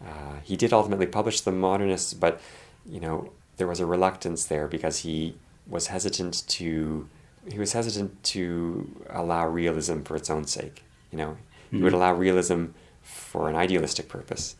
Uh, 0.04 0.40
he 0.42 0.56
did 0.56 0.72
ultimately 0.72 1.06
publish 1.06 1.40
the 1.40 1.52
modernists, 1.52 2.12
but 2.12 2.40
you 2.84 3.00
know, 3.00 3.32
there 3.56 3.66
was 3.66 3.80
a 3.80 3.86
reluctance 3.86 4.44
there 4.44 4.68
because 4.68 4.98
he 4.98 5.36
was 5.68 5.88
hesitant 5.88 6.46
to 6.48 7.08
he 7.50 7.58
was 7.58 7.72
hesitant 7.72 8.22
to 8.24 9.04
allow 9.08 9.46
realism 9.46 10.02
for 10.02 10.16
its 10.16 10.30
own 10.30 10.46
sake. 10.46 10.82
You 11.12 11.18
know, 11.18 11.28
mm-hmm. 11.28 11.76
he 11.76 11.82
would 11.82 11.92
mm-hmm. 11.92 12.02
allow 12.02 12.14
realism 12.14 12.66
for 13.02 13.48
an 13.48 13.54
idealistic 13.54 14.08
purpose 14.08 14.56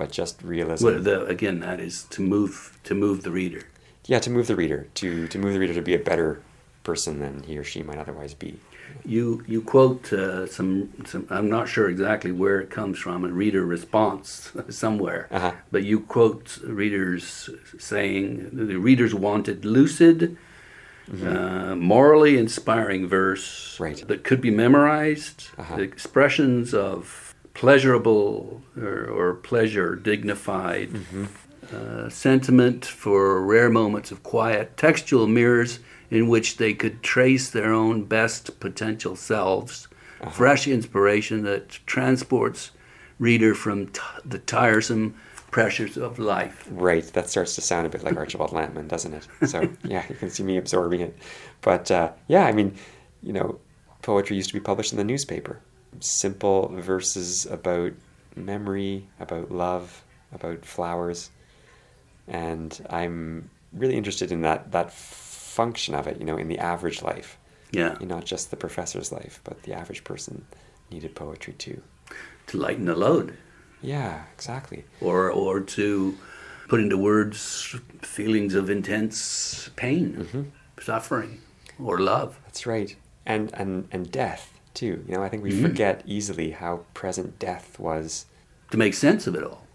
but 0.00 0.10
just 0.10 0.42
realism. 0.42 0.86
Well, 0.86 1.02
the, 1.02 1.26
again, 1.26 1.60
that 1.60 1.78
is 1.78 2.04
to 2.04 2.22
move 2.22 2.78
to 2.84 2.94
move 2.94 3.22
the 3.22 3.30
reader. 3.30 3.64
Yeah, 4.06 4.18
to 4.20 4.30
move 4.30 4.46
the 4.46 4.56
reader 4.56 4.88
to 4.94 5.28
to 5.28 5.38
move 5.38 5.52
the 5.52 5.60
reader 5.60 5.74
to 5.74 5.82
be 5.82 5.94
a 5.94 5.98
better 5.98 6.40
person 6.82 7.20
than 7.20 7.42
he 7.42 7.58
or 7.58 7.64
she 7.64 7.82
might 7.82 7.98
otherwise 7.98 8.32
be. 8.32 8.58
You 9.04 9.44
you 9.46 9.60
quote 9.60 10.10
uh, 10.10 10.46
some 10.46 10.88
some. 11.04 11.26
I'm 11.28 11.50
not 11.50 11.68
sure 11.68 11.90
exactly 11.90 12.32
where 12.32 12.58
it 12.60 12.70
comes 12.70 12.98
from, 12.98 13.26
a 13.26 13.28
reader 13.28 13.66
response 13.66 14.52
somewhere. 14.70 15.28
Uh-huh. 15.30 15.52
But 15.70 15.84
you 15.84 16.00
quote 16.00 16.58
readers 16.64 17.50
saying 17.78 18.50
the 18.52 18.76
readers 18.76 19.14
wanted 19.14 19.66
lucid. 19.66 20.38
Mm-hmm. 21.08 21.26
Uh, 21.26 21.74
morally 21.74 22.38
inspiring 22.38 23.08
verse 23.08 23.78
right. 23.80 24.06
that 24.06 24.22
could 24.22 24.40
be 24.40 24.50
memorized, 24.50 25.48
uh-huh. 25.58 25.76
expressions 25.76 26.72
of 26.72 27.34
pleasurable 27.54 28.62
or, 28.76 29.06
or 29.06 29.34
pleasure, 29.34 29.96
dignified 29.96 30.90
mm-hmm. 30.90 31.24
uh, 31.74 32.08
sentiment 32.08 32.84
for 32.84 33.42
rare 33.44 33.70
moments 33.70 34.12
of 34.12 34.22
quiet, 34.22 34.76
textual 34.76 35.26
mirrors 35.26 35.80
in 36.10 36.28
which 36.28 36.56
they 36.56 36.74
could 36.74 37.02
trace 37.02 37.50
their 37.50 37.72
own 37.72 38.04
best 38.04 38.60
potential 38.60 39.16
selves, 39.16 39.88
uh-huh. 40.20 40.30
fresh 40.30 40.68
inspiration 40.68 41.42
that 41.42 41.70
transports 41.86 42.70
reader 43.18 43.54
from 43.54 43.88
t- 43.88 44.00
the 44.24 44.38
tiresome 44.38 45.14
pressures 45.50 45.96
of 45.96 46.18
life. 46.18 46.66
Right, 46.70 47.04
that 47.12 47.28
starts 47.28 47.54
to 47.56 47.60
sound 47.60 47.86
a 47.86 47.90
bit 47.90 48.02
like 48.02 48.16
Archibald 48.16 48.50
Lampman, 48.50 48.88
doesn't 48.88 49.14
it? 49.14 49.28
So 49.48 49.68
yeah, 49.84 50.04
you 50.08 50.14
can 50.14 50.30
see 50.30 50.42
me 50.42 50.56
absorbing 50.56 51.00
it. 51.00 51.16
But 51.60 51.90
uh, 51.90 52.12
yeah, 52.28 52.46
I 52.46 52.52
mean, 52.52 52.76
you 53.22 53.32
know, 53.32 53.58
poetry 54.02 54.36
used 54.36 54.48
to 54.50 54.54
be 54.54 54.60
published 54.60 54.92
in 54.92 54.98
the 54.98 55.04
newspaper 55.04 55.60
simple 55.98 56.68
verses 56.68 57.46
about 57.46 57.92
memory, 58.36 59.08
about 59.18 59.50
love, 59.50 60.04
about 60.32 60.64
flowers. 60.64 61.30
And 62.28 62.86
I'm 62.88 63.50
really 63.72 63.96
interested 63.96 64.30
in 64.30 64.42
that 64.42 64.72
that 64.72 64.92
function 64.92 65.94
of 65.94 66.06
it, 66.06 66.18
you 66.18 66.24
know, 66.24 66.36
in 66.36 66.48
the 66.48 66.58
average 66.58 67.02
life. 67.02 67.36
Yeah. 67.72 67.96
not 68.00 68.24
just 68.24 68.50
the 68.50 68.56
professor's 68.56 69.12
life, 69.12 69.40
but 69.44 69.62
the 69.62 69.74
average 69.74 70.02
person 70.02 70.44
needed 70.90 71.14
poetry 71.14 71.52
too. 71.52 71.80
To 72.48 72.58
lighten 72.58 72.86
the 72.86 72.96
load. 72.96 73.36
Yeah, 73.82 74.24
exactly. 74.34 74.84
Or 75.00 75.30
or 75.30 75.60
to 75.60 76.16
put 76.68 76.80
into 76.80 76.96
words 76.96 77.76
feelings 78.02 78.54
of 78.54 78.70
intense 78.70 79.70
pain, 79.76 80.16
mm-hmm. 80.16 80.42
suffering, 80.80 81.40
or 81.78 81.98
love. 81.98 82.38
That's 82.44 82.66
right. 82.66 82.94
And 83.26 83.52
and 83.54 83.88
and 83.90 84.10
death 84.10 84.52
too. 84.74 85.04
You 85.06 85.16
know, 85.16 85.22
I 85.22 85.28
think 85.28 85.42
we 85.42 85.52
mm-hmm. 85.52 85.62
forget 85.62 86.02
easily 86.06 86.52
how 86.52 86.84
present 86.94 87.38
death 87.38 87.78
was. 87.78 88.26
To 88.70 88.76
make 88.76 88.94
sense 88.94 89.26
of 89.26 89.34
it 89.34 89.42
all. 89.42 89.66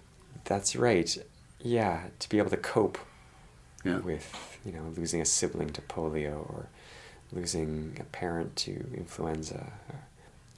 That's 0.45 0.75
right. 0.75 1.17
Yeah, 1.59 2.03
to 2.19 2.29
be 2.29 2.37
able 2.37 2.51
to 2.51 2.57
cope 2.57 2.97
yeah. 3.83 3.97
with, 3.97 4.59
you 4.63 4.71
know, 4.71 4.93
losing 4.95 5.19
a 5.19 5.25
sibling 5.25 5.71
to 5.71 5.81
polio 5.81 6.37
or 6.49 6.69
losing 7.31 7.97
a 7.99 8.03
parent 8.03 8.55
to 8.57 8.85
influenza. 8.95 9.73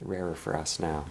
Rarer 0.00 0.34
for 0.34 0.56
us 0.56 0.78
now. 0.78 1.06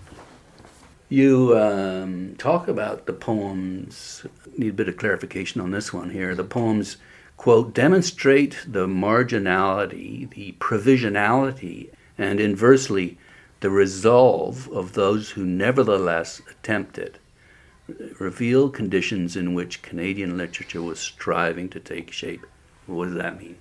You 1.10 1.58
um, 1.58 2.36
talk 2.38 2.68
about 2.68 3.06
the 3.06 3.14
poems, 3.14 4.26
need 4.58 4.70
a 4.72 4.74
bit 4.74 4.90
of 4.90 4.98
clarification 4.98 5.62
on 5.62 5.72
this 5.72 5.94
one 5.94 6.10
here. 6.10 6.36
The 6.36 6.44
poems, 6.44 6.98
quote, 7.38 7.74
demonstrate 7.74 8.58
the 8.68 8.88
marginality, 8.88 10.30
the 10.30 10.54
provisionality 10.60 11.90
and 12.18 12.40
inversely 12.40 13.18
the 13.60 13.70
resolve 13.70 14.70
of 14.72 14.94
those 14.94 15.32
who 15.32 15.46
nevertheless 15.46 16.42
attempt 16.50 16.98
it 16.98 17.20
reveal 18.20 18.70
conditions 18.70 19.36
in 19.36 19.54
which 19.54 19.82
Canadian 19.82 20.38
literature 20.38 20.82
was 20.82 21.00
striving 21.00 21.70
to 21.70 21.80
take 21.80 22.12
shape. 22.12 22.46
What 22.86 23.06
does 23.06 23.16
that 23.16 23.40
mean? 23.40 23.58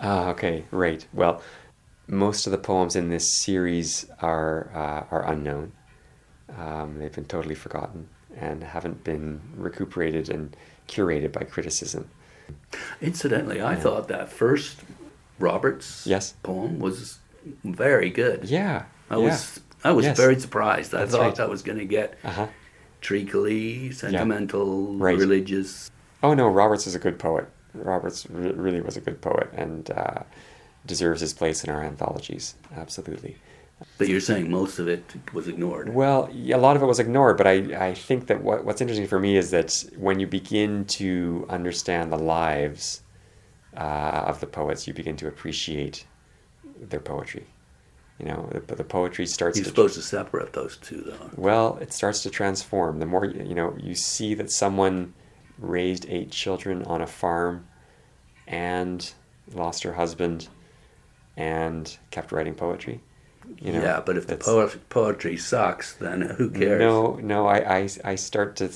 Ah, 0.00 0.30
okay, 0.30 0.64
right. 0.70 1.06
Well, 1.12 1.42
most 2.06 2.46
of 2.46 2.50
the 2.50 2.58
poems 2.58 2.96
in 2.96 3.08
this 3.08 3.38
series 3.38 4.06
are 4.20 4.70
uh, 4.74 5.14
are 5.14 5.30
unknown. 5.30 5.72
Um, 6.56 6.98
they've 6.98 7.12
been 7.12 7.24
totally 7.26 7.54
forgotten 7.54 8.08
and 8.36 8.62
haven't 8.62 9.04
been 9.04 9.40
recuperated 9.56 10.28
and 10.30 10.56
curated 10.88 11.32
by 11.32 11.42
criticism. 11.44 12.08
Incidentally, 13.00 13.60
I 13.62 13.74
thought 13.74 14.08
that 14.08 14.30
first 14.30 14.78
Roberts 15.38 16.06
Yes. 16.06 16.34
poem 16.42 16.78
was 16.78 17.18
very 17.64 18.10
good. 18.10 18.44
Yeah, 18.44 18.84
I 19.10 19.16
yeah. 19.16 19.24
was 19.24 19.60
I 19.84 19.92
was 19.92 20.06
Yes. 20.06 20.16
very 20.16 20.38
surprised. 20.40 20.92
I 20.94 20.98
That's 21.00 21.12
thought 21.12 21.20
right. 21.20 21.34
that 21.36 21.48
was 21.48 21.62
going 21.62 21.78
to 21.78 21.84
get 21.84 22.18
Uh-huh. 22.24 22.48
treacly, 23.00 23.92
sentimental, 23.92 24.94
Right. 24.96 25.16
religious. 25.16 25.88
Oh 26.22 26.34
no, 26.34 26.48
Roberts 26.48 26.86
is 26.88 26.94
a 26.96 26.98
good 26.98 27.18
poet. 27.18 27.46
Roberts 27.74 28.26
re- 28.28 28.50
really 28.52 28.80
was 28.80 28.96
a 28.96 29.00
good 29.00 29.20
poet 29.20 29.48
and 29.52 29.88
uh, 29.92 30.22
deserves 30.84 31.20
his 31.20 31.32
place 31.32 31.62
in 31.62 31.70
our 31.70 31.82
anthologies. 31.84 32.54
Absolutely. 32.76 33.36
But 33.96 34.08
you're 34.08 34.20
saying 34.20 34.50
most 34.50 34.78
of 34.78 34.88
it 34.88 35.04
was 35.32 35.46
ignored. 35.46 35.94
Well, 35.94 36.28
a 36.32 36.56
lot 36.56 36.76
of 36.76 36.82
it 36.82 36.86
was 36.86 36.98
ignored, 36.98 37.36
but 37.36 37.46
I, 37.46 37.88
I 37.88 37.94
think 37.94 38.26
that 38.26 38.42
what, 38.42 38.64
what's 38.64 38.80
interesting 38.80 39.06
for 39.06 39.20
me 39.20 39.36
is 39.36 39.50
that 39.52 39.84
when 39.96 40.18
you 40.18 40.26
begin 40.26 40.84
to 40.86 41.46
understand 41.48 42.12
the 42.12 42.18
lives 42.18 43.02
uh, 43.76 44.24
of 44.26 44.40
the 44.40 44.46
poets, 44.46 44.86
you 44.88 44.94
begin 44.94 45.16
to 45.16 45.28
appreciate 45.28 46.06
their 46.80 47.00
poetry. 47.00 47.46
You 48.18 48.26
know, 48.26 48.50
the, 48.66 48.74
the 48.74 48.84
poetry 48.84 49.26
starts 49.26 49.56
You're 49.58 49.64
to 49.64 49.70
supposed 49.70 49.94
to 49.94 50.02
separate 50.02 50.52
those 50.52 50.76
two, 50.78 51.02
though. 51.02 51.30
well, 51.36 51.78
it 51.80 51.92
starts 51.92 52.22
to 52.24 52.30
transform. 52.30 52.98
The 52.98 53.06
more 53.06 53.24
you 53.24 53.44
you 53.44 53.54
know, 53.54 53.76
you 53.78 53.94
see 53.94 54.34
that 54.34 54.50
someone 54.50 55.14
raised 55.58 56.04
eight 56.08 56.32
children 56.32 56.82
on 56.84 57.00
a 57.00 57.06
farm 57.06 57.68
and 58.48 59.12
lost 59.54 59.84
her 59.84 59.92
husband 59.92 60.48
and 61.36 61.96
kept 62.10 62.32
writing 62.32 62.54
poetry. 62.54 63.00
You 63.60 63.72
know, 63.72 63.82
yeah, 63.82 64.00
but 64.04 64.16
if 64.16 64.26
the 64.26 64.36
poetry 64.88 65.36
sucks, 65.36 65.94
then 65.94 66.20
who 66.22 66.50
cares? 66.50 66.78
No, 66.80 67.14
no, 67.22 67.46
I, 67.46 67.78
I, 67.78 67.88
I 68.04 68.14
start 68.14 68.56
to 68.56 68.70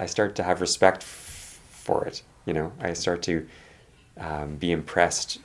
I 0.00 0.06
start 0.06 0.34
to 0.36 0.42
have 0.42 0.60
respect 0.60 1.02
f- 1.02 1.60
for 1.70 2.04
it. 2.06 2.22
You 2.46 2.52
know, 2.54 2.72
I 2.80 2.92
start 2.94 3.22
to 3.22 3.46
um, 4.18 4.56
be 4.56 4.72
impressed 4.72 5.38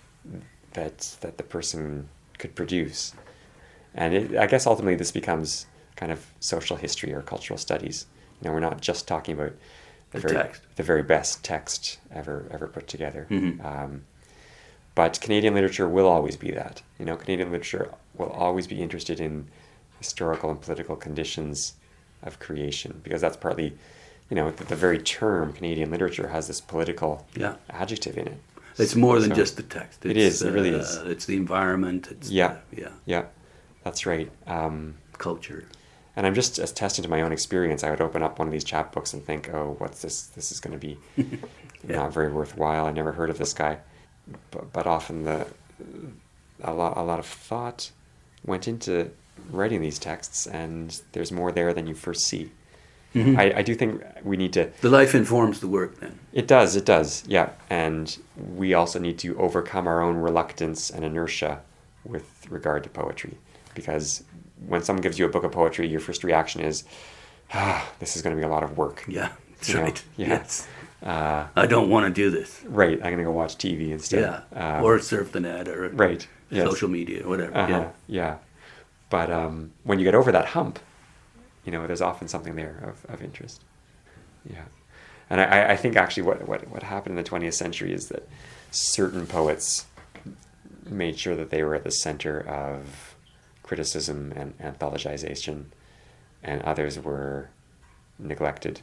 that 0.73 1.17
that 1.21 1.37
the 1.37 1.43
person 1.43 2.09
could 2.37 2.55
produce, 2.55 3.13
and 3.93 4.13
it, 4.13 4.37
I 4.37 4.47
guess 4.47 4.65
ultimately 4.65 4.95
this 4.95 5.11
becomes 5.11 5.65
kind 5.95 6.11
of 6.11 6.25
social 6.39 6.77
history 6.77 7.13
or 7.13 7.21
cultural 7.21 7.57
studies. 7.57 8.05
You 8.41 8.47
know, 8.47 8.53
we're 8.53 8.59
not 8.61 8.81
just 8.81 9.07
talking 9.07 9.35
about 9.35 9.51
the, 10.11 10.19
The 10.19 10.27
very 10.27 10.35
text. 10.35 10.61
the 10.77 10.83
very 10.83 11.03
best 11.03 11.43
text 11.43 11.99
ever 12.11 12.47
ever 12.51 12.67
put 12.67 12.87
together. 12.87 13.27
Mhm. 13.29 13.63
Um, 13.63 14.03
but 14.99 15.21
Canadian 15.21 15.53
literature 15.53 15.87
will 15.87 16.07
always 16.09 16.35
be 16.35 16.51
that. 16.51 16.81
You 16.99 17.05
know, 17.05 17.15
Canadian 17.15 17.51
literature 17.53 17.89
will 18.17 18.31
always 18.31 18.67
be 18.67 18.81
interested 18.81 19.21
in 19.21 19.47
historical 19.97 20.51
and 20.51 20.59
political 20.59 20.97
conditions 20.97 21.75
of 22.21 22.37
creation 22.39 22.99
because 23.01 23.21
that's 23.21 23.37
partly, 23.37 23.77
you 24.29 24.35
know, 24.35 24.51
the, 24.51 24.65
the 24.65 24.75
very 24.75 24.99
term 24.99 25.53
Canadian 25.53 25.89
literature 25.89 26.27
has 26.27 26.47
this 26.49 26.59
political 26.59 27.25
Yeah. 27.33 27.55
adjective 27.69 28.17
in 28.17 28.27
it. 28.27 28.39
It's 28.77 28.93
more 28.93 29.21
than 29.21 29.29
So- 29.29 29.35
just 29.37 29.55
the 29.55 29.63
text. 29.63 30.05
It 30.05 30.17
It's, 30.17 30.41
it 30.41 30.51
really 30.51 30.75
uh, 30.75 30.79
is. 30.79 30.97
It's 31.13 31.25
the 31.25 31.37
environment. 31.37 32.09
It's 32.11 32.29
Yeah. 32.29 32.57
the- 32.71 32.81
yeah, 32.81 32.89
Yeah, 33.05 33.23
that's 33.85 34.05
right. 34.05 34.29
Um, 34.47 34.95
culture. 35.17 35.63
and 36.17 36.27
I'm 36.27 36.35
just 36.35 36.59
as 36.59 36.73
testing 36.73 37.03
to 37.03 37.09
my 37.09 37.21
own 37.21 37.31
experience. 37.31 37.85
I 37.85 37.89
would 37.89 38.01
open 38.01 38.21
up 38.21 38.37
one 38.37 38.49
of 38.49 38.51
these 38.51 38.65
chapbooks 38.65 39.13
and 39.13 39.23
think, 39.25 39.49
"Oh, 39.53 39.75
what's 39.79 40.01
this? 40.01 40.23
This 40.35 40.51
is 40.51 40.59
going 40.59 40.73
to 40.77 40.83
be 40.87 40.97
Yeah. 41.87 41.95
not 42.01 42.13
very 42.13 42.29
worthwhile. 42.39 42.85
I 42.85 42.91
never 42.91 43.13
heard 43.13 43.29
of 43.29 43.37
this 43.37 43.53
guy." 43.53 43.77
But, 44.51 44.71
but 44.73 44.87
often 44.87 45.23
the 45.25 45.47
a 46.63 46.73
lot 46.73 46.97
a 46.97 47.03
lot 47.03 47.19
of 47.19 47.25
thought 47.25 47.91
went 48.45 48.67
into 48.67 49.09
writing 49.51 49.81
these 49.81 49.99
texts, 49.99 50.47
and 50.47 51.01
there's 51.13 51.31
more 51.31 51.51
there 51.51 51.73
than 51.73 51.87
you 51.87 51.95
first 51.95 52.25
see. 52.25 52.51
Mhm. 53.15 53.37
I, 53.39 53.59
I 53.59 53.61
do 53.63 53.73
think 53.73 54.03
we 54.23 54.37
need 54.37 54.53
to. 54.53 54.69
The 54.81 54.89
life 54.89 55.15
informs 55.15 55.61
the 55.61 55.67
work. 55.67 55.99
Then 55.99 56.19
It 56.33 56.47
does. 56.47 56.75
It 56.75 56.85
does. 56.85 57.23
Yeah, 57.27 57.49
and 57.69 58.15
we 58.55 58.73
also 58.75 58.99
need 58.99 59.17
to 59.19 59.35
overcome 59.39 59.87
our 59.87 60.01
own 60.01 60.17
reluctance 60.17 60.91
and 60.91 61.03
inertia 61.03 61.61
with 62.05 62.45
regard 62.49 62.83
to 62.83 62.89
poetry, 62.89 63.37
because 63.73 64.23
when 64.67 64.83
someone 64.83 65.01
gives 65.01 65.17
you 65.17 65.25
a 65.25 65.29
book 65.29 65.43
of 65.43 65.51
poetry, 65.51 65.87
your 65.87 65.99
first 66.01 66.23
reaction 66.23 66.61
is, 66.61 66.83
"Ah, 67.53 67.89
this 67.99 68.15
is 68.15 68.21
going 68.21 68.35
to 68.35 68.39
be 68.39 68.45
a 68.45 68.49
lot 68.49 68.61
of 68.63 68.77
work." 68.77 69.03
yeah, 69.07 69.29
that's 69.55 69.69
You 69.69 69.79
right. 69.79 70.03
yeah. 70.17 70.27
Yes, 70.27 70.67
Uh, 71.03 71.47
I 71.55 71.65
don't 71.65 71.89
want 71.89 72.05
to 72.07 72.11
do 72.11 72.29
this. 72.29 72.61
right. 72.65 72.95
I'm 72.95 72.99
going 73.13 73.17
to 73.19 73.23
go 73.23 73.31
watch 73.31 73.57
TV 73.57 73.91
instead. 73.91 74.43
Yeah, 74.53 74.77
Um, 74.77 74.83
or 74.83 74.99
surf 74.99 75.31
the 75.31 75.39
net 75.39 75.67
or 75.67 75.89
right. 75.89 76.27
Yes. 76.49 76.67
social 76.69 76.89
media 76.89 77.23
or 77.25 77.29
whatever. 77.29 77.55
Uh-huh. 77.55 77.69
Yeah. 77.69 77.91
Yeah. 78.07 78.37
But 79.09 79.31
um, 79.31 79.71
when 79.83 79.99
you 79.99 80.05
get 80.05 80.15
over 80.15 80.31
that 80.31 80.45
hump, 80.47 80.79
you 81.65 81.71
know, 81.71 81.85
there's 81.87 82.01
often 82.01 82.27
something 82.27 82.55
there 82.55 82.83
of, 82.85 83.05
of 83.13 83.21
interest. 83.23 83.61
Yeah. 84.49 84.63
And 85.29 85.39
I, 85.39 85.71
I 85.71 85.75
think 85.77 85.95
actually 85.95 86.23
what, 86.23 86.47
what, 86.47 86.67
what 86.69 86.83
happened 86.83 87.17
in 87.17 87.23
the 87.23 87.29
20th 87.29 87.53
century 87.53 87.93
is 87.93 88.09
that 88.09 88.27
certain 88.71 89.25
poets 89.27 89.85
made 90.89 91.17
sure 91.19 91.35
that 91.35 91.49
they 91.51 91.63
were 91.63 91.75
at 91.75 91.83
the 91.83 91.91
center 91.91 92.39
of 92.41 93.15
criticism 93.63 94.33
and 94.35 94.57
anthologization, 94.57 95.65
and 96.43 96.61
others 96.63 96.99
were 96.99 97.49
neglected. 98.17 98.81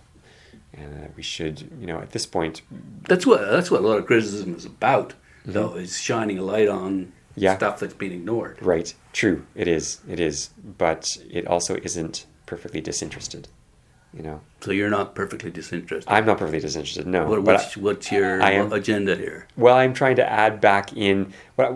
And 0.74 1.04
uh, 1.04 1.08
we 1.16 1.22
should, 1.22 1.70
you 1.80 1.86
know, 1.86 1.98
at 2.00 2.10
this 2.10 2.26
point, 2.26 2.62
That's 3.08 3.26
what 3.26 3.40
that's 3.50 3.70
what 3.70 3.80
a 3.82 3.86
lot 3.86 3.98
of 3.98 4.06
criticism 4.06 4.54
is 4.54 4.64
about, 4.64 5.14
though, 5.44 5.74
is 5.74 5.98
shining 6.00 6.38
a 6.38 6.42
light 6.42 6.68
on 6.68 7.12
Mm-hmm. 7.36 7.42
Yeah. 7.44 7.56
stuff 7.58 7.80
that's 7.80 7.92
been 7.92 8.12
ignored. 8.12 8.56
Right. 8.62 8.94
True. 9.12 9.44
It 9.54 9.68
is. 9.68 10.00
It 10.08 10.18
is. 10.20 10.48
But 10.78 11.18
it 11.30 11.46
also 11.46 11.76
isn't 11.82 12.24
perfectly 12.46 12.80
disinterested. 12.80 13.48
You 14.14 14.22
know, 14.22 14.40
So 14.62 14.70
you're 14.70 14.88
not 14.88 15.14
perfectly 15.14 15.50
disinterested. 15.50 16.10
I'm 16.10 16.24
not 16.24 16.38
perfectly 16.38 16.60
disinterested. 16.60 17.06
No. 17.06 17.26
what, 17.28 17.42
what's, 17.42 17.76
what's 17.76 18.10
your 18.10 18.40
I 18.42 18.52
am- 18.52 18.72
agenda 18.72 19.14
here? 19.16 19.46
well, 19.58 19.76
I'm 19.76 19.92
trying 19.92 20.16
to 20.16 20.26
add 20.26 20.62
back 20.62 20.96
in. 20.96 21.34
What 21.56 21.68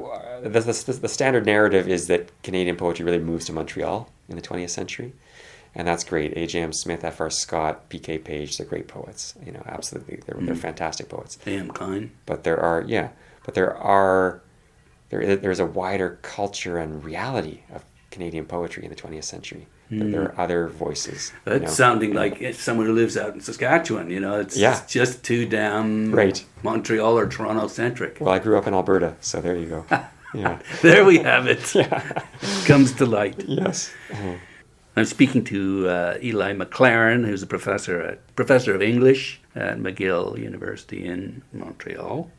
the, 0.42 0.48
the, 0.48 0.98
the 1.02 1.08
standard 1.08 1.44
narrative 1.44 1.86
is 1.86 2.06
that 2.06 2.30
Canadian 2.42 2.76
poetry 2.76 3.04
really 3.04 3.18
moves 3.18 3.44
to 3.46 3.52
Montreal 3.52 4.08
in 4.30 4.36
the 4.36 4.42
20th 4.42 4.70
century, 4.70 5.12
and 5.74 5.86
that's 5.86 6.04
great. 6.04 6.36
A.J.M. 6.36 6.72
Smith, 6.72 7.04
F.R. 7.04 7.30
Scott, 7.30 7.88
P.K. 7.88 8.18
Page, 8.18 8.58
they're 8.58 8.66
great 8.66 8.88
poets. 8.88 9.34
You 9.44 9.52
know, 9.52 9.62
absolutely, 9.66 10.20
they're 10.26 10.40
they're 10.40 10.54
hmm. 10.54 10.60
fantastic 10.60 11.08
poets. 11.08 11.38
A.M. 11.46 11.70
Klein. 11.70 12.10
but 12.26 12.44
there 12.44 12.58
are 12.58 12.82
yeah 12.86 13.10
but 13.44 13.54
there 13.54 13.76
are 13.76 14.42
there 15.08 15.36
there's 15.36 15.60
a 15.60 15.66
wider 15.66 16.18
culture 16.22 16.78
and 16.78 17.04
reality 17.04 17.60
of 17.72 17.84
Canadian 18.10 18.46
poetry 18.46 18.84
in 18.84 18.90
the 18.90 18.96
20th 18.96 19.24
century 19.24 19.66
there, 19.90 20.10
there 20.10 20.22
are 20.22 20.32
hmm. 20.32 20.40
other 20.40 20.68
voices 20.68 21.32
you 21.46 21.58
know. 21.58 21.66
sounding 21.66 22.14
like 22.14 22.54
someone 22.54 22.86
who 22.86 22.92
lives 22.92 23.16
out 23.16 23.34
in 23.34 23.40
Saskatchewan. 23.40 24.08
You 24.10 24.20
know, 24.20 24.38
it's, 24.38 24.56
Yeah. 24.56 24.80
just 24.86 25.24
too 25.24 25.46
damn 25.46 26.12
Right. 26.14 26.44
Montreal 26.62 27.18
or 27.18 27.26
Toronto 27.26 27.66
centric. 27.66 28.18
well 28.20 28.32
I 28.32 28.38
grew 28.38 28.56
up 28.56 28.66
in 28.66 28.74
Alberta 28.74 29.16
so 29.20 29.40
there 29.40 29.56
you 29.56 29.66
go 29.66 29.84
yeah 30.34 30.60
There 30.82 31.04
we 31.04 31.18
have 31.18 31.46
it. 31.46 31.74
yeah 31.74 32.22
Comes 32.66 32.92
to 32.94 33.06
light. 33.06 33.42
yes 33.46 33.90
uh-huh. 34.12 34.34
I'm 34.96 35.04
speaking 35.04 35.44
to 35.44 35.88
uh, 35.88 36.18
Eli 36.22 36.52
MacLaren, 36.52 37.24
who's 37.24 37.42
a 37.42 37.46
professor 37.46 38.00
at 38.02 38.34
professor 38.36 38.74
of 38.74 38.82
English 38.82 39.40
at 39.54 39.78
McGill 39.78 40.38
University 40.38 41.04
in 41.06 41.42
Montreal. 41.52 42.30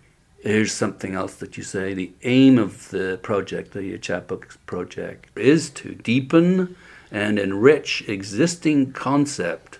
Here's 0.43 0.73
something 0.73 1.13
else 1.13 1.35
that 1.35 1.55
you 1.55 1.63
say. 1.63 1.93
The 1.93 2.11
aim 2.23 2.57
of 2.57 2.89
the 2.89 3.19
project, 3.21 3.73
the 3.73 3.97
chapbook 3.99 4.57
project, 4.65 5.27
is 5.37 5.69
to 5.71 5.93
deepen 5.93 6.75
and 7.11 7.37
enrich 7.37 8.03
existing 8.07 8.93
concept 8.93 9.79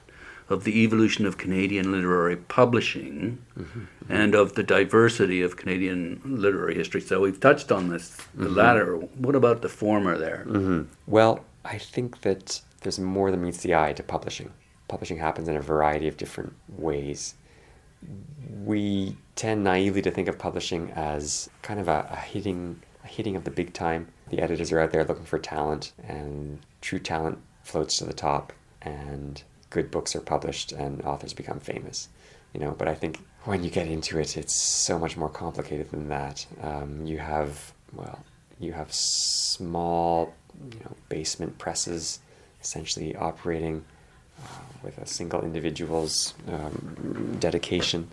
of 0.50 0.64
the 0.66 0.84
evolution 0.84 1.26
of 1.26 1.38
Canadian 1.38 1.92
literary 1.92 2.36
publishing 2.36 3.40
and 4.10 4.36
of 4.36 4.54
the 4.54 4.64
diversity 4.64 5.42
of 5.42 5.56
Canadian 5.56 6.22
literary 6.26 6.76
history. 6.76 7.00
So 7.02 7.22
we've 7.22 7.40
touched 7.40 7.72
on 7.72 7.90
this, 7.90 8.18
the 8.36 8.50
latter. 8.50 8.98
What 8.98 9.36
about 9.36 9.62
the 9.62 9.70
former 9.70 10.18
there? 10.18 10.44
hmm 10.44 10.84
well 11.08 11.46
I 11.64 11.78
think 11.78 12.22
that 12.22 12.62
there's 12.82 13.00
more 13.00 13.32
than 13.32 13.44
meets 13.44 13.60
the 13.60 13.76
eye 13.76 13.94
to 13.94 14.04
publishing 14.04 14.54
publishing 14.88 15.18
happens 15.18 15.48
in 15.48 15.56
a 15.56 15.62
variety 15.62 16.10
of 16.10 16.18
different 16.18 16.54
ways 16.68 17.36
we 18.64 19.18
tend 19.36 19.64
naively 19.64 20.02
to 20.02 20.12
think 20.12 20.28
of 20.28 20.38
publishing 20.38 20.92
as 20.92 21.50
kind 21.62 21.80
of 21.80 21.88
a, 21.88 22.08
a 22.12 22.16
hitting 22.16 22.82
a 23.04 23.08
hitting 23.08 23.36
of 23.36 23.44
the 23.44 23.52
big 23.52 23.74
time. 23.74 24.08
The 24.30 24.42
editors 24.42 24.72
are 24.72 24.80
out 24.80 24.92
there 24.92 25.04
looking 25.04 25.26
for 25.26 25.40
talent, 25.40 25.94
and 26.08 26.60
true 26.82 27.00
talent 27.00 27.40
floats 27.64 27.98
to 27.98 28.06
the 28.06 28.14
top, 28.14 28.54
and 28.82 29.42
good 29.70 29.90
books 29.90 30.16
are 30.16 30.22
published, 30.22 30.72
and 30.72 31.02
authors 31.02 31.34
become 31.34 31.60
famous. 31.60 32.10
You 32.54 32.60
know, 32.60 32.76
but 32.78 32.88
I 32.88 32.96
think 32.96 33.20
when 33.46 33.64
you 33.64 33.70
get 33.72 33.88
into 33.88 34.20
it, 34.20 34.38
it's 34.38 34.56
so 34.56 35.00
much 35.00 35.18
more 35.18 35.30
complicated 35.30 35.90
than 35.90 36.10
that. 36.10 36.46
Um, 36.62 37.06
you 37.06 37.18
have 37.18 37.74
well, 37.94 38.24
You 38.62 38.74
have 38.74 38.94
small, 38.94 40.34
you 40.72 40.80
know, 40.86 40.96
basement 41.10 41.58
presses, 41.58 42.20
essentially 42.62 43.16
operating 43.16 43.84
uh, 44.40 44.48
with 44.84 44.98
a 45.00 45.08
single 45.08 45.42
individual's 45.42 46.34
um, 46.48 47.38
dedication. 47.40 48.10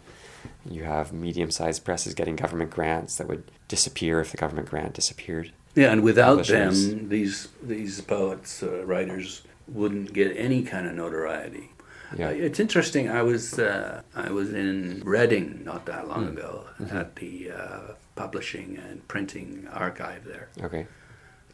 You 0.69 0.85
have 0.85 1.13
medium-sized 1.13 1.85
presses 1.85 2.15
getting 2.15 2.37
government 2.37 2.71
grants 2.71 3.17
that 3.19 3.29
would 3.29 3.45
disappear 3.69 4.21
if 4.21 4.31
the 4.31 4.37
government 4.39 4.69
grant 4.71 4.95
disappeared. 4.95 5.53
Yeah, 5.75 5.93
and 5.93 6.03
without 6.03 6.47
them, 6.47 7.09
these 7.09 7.49
these 7.63 8.01
poets, 8.01 8.63
uh, 8.63 8.85
writers 8.87 9.43
wouldn't 9.69 10.13
get 10.15 10.35
any 10.37 10.63
kind 10.63 10.87
of 10.89 10.95
notoriety. 10.95 11.71
Yeah. 12.17 12.29
Uh, 12.29 12.47
it's 12.47 12.59
interesting. 12.59 13.11
I 13.11 13.23
was 13.23 13.59
uh, 13.59 14.01
I 14.17 14.31
was 14.31 14.53
in 14.55 15.03
Reading 15.05 15.63
not 15.65 15.85
that 15.87 16.09
long 16.09 16.25
Hmm. 16.29 16.37
ago 16.39 16.65
Mm-hmm. 16.81 16.97
at 16.97 17.17
the 17.17 17.51
uh, 17.51 17.81
publishing 18.23 18.69
and 18.87 18.97
printing 19.13 19.49
archive 19.87 20.23
there, 20.33 20.49
Okay. 20.67 20.85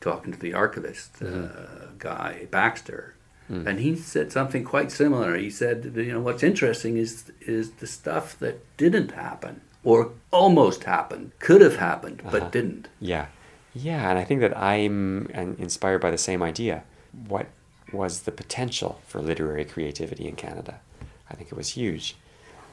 talking 0.00 0.32
to 0.32 0.38
the 0.46 0.52
archivist 0.64 1.10
Mm-hmm. 1.20 1.44
uh, 1.44 1.86
guy 2.08 2.32
Baxter, 2.58 3.04
Hmm. 3.48 3.66
and 3.68 3.76
he 3.86 3.90
said 4.14 4.32
something 4.38 4.64
quite 4.74 4.90
similar. 5.02 5.30
He 5.36 5.50
said, 5.50 5.78
you 6.06 6.12
know, 6.14 6.20
what's 6.28 6.42
interesting 6.52 6.96
is 7.04 7.12
is 7.56 7.64
the 7.82 7.86
stuff 7.86 8.26
that 8.44 8.56
didn't 8.82 9.10
happen 9.26 9.54
or 9.90 9.98
almost 10.30 10.80
happened, 10.84 11.26
could 11.46 11.60
have 11.68 11.76
happened, 11.90 12.18
Uh-huh. 12.22 12.32
but 12.34 12.52
didn't. 12.56 12.84
Yeah, 13.12 13.26
yeah, 13.88 14.08
and 14.10 14.18
I 14.22 14.24
think 14.28 14.40
that 14.44 14.54
I'm 14.56 15.26
uh, 15.40 15.40
inspired 15.66 16.00
by 16.06 16.10
the 16.16 16.22
same 16.30 16.42
idea. 16.52 16.76
What 17.34 17.46
was 17.92 18.12
the 18.26 18.32
potential 18.42 18.92
for 19.08 19.18
literary 19.30 19.66
creativity 19.74 20.24
in 20.30 20.36
Canada? 20.36 20.74
I 21.30 21.34
think 21.36 21.46
it 21.52 21.56
was 21.62 21.70
huge. 21.80 22.06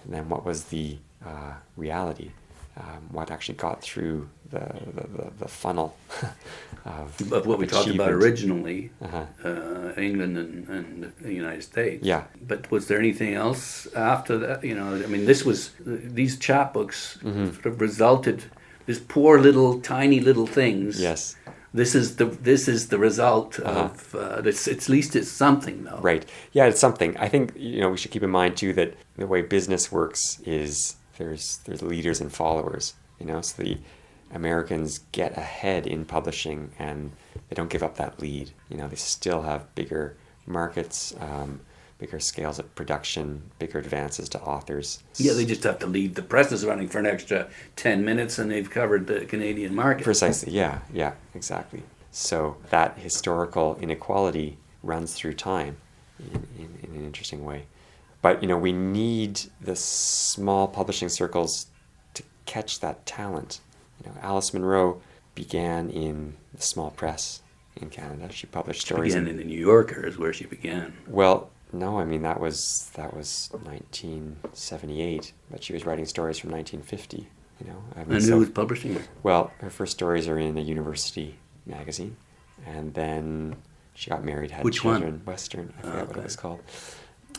And 0.03 0.13
then 0.15 0.25
what 0.33 0.43
was 0.49 0.59
the 0.75 0.85
uh, 1.31 1.53
reality? 1.85 2.29
Um, 2.77 3.09
what 3.11 3.29
actually 3.31 3.55
got 3.57 3.81
through 3.81 4.29
the 4.49 4.59
the, 4.95 5.07
the, 5.17 5.31
the 5.39 5.47
funnel 5.47 5.93
of, 6.85 7.31
of 7.33 7.45
what 7.45 7.59
we 7.59 7.67
talked 7.67 7.89
about 7.89 8.11
originally, 8.11 8.91
Uh-huh. 9.01 9.25
uh, 9.43 9.93
England 10.01 10.37
and, 10.37 10.67
and 10.69 11.11
the 11.21 11.33
United 11.33 11.63
States. 11.63 12.05
Yeah. 12.05 12.23
But 12.47 12.71
was 12.71 12.87
there 12.87 12.97
anything 12.99 13.33
else 13.35 13.87
after 13.93 14.37
that? 14.37 14.63
You 14.63 14.75
know, 14.75 14.95
I 15.03 15.07
mean, 15.07 15.25
this 15.25 15.43
was 15.45 15.71
these 16.15 16.37
chapbooks 16.37 17.17
Mm-hmm. 17.23 17.51
sort 17.53 17.65
of 17.65 17.81
resulted. 17.81 18.43
These 18.85 18.99
poor 19.01 19.39
little, 19.39 19.79
tiny 19.81 20.19
little 20.21 20.47
things. 20.47 20.99
Yes. 21.01 21.35
This 21.73 21.93
is 21.95 22.15
the 22.15 22.25
this 22.25 22.67
is 22.67 22.87
the 22.87 22.97
result 22.97 23.59
Uh-huh. 23.59 23.79
of. 23.81 24.15
Uh, 24.15 24.41
this, 24.41 24.67
at 24.67 24.87
least 24.89 25.15
it's 25.15 25.31
something, 25.31 25.83
though. 25.83 25.99
Right. 26.01 26.25
Yeah, 26.53 26.69
it's 26.69 26.79
something. 26.79 27.17
I 27.25 27.27
think 27.29 27.51
you 27.55 27.81
know 27.81 27.89
we 27.91 27.97
should 27.97 28.11
keep 28.11 28.23
in 28.23 28.31
mind 28.31 28.55
too 28.57 28.73
that 28.73 28.93
the 29.17 29.27
way 29.27 29.41
business 29.41 29.91
works 29.91 30.39
is 30.45 30.95
there's 31.21 31.57
there's 31.65 31.81
leaders 31.81 32.19
and 32.21 32.31
followers. 32.31 32.95
You 33.19 33.27
know, 33.27 33.41
so 33.41 33.61
the 33.61 33.77
Americans 34.33 35.01
get 35.11 35.37
ahead 35.37 35.85
in 35.85 36.05
publishing 36.05 36.71
and 36.79 37.11
they 37.49 37.55
don't 37.55 37.69
give 37.69 37.83
up 37.83 37.97
that 37.97 38.19
lead. 38.19 38.51
You 38.69 38.77
know, 38.77 38.87
they 38.87 38.95
still 38.95 39.43
have 39.43 39.73
bigger 39.75 40.17
markets, 40.47 41.13
um, 41.19 41.59
bigger 41.99 42.19
scales 42.19 42.57
of 42.57 42.73
production, 42.73 43.43
bigger 43.59 43.77
advances 43.77 44.27
to 44.29 44.41
authors. 44.41 45.03
Yeah, 45.17 45.33
they 45.33 45.45
just 45.45 45.63
have 45.63 45.77
to 45.79 45.87
leave. 45.87 46.15
The 46.15 46.23
press 46.23 46.51
is 46.51 46.65
running 46.65 46.87
for 46.87 46.97
an 46.99 47.05
extra 47.05 47.47
ten 47.75 48.03
minutes, 48.03 48.39
and 48.39 48.49
they've 48.49 48.69
covered 48.69 49.05
the 49.05 49.25
Canadian 49.25 49.75
market. 49.75 50.03
Precisely. 50.03 50.51
Yeah. 50.51 50.79
Yeah. 50.91 51.13
Exactly. 51.35 51.83
So 52.11 52.57
that 52.71 52.97
historical 52.97 53.77
inequality 53.79 54.57
runs 54.83 55.13
through 55.13 55.33
time 55.35 55.77
in, 56.19 56.47
in, 56.57 56.79
in 56.83 56.95
an 56.95 57.05
interesting 57.05 57.45
way. 57.45 57.65
But 58.21 58.41
you 58.41 58.47
know, 58.47 58.57
we 58.57 58.71
need 58.71 59.41
the 59.59 59.75
small 59.75 60.67
publishing 60.67 61.09
circles 61.09 61.67
to 62.13 62.23
catch 62.45 62.79
that 62.81 63.05
talent. 63.05 63.59
You 64.03 64.11
know, 64.11 64.17
Alice 64.21 64.53
Munro 64.53 65.01
began 65.35 65.89
in 65.89 66.35
the 66.53 66.61
small 66.61 66.91
press 66.91 67.41
in 67.75 67.89
Canada. 67.89 68.31
She 68.31 68.47
published 68.47 68.81
stories. 68.81 69.13
Began 69.13 69.27
in 69.27 69.37
the 69.37 69.43
New 69.43 69.59
Yorker 69.59 70.05
is 70.05 70.17
where 70.17 70.33
she 70.33 70.45
began. 70.45 70.93
Well, 71.07 71.49
no, 71.73 71.97
I 71.99 72.05
mean 72.05 72.21
that 72.23 72.39
was 72.39 72.91
that 72.95 73.15
was 73.15 73.49
1978, 73.53 75.33
but 75.49 75.63
she 75.63 75.73
was 75.73 75.85
writing 75.85 76.05
stories 76.05 76.37
from 76.37 76.51
1950. 76.51 77.27
You 77.59 77.67
know, 77.67 77.83
I 77.95 77.99
mean, 78.03 78.13
And 78.15 78.23
so- 78.23 78.33
who 78.33 78.39
was 78.39 78.49
publishing 78.49 78.95
her? 78.95 79.01
well, 79.23 79.51
her 79.59 79.69
first 79.69 79.91
stories 79.93 80.27
are 80.27 80.37
in 80.37 80.57
a 80.57 80.61
university 80.61 81.35
magazine, 81.65 82.17
and 82.65 82.93
then 82.93 83.55
she 83.93 84.09
got 84.09 84.23
married, 84.23 84.51
had 84.51 84.63
Which 84.65 84.83
one? 84.83 85.01
children. 85.01 85.21
Western, 85.25 85.73
I 85.77 85.81
forget 85.81 85.95
what 86.07 86.09
okay. 86.11 86.19
it 86.21 86.23
was 86.23 86.35
called, 86.35 86.59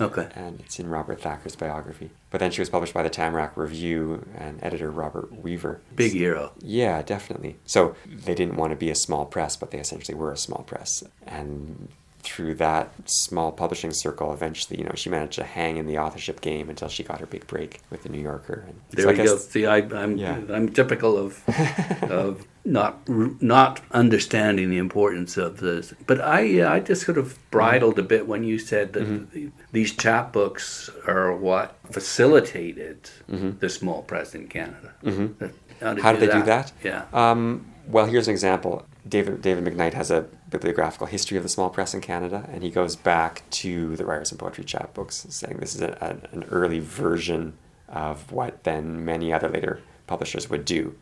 Okay. 0.01 0.29
and 0.35 0.61
it's 0.61 0.79
in 0.79 0.89
Robert 0.89 1.21
Thacker's 1.21 1.57
biography. 1.57 2.11
But 2.31 2.39
then 2.41 2.51
she 2.51 2.61
was 2.61 2.71
published 2.71 2.95
by 2.95 3.03
the 3.03 3.11
Tamarack 3.11 3.57
Review 3.57 4.27
and 4.37 4.59
editor 4.63 4.91
Robert 4.91 5.33
Weaver. 5.43 5.81
Big 5.95 6.13
hero. 6.13 6.53
Yeah, 6.61 7.03
definitely. 7.03 7.57
So 7.67 7.95
they 8.07 8.35
didn't 8.35 8.57
want 8.57 8.71
to 8.71 8.77
be 8.77 8.91
a 8.91 8.95
small 8.95 9.27
press, 9.27 9.57
but 9.57 9.71
they 9.71 9.79
essentially 9.79 10.17
were 10.17 10.33
a 10.33 10.37
small 10.37 10.63
press. 10.65 11.05
And 11.27 11.89
through 12.23 12.55
that 12.55 12.93
small 13.05 13.51
publishing 13.53 13.93
circle, 13.93 14.33
eventually, 14.33 14.79
you 14.79 14.85
know, 14.85 14.93
she 14.95 15.11
managed 15.11 15.35
to 15.35 15.45
hang 15.45 15.77
in 15.77 15.87
the 15.87 15.99
authorship 15.99 16.41
game 16.41 16.71
until 16.71 16.89
she 16.89 17.03
got 17.03 17.19
her 17.21 17.27
big 17.27 17.47
break 17.49 17.81
with 17.91 18.05
the 18.05 18.09
New 18.09 18.21
Yorker. 18.21 18.65
And 18.69 18.81
There 18.91 19.05
so 19.05 19.11
you 19.11 19.29
go. 19.29 19.37
See, 19.37 19.67
I, 19.67 19.79
I'm 19.79 20.17
Yeah. 20.17 20.41
I'm 20.51 20.69
typical 20.73 21.19
of 21.19 21.43
of 22.11 22.47
not 22.65 23.09
not 23.43 23.81
understanding 23.91 24.71
the 24.71 24.79
importance 24.79 25.37
of 25.37 25.59
this. 25.59 25.95
But 26.07 26.21
I 26.21 26.75
I 26.77 26.81
just 26.81 27.03
sort 27.05 27.19
of 27.19 27.37
bridled 27.51 27.99
a 27.99 28.03
bit 28.03 28.29
when 28.29 28.45
you 28.45 28.59
said 28.59 28.93
that 28.93 29.03
Mm-hmm. 29.07 29.49
these 29.73 29.93
chapbooks 29.93 30.89
are 31.09 31.35
what 31.37 31.77
facilitated 31.91 33.11
Mm-hmm. 33.31 33.59
the 33.59 33.69
small 33.69 34.03
press 34.03 34.35
in 34.35 34.47
Canada. 34.49 34.93
That- 35.03 35.53
How 35.81 35.95
did, 35.95 36.03
How 36.05 36.13
did 36.13 36.21
they 36.21 36.33
do 36.33 36.43
that? 36.45 36.73
Yeah. 36.85 37.05
Um, 37.13 37.67
well, 37.89 38.07
here's 38.07 38.29
an 38.29 38.33
example. 38.33 38.87
David 39.09 39.43
David 39.43 39.65
McKnight 39.65 39.95
has 39.95 40.11
a 40.13 40.27
bibliographical 40.49 41.09
history 41.09 41.37
of 41.37 41.43
the 41.43 41.49
small 41.49 41.71
press 41.71 41.93
in 41.95 42.01
Canada, 42.01 42.49
and 42.53 42.63
he 42.63 42.71
goes 42.71 42.95
back 42.95 43.43
to 43.63 43.97
the 43.97 44.05
Ryerson 44.05 44.39
Poetry 44.39 44.63
chapbooks, 44.65 45.29
saying 45.33 45.57
this 45.59 45.75
is 45.75 45.81
a, 45.81 45.93
a, 46.01 46.35
an 46.37 46.45
early 46.51 46.79
version 46.79 47.55
of 47.89 48.31
what 48.31 48.63
then 48.63 49.05
many 49.05 49.33
other 49.33 49.49
later 49.49 49.81
publishers 50.07 50.49
would 50.49 50.65
do. 50.65 50.95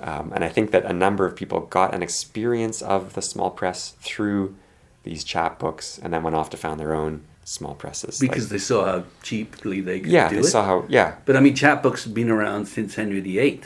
Um, 0.00 0.32
and 0.34 0.44
I 0.44 0.48
think 0.48 0.70
that 0.70 0.84
a 0.84 0.92
number 0.92 1.26
of 1.26 1.34
people 1.34 1.60
got 1.60 1.94
an 1.94 2.02
experience 2.02 2.82
of 2.82 3.14
the 3.14 3.22
small 3.22 3.50
press 3.50 3.94
through 4.00 4.54
these 5.02 5.24
chapbooks, 5.24 5.98
and 6.02 6.12
then 6.12 6.22
went 6.22 6.36
off 6.36 6.50
to 6.50 6.56
found 6.56 6.78
their 6.78 6.94
own 6.94 7.22
small 7.44 7.74
presses. 7.74 8.20
like- 8.20 8.30
because 8.30 8.48
they 8.50 8.58
saw 8.58 8.84
how 8.84 9.04
cheaply 9.22 9.80
they 9.80 10.00
could 10.00 10.10
yeah, 10.12 10.28
do 10.28 10.36
they 10.36 10.40
it. 10.42 10.50
saw 10.50 10.64
how 10.64 10.84
yeah 10.88 11.14
but 11.24 11.34
I 11.34 11.40
mean, 11.40 11.54
chapbooks 11.54 12.04
have 12.04 12.12
been 12.12 12.28
around 12.30 12.66
since 12.66 12.94
Henry 12.96 13.20
VIII. 13.20 13.62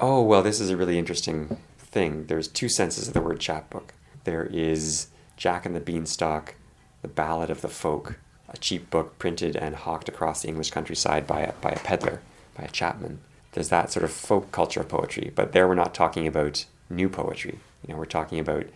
Oh, 0.00 0.20
well, 0.22 0.42
this 0.42 0.60
is 0.60 0.70
a 0.70 0.76
really 0.76 0.98
interesting 0.98 1.56
thing. 1.78 2.26
There's 2.26 2.48
two 2.48 2.68
senses 2.68 3.06
of 3.06 3.14
the 3.14 3.20
word 3.20 3.38
chapbook. 3.38 3.94
There 4.24 4.44
is 4.46 5.06
Jack 5.36 5.64
and 5.64 5.76
the 5.76 5.80
Beanstalk, 5.80 6.54
the 7.02 7.08
Ballad 7.08 7.50
of 7.50 7.60
the 7.60 7.68
Folk, 7.68 8.18
a 8.48 8.56
cheap 8.56 8.90
book 8.90 9.18
printed 9.18 9.54
and 9.56 9.76
hawked 9.76 10.08
across 10.08 10.42
the 10.42 10.48
English 10.48 10.72
countryside 10.72 11.26
by 11.26 11.40
a, 11.42 11.52
by 11.54 11.70
a 11.70 11.78
peddler, 11.78 12.20
by 12.56 12.64
a 12.64 12.68
chapman. 12.70 13.20
There's 13.54 13.70
that 13.70 13.90
sort 13.90 14.04
of 14.04 14.10
folk 14.12 14.52
culture 14.52 14.80
of 14.80 14.88
poetry, 14.88 15.32
but 15.34 15.52
there 15.52 15.66
we're 15.66 15.74
not 15.74 15.94
talking 15.94 16.26
about 16.26 16.64
new 16.90 17.08
poetry. 17.08 17.58
You 17.86 17.94
know, 17.94 17.98
we're 17.98 18.04
talking 18.04 18.38
about 18.38 18.66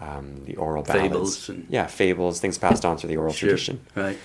um, 0.00 0.44
the 0.46 0.56
oral 0.56 0.82
ballads. 0.82 1.02
Fables 1.08 1.48
and- 1.50 1.66
yeah, 1.68 1.86
fables, 1.86 2.40
things 2.40 2.56
passed 2.56 2.84
on 2.84 2.96
through 2.96 3.08
the 3.08 3.16
oral 3.16 3.32
Sure. 3.32 3.50
tradition. 3.50 3.80
Right. 3.94 4.18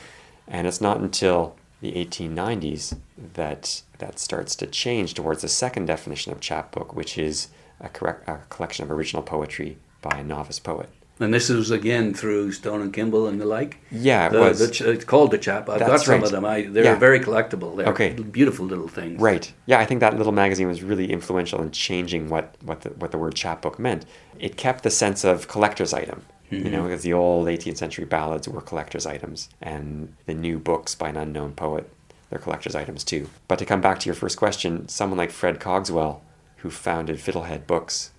And 0.47 0.67
it's 0.67 0.79
not 0.79 0.99
until 0.99 1.55
the 1.81 1.91
1890s 1.93 2.95
that 3.33 3.81
that 3.97 4.19
starts 4.19 4.55
to 4.57 4.67
change 4.67 5.13
towards 5.15 5.41
the 5.41 5.47
second 5.47 5.85
definition 5.87 6.31
of 6.31 6.39
chapbook, 6.39 6.95
which 6.95 7.17
is 7.17 7.47
a, 7.79 7.89
correct, 7.89 8.27
a 8.27 8.39
collection 8.49 8.83
of 8.83 8.91
original 8.91 9.23
poetry 9.23 9.77
by 10.01 10.19
a 10.19 10.23
novice 10.23 10.59
poet. 10.59 10.89
And 11.19 11.33
this 11.33 11.47
was 11.47 11.71
again 11.71 12.13
through 12.13 12.51
Stone 12.51 12.81
and 12.81 12.93
Kimball 12.93 13.27
and 13.27 13.39
the 13.39 13.45
like. 13.45 13.77
Yeah, 13.89 14.27
it 14.27 14.33
The- 14.33 14.39
was. 14.39 14.59
the 14.59 14.67
ch- 14.67 14.81
it's 14.81 15.05
called 15.05 15.31
the 15.31 15.37
chap. 15.37 15.69
I've 15.69 15.79
got 15.79 16.01
some 16.01 16.15
right. 16.15 16.23
of 16.23 16.31
them. 16.31 16.43
I, 16.43 16.63
they're 16.63 16.83
Yeah. 16.83 16.95
very 16.95 17.21
collectible. 17.21 17.77
They're 17.77 17.87
Okay. 17.87 18.09
beautiful 18.09 18.65
little 18.65 18.89
things. 18.89 19.21
Right. 19.21 19.51
Yeah, 19.65 19.79
I 19.79 19.85
think 19.85 20.01
that 20.01 20.17
little 20.17 20.33
magazine 20.33 20.67
was 20.67 20.83
really 20.83 21.09
influential 21.11 21.61
in 21.61 21.71
changing 21.71 22.27
what, 22.29 22.55
what, 22.63 22.81
the, 22.81 22.89
what 22.89 23.11
the 23.11 23.17
word 23.17 23.33
chapbook 23.35 23.79
meant. 23.79 24.05
It 24.39 24.57
kept 24.57 24.83
the 24.83 24.89
sense 24.89 25.23
of 25.23 25.47
collector's 25.47 25.93
item. 25.93 26.23
You 26.51 26.65
know, 26.65 26.77
mm-hmm. 26.79 26.87
because 26.89 27.01
the 27.01 27.11
old 27.13 27.47
18th 27.47 27.77
century 27.77 28.05
ballads 28.05 28.47
were 28.47 28.61
collector's 28.61 29.07
items, 29.07 29.49
and 29.63 30.13
the 30.27 30.35
new 30.35 30.59
books 30.59 30.93
by 30.93 31.09
an 31.09 31.17
unknown 31.17 31.53
poet, 31.53 31.89
they're 32.29 32.37
collector's 32.37 32.75
items 32.75 33.03
too. 33.03 33.29
But 33.47 33.57
to 33.59 33.65
come 33.65 33.81
back 33.81 33.99
to 34.01 34.05
your 34.05 34.13
first 34.13 34.37
question, 34.37 34.87
someone 34.87 35.17
like 35.17 35.31
Fred 35.31 35.59
Cogswell, 35.59 36.21
who 36.57 36.69
founded 36.69 37.17
Fiddlehead 37.17 37.65
Books, 37.65 38.11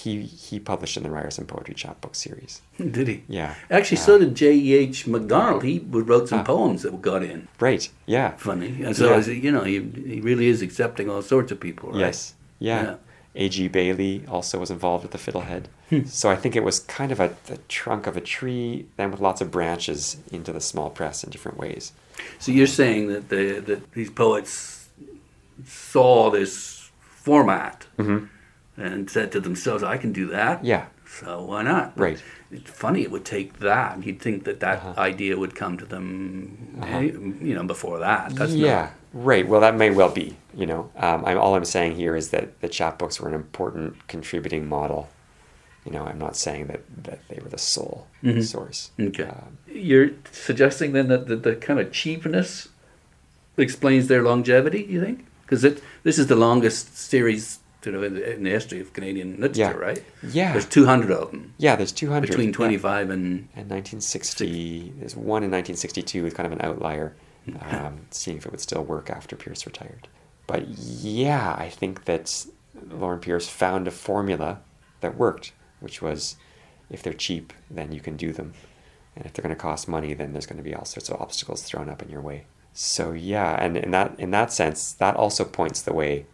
he 0.00 0.22
he 0.22 0.58
published 0.58 0.96
in 0.96 1.02
the 1.02 1.10
Ryerson 1.10 1.44
Poetry 1.46 1.74
Chapbook 1.74 2.14
series. 2.14 2.62
Did 2.78 3.08
he? 3.08 3.22
Yeah. 3.28 3.54
Actually, 3.70 3.98
so 3.98 4.18
did 4.18 4.34
J.E.H. 4.34 5.06
MacDonald. 5.06 5.62
He 5.62 5.84
wrote 5.88 6.28
some 6.28 6.40
Ah. 6.40 6.44
poems 6.44 6.82
that 6.82 7.02
got 7.02 7.22
in. 7.22 7.48
Right. 7.60 7.88
Yeah. 8.06 8.30
Funny. 8.36 8.82
And 8.82 8.96
so, 8.96 9.16
Yeah. 9.16 9.26
you 9.26 9.52
know, 9.52 9.64
he, 9.64 9.80
he 10.12 10.20
really 10.20 10.46
is 10.46 10.62
accepting 10.62 11.10
all 11.10 11.22
sorts 11.22 11.52
of 11.52 11.60
people, 11.60 11.90
right? 11.90 11.98
Yes. 12.00 12.34
Yeah. 12.58 12.82
Yeah. 12.82 12.94
A.G. 13.34 13.68
Bailey 13.68 14.24
also 14.28 14.58
was 14.58 14.70
involved 14.70 15.02
with 15.04 15.12
the 15.12 15.18
fiddlehead. 15.32 15.64
Hmm. 15.90 16.04
so 16.06 16.30
I 16.30 16.36
think 16.36 16.56
it 16.56 16.64
was 16.64 16.80
kind 16.80 17.12
of 17.12 17.20
a 17.20 17.28
the 17.46 17.58
trunk 17.68 18.06
of 18.06 18.16
a 18.16 18.20
tree, 18.20 18.86
then 18.96 19.10
with 19.10 19.20
lots 19.20 19.40
of 19.42 19.50
branches 19.50 20.16
into 20.30 20.52
the 20.52 20.60
small 20.60 20.88
press 20.90 21.22
in 21.24 21.30
different 21.30 21.58
ways. 21.58 21.92
So 22.38 22.50
you're 22.52 22.66
saying 22.82 23.08
that 23.08 23.28
the 23.28 23.60
that 23.68 23.92
these 23.92 24.10
poets 24.10 24.88
saw 25.66 26.30
this 26.30 26.90
format 27.00 27.86
Mhm. 27.98 28.28
And 28.76 29.08
said 29.10 29.32
to 29.32 29.40
themselves, 29.40 29.82
"I 29.82 29.96
can 29.98 30.12
do 30.12 30.26
that." 30.28 30.64
Yeah. 30.64 30.86
So 31.06 31.42
why 31.44 31.62
not? 31.62 31.92
Right. 31.98 32.22
It's 32.50 32.70
funny. 32.70 33.02
It 33.02 33.10
would 33.10 33.24
take 33.24 33.58
that. 33.60 34.02
You'd 34.04 34.20
think 34.20 34.44
that 34.44 34.60
that 34.60 34.78
Uh-huh. 34.78 34.94
idea 35.00 35.36
would 35.38 35.54
come 35.54 35.76
to 35.78 35.84
them, 35.84 36.78
eh, 36.82 37.00
you 37.46 37.54
know, 37.54 37.64
before 37.64 37.98
that. 37.98 38.34
That's 38.34 38.52
yeah, 38.54 38.90
right. 39.12 39.46
Well, 39.46 39.60
that 39.60 39.76
may 39.76 39.90
well 39.90 40.10
be. 40.10 40.36
You 40.54 40.66
know, 40.66 40.90
um, 40.96 41.24
I'm, 41.26 41.38
all 41.38 41.54
I'm 41.54 41.64
saying 41.66 41.96
here 41.96 42.14
is 42.16 42.30
that 42.30 42.60
the 42.62 42.68
chapbooks 42.68 43.20
were 43.20 43.28
an 43.28 43.34
important 43.34 44.06
contributing 44.08 44.66
model. 44.68 45.08
You 45.84 45.92
know, 45.92 46.04
I'm 46.04 46.18
not 46.18 46.36
saying 46.36 46.68
that, 46.68 46.80
that 47.04 47.20
they 47.28 47.40
were 47.42 47.48
the 47.50 47.58
sole 47.58 48.06
source. 48.42 48.90
Okay. 49.00 49.24
Um, 49.24 49.58
You're 49.66 50.10
suggesting 50.30 50.92
then 50.92 51.08
that 51.08 51.26
the, 51.26 51.36
the 51.36 51.56
kind 51.56 51.78
of 51.80 51.90
cheapness 51.92 52.68
explains 53.56 54.08
their 54.08 54.22
longevity. 54.22 54.82
You 54.88 55.00
think? 55.04 55.26
Because 55.42 55.64
it 55.64 55.82
this 56.04 56.18
is 56.18 56.28
the 56.28 56.36
longest 56.36 56.96
series 56.96 57.58
in 57.86 58.14
the, 58.14 58.32
in 58.34 58.42
the 58.44 58.50
history 58.50 58.80
of 58.80 58.92
Canadian 58.92 59.40
literature, 59.40 59.60
Yeah. 59.60 59.72
right? 59.72 60.04
yeah, 60.22 60.52
There's 60.52 60.66
200 60.66 61.10
of 61.10 61.30
them 61.30 61.54
yeah. 61.58 61.76
There's 61.76 61.92
200 61.92 62.28
between 62.28 62.48
yeah. 62.50 62.54
25 62.54 63.10
and 63.10 63.48
And 63.56 63.70
1960, 63.70 64.94
there's 64.98 65.16
one 65.16 65.42
in 65.42 65.50
1962 65.50 66.22
with 66.22 66.34
kind 66.34 66.46
of 66.46 66.52
an 66.52 66.62
outlier, 66.64 67.14
um, 67.70 68.06
seeing 68.10 68.36
if 68.36 68.46
it 68.46 68.52
would 68.52 68.60
still 68.60 68.82
work 68.84 69.10
after 69.10 69.36
Pierce 69.36 69.66
retired. 69.66 70.08
But 70.46 70.66
yeah, 70.68 71.54
I 71.58 71.68
think 71.68 72.04
that 72.04 72.46
Lorne 72.90 73.20
Pierce 73.20 73.48
found 73.48 73.86
a 73.88 73.90
formula 73.90 74.60
that 75.00 75.16
worked, 75.16 75.52
which 75.80 76.02
was 76.02 76.36
if 76.90 77.02
they're 77.02 77.12
cheap, 77.12 77.52
then 77.70 77.92
you 77.92 78.00
can 78.00 78.16
do 78.16 78.32
them. 78.32 78.52
And 79.16 79.24
if 79.26 79.32
they're 79.32 79.42
going 79.42 79.54
to 79.54 79.60
cost 79.60 79.88
money, 79.88 80.14
then 80.14 80.32
there's 80.32 80.46
going 80.46 80.56
to 80.56 80.62
be 80.62 80.74
all 80.74 80.84
sorts 80.84 81.08
of 81.10 81.20
obstacles 81.20 81.62
thrown 81.62 81.88
up 81.88 82.02
in 82.02 82.08
your 82.10 82.20
way. 82.20 82.46
So 82.72 83.12
yeah, 83.12 83.54
and 83.62 83.76
in 83.76 83.90
that 83.90 84.14
in 84.18 84.30
that 84.30 84.52
sense, 84.52 84.92
that 84.94 85.14
also 85.16 85.44
points 85.44 85.82
the 85.82 85.92
way 85.92 86.26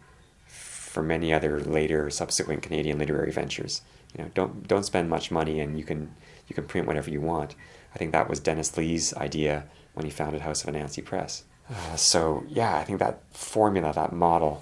for 0.99 1.03
many 1.05 1.33
other 1.33 1.61
later 1.61 2.09
subsequent 2.09 2.61
Canadian 2.61 2.99
literary 2.99 3.31
ventures. 3.31 3.81
You 4.17 4.25
know, 4.25 4.31
don't 4.33 4.67
don't 4.67 4.83
spend 4.83 5.09
much 5.09 5.31
money 5.31 5.61
and 5.61 5.77
you 5.77 5.85
can 5.85 6.13
you 6.49 6.53
can 6.53 6.65
print 6.65 6.87
whatever 6.87 7.09
you 7.09 7.21
want. 7.21 7.55
I 7.95 7.97
think 7.97 8.11
that 8.11 8.29
was 8.29 8.41
Dennis 8.41 8.75
Lee's 8.75 9.13
idea 9.13 9.63
when 9.93 10.05
he 10.05 10.11
founded 10.11 10.41
House 10.41 10.61
of 10.61 10.73
Anansi 10.73 11.03
Press. 11.05 11.45
Uh, 11.69 11.95
so 11.95 12.43
yeah, 12.49 12.75
I 12.75 12.83
think 12.83 12.99
that 12.99 13.21
formula, 13.31 13.93
that 13.93 14.11
model, 14.11 14.61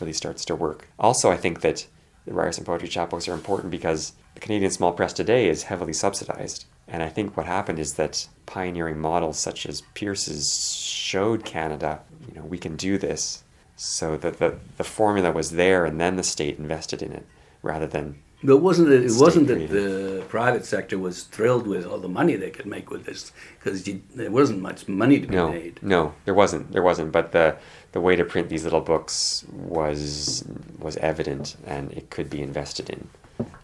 really 0.00 0.12
starts 0.12 0.44
to 0.46 0.56
work. 0.56 0.88
Also, 0.98 1.30
I 1.30 1.36
think 1.36 1.60
that 1.60 1.86
the 2.26 2.34
Ryerson 2.34 2.64
Poetry 2.64 2.88
Chapbooks 2.88 3.28
are 3.28 3.34
important 3.34 3.70
because 3.70 4.14
the 4.34 4.40
Canadian 4.40 4.72
small 4.72 4.92
press 4.92 5.12
today 5.12 5.48
is 5.48 5.62
heavily 5.64 5.92
subsidized. 5.92 6.64
And 6.88 7.00
I 7.00 7.08
think 7.10 7.36
what 7.36 7.46
happened 7.46 7.78
is 7.78 7.94
that 7.94 8.26
pioneering 8.46 8.98
models 8.98 9.38
such 9.38 9.66
as 9.66 9.82
Pierce's 9.94 10.74
showed 10.82 11.44
Canada, 11.44 12.00
you 12.26 12.34
know, 12.34 12.44
we 12.44 12.58
can 12.58 12.74
do 12.74 12.98
this. 12.98 13.44
So 13.82 14.18
that 14.18 14.38
the, 14.38 14.56
the 14.76 14.84
formula 14.84 15.32
was 15.32 15.52
there 15.52 15.86
and 15.86 15.98
then 15.98 16.16
the 16.16 16.22
state 16.22 16.58
invested 16.58 17.00
in 17.02 17.12
it 17.12 17.24
rather 17.62 17.86
than 17.86 18.16
But 18.42 18.58
wasn't 18.58 18.90
it? 18.92 19.04
It 19.04 19.12
wasn't 19.18 19.46
that 19.48 19.70
the 19.70 20.22
private 20.28 20.66
sector 20.66 20.98
was 20.98 21.22
thrilled 21.24 21.66
with 21.66 21.86
all 21.86 21.98
the 21.98 22.08
money 22.20 22.36
they 22.36 22.50
could 22.50 22.66
make 22.66 22.90
with 22.90 23.04
this 23.06 23.32
because 23.58 23.82
there 24.14 24.30
wasn't 24.30 24.60
much 24.60 24.86
money 24.86 25.18
to 25.20 25.26
be 25.26 25.34
no, 25.34 25.50
made. 25.50 25.78
no, 25.82 26.12
there 26.26 26.34
wasn't, 26.34 26.72
there 26.72 26.82
wasn't. 26.82 27.10
But 27.10 27.32
the 27.32 27.56
the 27.92 28.00
way 28.02 28.16
to 28.16 28.24
print 28.24 28.48
these 28.50 28.64
little 28.64 28.82
books 28.92 29.44
was 29.50 30.44
was 30.78 30.96
evident, 30.98 31.56
and 31.66 31.90
it 31.92 32.10
could 32.10 32.28
be 32.28 32.40
invested 32.42 32.90
in. 32.90 33.08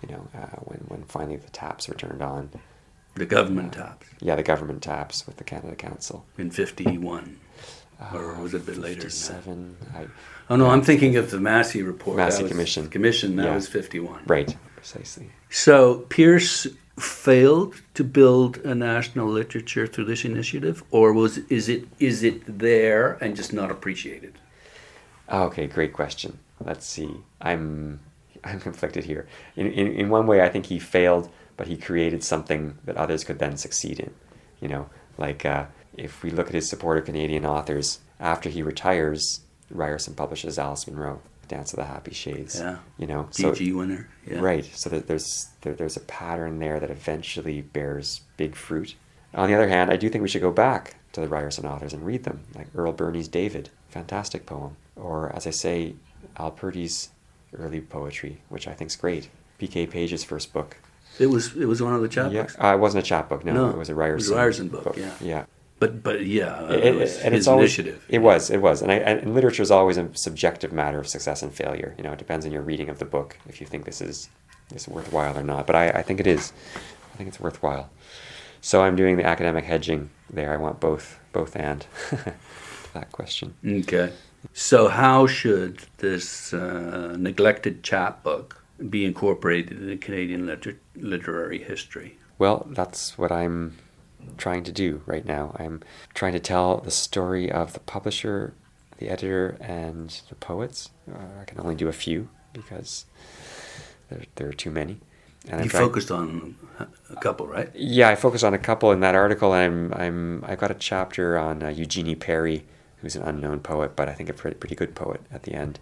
You 0.02 0.08
know, 0.12 0.22
uh, 0.40 0.56
when 0.68 0.80
when 0.88 1.02
finally 1.04 1.36
the 1.36 1.50
taps 1.50 1.88
were 1.88 1.94
turned 1.94 2.22
on, 2.22 2.42
The 3.14 3.26
government 3.26 3.72
taps. 3.74 4.06
yeah, 4.20 4.36
the 4.36 4.42
government 4.52 4.82
taps 4.82 5.26
with 5.26 5.36
the 5.36 5.44
Canada 5.44 5.76
Council. 5.76 6.24
in 6.38 6.50
'51, 6.50 7.38
or 8.12 8.34
Uh, 8.36 8.40
was 8.42 8.54
it 8.54 8.62
a 8.62 8.64
bit 8.64 8.78
later? 8.78 9.08
that? 9.08 10.08
Oh 10.48 10.56
no, 10.56 10.66
I'm 10.68 10.82
thinking 10.82 11.16
of 11.16 11.30
the 11.30 11.40
Massey 11.40 11.82
report. 11.82 12.16
Massey 12.16 12.42
That 12.42 12.48
Commission. 12.50 12.88
Commission. 12.88 13.36
That 13.36 13.46
Yeah. 13.46 13.54
was 13.54 13.68
'51. 13.68 14.20
right, 14.26 14.54
precisely. 14.76 15.30
So 15.50 16.04
Pierce 16.08 16.66
failed 16.98 17.74
to 17.94 18.02
build 18.04 18.58
a 18.58 18.74
national 18.74 19.28
literature 19.28 19.86
through 19.86 20.04
this 20.06 20.24
initiative, 20.24 20.82
or 20.90 21.12
was 21.12 21.38
is 21.48 21.68
it 21.68 21.84
is 21.98 22.22
it 22.22 22.42
there 22.58 23.18
and 23.20 23.34
just 23.36 23.52
not 23.52 23.70
appreciated? 23.70 24.34
Okay, 25.30 25.66
great 25.66 25.92
question. 25.92 26.38
Let's 26.64 26.86
see. 26.86 27.10
I'm 27.40 28.00
I'm 28.44 28.60
conflicted 28.60 29.04
here. 29.04 29.26
In, 29.56 29.66
in 29.66 29.86
in 29.88 30.08
one 30.08 30.26
way, 30.26 30.40
I 30.42 30.48
think 30.48 30.66
he 30.66 30.78
failed, 30.78 31.28
but 31.56 31.66
he 31.66 31.76
created 31.76 32.22
something 32.22 32.78
that 32.84 32.96
others 32.96 33.24
could 33.24 33.38
then 33.38 33.56
succeed 33.56 33.98
in. 33.98 34.12
You 34.60 34.68
know, 34.68 34.88
like 35.18 35.44
uh, 35.44 35.64
if 35.96 36.22
we 36.22 36.30
look 36.30 36.48
at 36.48 36.54
his 36.54 36.68
support 36.68 36.98
of 36.98 37.04
Canadian 37.06 37.44
authors 37.46 38.00
after 38.20 38.48
he 38.48 38.62
retires, 38.62 39.40
Ryerson 39.70 40.14
publishes 40.14 40.58
Alice 40.58 40.86
Munro, 40.86 41.20
Dance 41.48 41.72
of 41.72 41.78
the 41.78 41.84
Happy 41.84 42.12
Shades. 42.14 42.58
Yeah. 42.58 42.78
You 42.98 43.06
know, 43.06 43.28
so 43.30 43.52
GG 43.52 43.74
winner. 43.76 44.08
Yeah. 44.26 44.38
Right. 44.40 44.64
So 44.74 44.90
that 44.90 45.06
there's 45.06 45.48
there, 45.62 45.74
there's 45.74 45.96
a 45.96 46.00
pattern 46.00 46.58
there 46.58 46.80
that 46.80 46.90
eventually 46.90 47.62
bears 47.62 48.20
big 48.36 48.54
fruit. 48.54 48.94
On 49.34 49.48
the 49.48 49.54
other 49.54 49.68
hand, 49.68 49.90
I 49.90 49.96
do 49.96 50.08
think 50.08 50.22
we 50.22 50.28
should 50.28 50.40
go 50.42 50.50
back 50.50 50.96
to 51.12 51.20
the 51.20 51.28
Ryerson 51.28 51.66
authors 51.66 51.92
and 51.92 52.04
read 52.06 52.24
them, 52.24 52.40
like 52.54 52.68
Earle 52.74 52.92
Birney's 52.92 53.28
David, 53.28 53.70
fantastic 53.90 54.46
poem, 54.46 54.76
or 54.96 55.34
as 55.36 55.46
I 55.46 55.50
say, 55.50 55.94
Al 56.38 56.50
Purdy's 56.50 57.10
early 57.56 57.80
poetry, 57.80 58.40
which 58.48 58.66
I 58.66 58.72
think 58.72 58.90
is 58.90 58.96
great. 58.96 59.28
P.K. 59.58 59.86
Page's 59.86 60.24
first 60.24 60.52
book. 60.52 60.76
It 61.18 61.26
was 61.26 61.54
it 61.56 61.64
was 61.66 61.80
one 61.82 61.94
of 61.94 62.02
the 62.02 62.08
Yeah, 62.30 62.44
chapbooks. 62.44 62.64
uh, 62.64 62.74
it 62.74 62.78
wasn't 62.80 63.04
a 63.04 63.06
chapbook. 63.06 63.44
No, 63.44 63.52
No, 63.54 63.70
it 63.70 63.76
was 63.78 63.88
a 63.88 63.92
it 63.92 64.14
was 64.14 64.30
a 64.30 64.34
Ryerson. 64.34 64.36
Ryerson 64.36 64.68
book, 64.68 64.96
yeah. 64.98 65.14
Yeah. 65.20 65.44
But 65.78 66.02
but 66.02 66.24
yeah, 66.24 66.68
It- 66.70 66.84
it, 66.84 66.94
was 66.94 67.16
and 67.18 67.34
his 67.34 67.42
it's 67.42 67.48
always, 67.48 67.78
initiative. 67.78 68.04
It 68.08 68.18
was, 68.20 68.50
it 68.50 68.58
was, 68.62 68.80
and, 68.82 68.90
I, 68.90 68.96
and 68.96 69.34
literature 69.34 69.62
is 69.62 69.70
always 69.70 69.98
a 69.98 70.08
subjective 70.14 70.72
matter 70.72 70.98
of 70.98 71.06
success 71.06 71.42
and 71.42 71.52
failure. 71.52 71.94
You 71.98 72.04
know, 72.04 72.12
it 72.12 72.18
depends 72.18 72.46
on 72.46 72.52
your 72.52 72.62
reading 72.62 72.88
of 72.88 72.98
the 72.98 73.04
book 73.04 73.38
if 73.48 73.60
you 73.60 73.66
think 73.66 73.84
this 73.84 74.00
is 74.00 74.28
is 74.74 74.88
worthwhile 74.88 75.36
or 75.38 75.42
not. 75.42 75.66
But 75.66 75.76
I, 75.76 75.88
I 75.90 76.02
think 76.02 76.18
it 76.20 76.26
is. 76.26 76.52
I 77.12 77.16
think 77.16 77.28
it's 77.28 77.40
worthwhile. 77.40 77.90
So 78.60 78.82
I'm 78.82 78.96
doing 78.96 79.16
the 79.16 79.24
academic 79.24 79.64
hedging 79.64 80.10
there. 80.32 80.52
I 80.52 80.56
want 80.56 80.80
both, 80.80 81.18
both 81.32 81.54
and 81.56 81.86
that 82.94 83.12
question. 83.12 83.54
Okay. 83.64 84.12
So 84.52 84.88
how 84.88 85.26
should 85.26 85.80
this 85.98 86.52
uh, 86.52 87.14
neglected 87.18 87.82
chapbook 87.82 88.62
be 88.90 89.04
incorporated 89.04 89.78
in 89.78 89.86
the 89.88 89.96
Canadian 89.96 90.46
liter- 90.46 90.80
literary 90.96 91.62
history? 91.62 92.18
Well, 92.38 92.66
that's 92.70 93.16
what 93.16 93.30
I'm 93.32 93.76
trying 94.36 94.64
to 94.64 94.72
do 94.72 95.02
right 95.06 95.24
now. 95.24 95.54
I'm 95.58 95.82
trying 96.14 96.32
to 96.32 96.40
tell 96.40 96.78
the 96.78 96.90
story 96.90 97.50
of 97.50 97.72
the 97.72 97.80
publisher, 97.80 98.54
the 98.98 99.08
editor, 99.08 99.56
and 99.60 100.20
the 100.28 100.34
poets. 100.34 100.90
Uh, 101.10 101.40
I 101.40 101.44
can 101.44 101.60
only 101.60 101.74
do 101.74 101.88
a 101.88 101.92
few 101.92 102.28
because 102.52 103.04
there, 104.08 104.22
there 104.36 104.48
are 104.48 104.52
too 104.52 104.70
many. 104.70 105.00
And 105.48 105.62
you 105.62 105.70
focused 105.70 106.10
on 106.10 106.56
a 107.10 107.16
couple, 107.16 107.46
right? 107.46 107.70
Yeah, 107.74 108.08
I 108.08 108.16
focus 108.16 108.42
on 108.42 108.52
a 108.52 108.58
couple 108.58 108.90
in 108.90 109.00
that 109.00 109.14
article. 109.14 109.52
I'm 109.52 109.94
I'm 109.94 110.44
I've 110.44 110.58
got 110.58 110.72
a 110.72 110.74
chapter 110.74 111.38
on 111.38 111.62
uh, 111.62 111.68
Eugenie 111.68 112.16
Perry, 112.16 112.64
who's 112.96 113.14
an 113.14 113.22
unknown 113.22 113.60
poet, 113.60 113.94
but 113.94 114.08
I 114.08 114.14
think 114.14 114.28
a 114.28 114.32
pretty, 114.32 114.56
pretty 114.56 114.74
good 114.74 114.96
poet 114.96 115.20
at 115.30 115.44
the 115.44 115.54
end. 115.54 115.78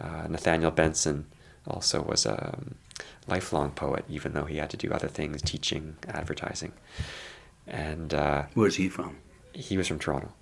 Uh, 0.00 0.26
Nathaniel 0.28 0.70
Benson 0.70 1.26
also 1.66 2.02
was 2.02 2.24
a 2.24 2.48
um, 2.48 2.76
lifelong 3.26 3.70
poet, 3.72 4.04
even 4.08 4.32
though 4.32 4.44
he 4.44 4.56
had 4.56 4.70
to 4.70 4.76
do 4.76 4.90
other 4.90 5.08
things, 5.08 5.42
teaching, 5.42 5.96
advertising, 6.08 6.72
and 7.66 8.12
uh, 8.14 8.42
Where's 8.54 8.76
he 8.76 8.88
from? 8.88 9.16
he 9.52 9.76
was 9.76 9.88
from 9.88 9.98
Toronto. 9.98 10.32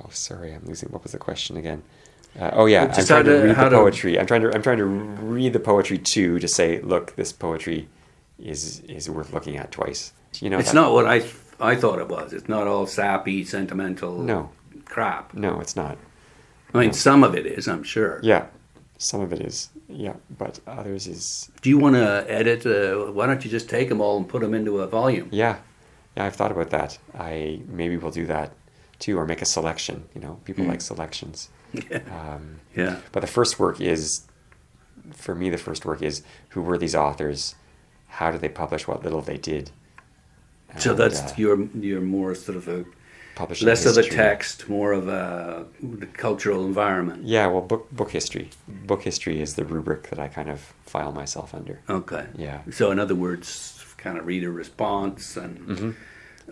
Oh, 0.00 0.08
sorry, 0.10 0.52
I'm 0.52 0.64
losing. 0.64 0.88
What 0.90 1.02
was 1.02 1.12
the 1.12 1.18
question 1.18 1.56
again? 1.56 1.82
Uh, 2.38 2.50
oh 2.54 2.66
yeah, 2.66 2.86
Just 2.88 3.00
I'm 3.00 3.06
trying 3.06 3.24
to, 3.26 3.40
to- 3.40 3.46
read 3.46 3.56
the 3.56 3.68
to- 3.70 3.76
poetry. 3.76 4.18
I'm 4.18 4.26
trying 4.26 4.42
to 4.42 4.52
I'm 4.54 4.62
trying 4.62 4.78
to 4.78 4.84
read 4.84 5.52
the 5.52 5.60
poetry 5.60 5.98
too 5.98 6.38
to 6.40 6.48
say, 6.48 6.80
look, 6.80 7.14
this 7.16 7.32
poetry 7.32 7.88
is 8.38 8.80
is 8.80 9.08
worth 9.08 9.32
looking 9.32 9.56
at 9.56 9.70
twice. 9.70 10.12
You 10.40 10.50
know, 10.50 10.58
It's 10.58 10.70
that- 10.72 10.74
not 10.74 10.92
what 10.92 11.06
I 11.06 11.24
I 11.60 11.76
thought 11.76 12.00
it 12.00 12.08
was. 12.08 12.32
It's 12.32 12.48
not 12.48 12.66
all 12.66 12.86
sappy, 12.86 13.44
sentimental 13.44 14.18
No. 14.22 14.50
crap. 14.84 15.32
No, 15.34 15.60
it's 15.60 15.76
not. 15.76 15.96
I 16.74 16.78
mean, 16.78 16.86
No. 16.88 16.92
some 16.92 17.22
of 17.22 17.36
it 17.36 17.46
is, 17.46 17.68
I'm 17.68 17.84
sure. 17.84 18.18
Yeah, 18.24 18.46
some 18.98 19.20
of 19.20 19.32
it 19.32 19.40
is. 19.40 19.68
Yeah, 19.88 20.14
but 20.38 20.58
others 20.66 21.06
is. 21.06 21.50
Do 21.62 21.70
you 21.70 21.78
want 21.78 21.94
to 21.94 22.26
edit? 22.28 22.66
Uh, 22.66 23.12
why 23.12 23.26
don't 23.26 23.44
you 23.44 23.50
just 23.50 23.68
take 23.70 23.88
them 23.88 24.00
all 24.00 24.16
and 24.16 24.28
put 24.28 24.40
them 24.42 24.54
into 24.54 24.80
a 24.80 24.88
volume? 24.88 25.28
Yeah, 25.30 25.58
yeah. 26.16 26.24
I've 26.26 26.36
thought 26.36 26.52
about 26.52 26.70
that. 26.70 26.98
I 27.18 27.60
maybe 27.68 27.96
we'll 27.96 28.10
do 28.10 28.26
that 28.26 28.52
too, 28.98 29.18
or 29.18 29.26
make 29.26 29.42
a 29.42 29.46
selection. 29.46 30.04
You 30.14 30.20
know, 30.20 30.40
people 30.44 30.64
Mm. 30.64 30.68
like 30.68 30.80
selections. 30.80 31.48
Yeah. 31.72 32.02
Um, 32.10 32.60
yeah. 32.76 32.96
But 33.12 33.20
the 33.20 33.26
first 33.26 33.58
work 33.58 33.80
is, 33.80 34.22
for 35.12 35.34
me, 35.34 35.50
the 35.50 35.58
first 35.58 35.84
work 35.84 36.02
is 36.02 36.22
who 36.50 36.62
were 36.62 36.78
these 36.78 36.94
authors? 36.94 37.54
How 38.08 38.30
did 38.30 38.40
they 38.40 38.48
publish 38.48 38.86
what 38.86 39.02
little 39.02 39.20
they 39.20 39.38
did? 39.38 39.70
So 40.78 40.94
that's 40.94 41.20
uh, 41.20 41.34
your 41.36 41.60
your 41.74 42.00
more 42.00 42.34
sort 42.34 42.56
of 42.56 42.68
a 42.68 42.84
publishing 43.34 43.66
less 43.66 43.84
of 43.86 43.94
the 43.96 44.02
text, 44.04 44.68
more 44.68 44.92
of 44.92 45.08
a 45.08 45.66
the 45.82 46.06
cultural 46.06 46.64
environment. 46.66 47.24
Yeah, 47.24 47.46
well, 47.48 47.60
book 47.62 47.90
book 47.90 48.10
history. 48.12 48.50
Book 48.68 49.02
history 49.02 49.40
is 49.40 49.54
the 49.54 49.64
rubric 49.64 50.10
that 50.10 50.18
I 50.18 50.28
kind 50.28 50.48
of 50.50 50.60
file 50.86 51.12
myself 51.12 51.54
under. 51.54 51.80
Okay. 51.88 52.26
Yeah. 52.36 52.60
So 52.70 52.90
in 52.90 52.98
other 52.98 53.14
words, 53.14 53.73
kind 54.04 54.18
of 54.18 54.26
reader 54.26 54.50
response 54.52 55.36
and 55.36 55.58
hmm 55.58 55.90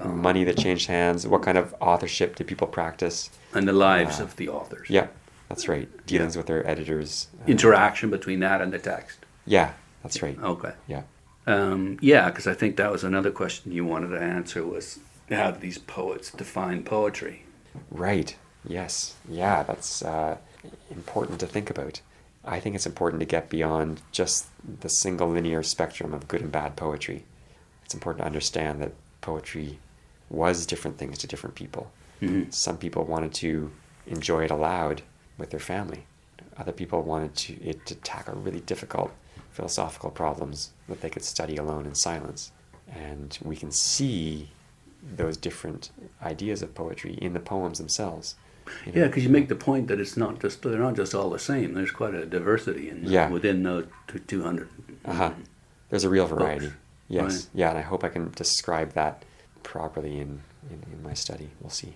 um, 0.01 0.23
Money 0.23 0.43
that 0.45 0.57
changed 0.57 0.87
hands. 0.89 1.27
What 1.27 1.43
kind 1.43 1.59
of 1.59 1.75
authorship 1.79 2.37
did 2.37 2.47
people 2.47 2.67
practice? 2.67 3.29
and 3.55 3.69
the 3.69 3.75
lives 3.75 4.21
Uh, 4.21 4.25
of 4.25 4.37
the 4.37 4.49
authors. 4.49 4.89
Yeah, 4.89 5.09
that's 5.51 5.69
right. 5.69 5.87
Dealings 6.07 6.35
with 6.35 6.47
their 6.47 6.67
editors. 6.67 7.29
uh, 7.39 7.51
Interaction 7.51 8.09
between 8.09 8.41
that 8.41 8.63
and 8.63 8.73
the 8.73 8.79
text. 8.79 9.19
Yeah, 9.45 9.73
that's 10.03 10.23
right. 10.23 10.39
Okay. 10.43 10.73
Yeah. 10.89 11.03
Um, 11.47 11.99
yeah, 12.01 12.31
because 12.31 12.47
I 12.47 12.55
think 12.55 12.77
that 12.77 12.91
was 12.91 13.05
another 13.05 13.31
question 13.31 13.71
you 13.73 13.85
wanted 13.85 14.09
to 14.17 14.21
answer 14.37 14.65
was 14.65 14.99
how 15.29 15.51
do 15.51 15.61
these 15.61 15.77
poets 15.79 16.31
define 16.31 16.85
poetry? 16.85 17.45
Right. 17.91 18.35
Yes. 18.67 19.17
Yeah, 19.29 19.63
that's 19.63 20.03
uh, 20.03 20.39
important 20.91 21.39
to 21.41 21.47
think 21.47 21.69
about. 21.69 22.01
I 22.57 22.61
think 22.61 22.75
it's 22.77 22.87
important 22.87 23.21
to 23.21 23.27
get 23.27 23.51
beyond 23.51 24.01
just 24.11 24.47
the 24.81 24.89
single 24.89 25.29
linear 25.29 25.63
spectrum 25.63 26.15
of 26.15 26.29
good 26.29 26.41
and 26.41 26.51
bad 26.53 26.77
poetry. 26.77 27.25
It's 27.93 27.95
important 27.99 28.23
to 28.23 28.27
understand 28.27 28.81
that 28.81 28.93
poetry 29.21 29.79
was 30.31 30.65
different 30.65 30.97
things 30.97 31.19
to 31.19 31.27
different 31.27 31.55
people. 31.55 31.93
Mm-hmm. 32.23 32.49
Some 32.49 32.79
people 32.79 33.05
wanted 33.05 33.35
to 33.35 33.71
enjoy 34.07 34.45
it 34.45 34.51
aloud 34.51 35.03
with 35.37 35.51
their 35.51 35.61
family. 35.61 36.07
Other 36.57 36.73
people 36.73 37.03
wanted 37.03 37.35
to, 37.35 37.63
it 37.63 37.85
to 37.85 37.95
tackle 37.97 38.37
really 38.37 38.61
difficult 38.61 39.13
philosophical 39.51 40.09
problems 40.11 40.71
that 40.89 41.03
they 41.03 41.11
could 41.11 41.23
study 41.23 41.59
alone 41.59 41.85
in 41.85 41.95
silence. 41.95 42.51
And 42.91 43.39
we 43.43 43.57
can 43.57 43.71
see 43.71 44.49
those 45.19 45.37
different 45.37 45.91
ideas 46.23 46.63
of 46.63 46.75
poetry 46.75 47.19
in 47.21 47.35
the 47.35 47.41
poems 47.41 47.77
themselves. 47.77 48.37
You 48.87 48.93
know? 48.93 49.01
Yeah, 49.03 49.07
because 49.09 49.23
you 49.23 49.29
make 49.29 49.51
the 49.51 49.55
point 49.55 49.89
that 49.89 50.01
it's 50.01 50.17
not 50.17 50.41
just 50.41 50.63
they're 50.63 50.79
not 50.79 50.97
just 50.97 51.15
all 51.15 51.29
the 51.29 51.39
same. 51.39 51.75
There's 51.75 51.91
quite 51.91 52.15
a 52.15 52.25
diversity 52.25 52.89
in 52.89 53.05
Yeah. 53.05 53.29
within 53.29 53.63
those 53.65 53.85
200. 54.29 54.71
Uh-huh. 55.05 55.33
There's 55.91 56.05
a 56.05 56.09
real 56.09 56.27
variety. 56.27 56.69
Books. 56.69 56.79
Yes. 57.09 57.33
Right. 57.35 57.47
Yeah, 57.55 57.69
and 57.71 57.79
I 57.79 57.83
hope 57.83 58.05
I 58.05 58.09
can 58.09 58.31
describe 58.35 58.93
that 58.95 59.25
properly 59.63 60.19
in, 60.19 60.43
in, 60.71 60.83
in 60.93 61.03
my 61.03 61.15
study. 61.15 61.51
We'll 61.61 61.71
see. 61.71 61.95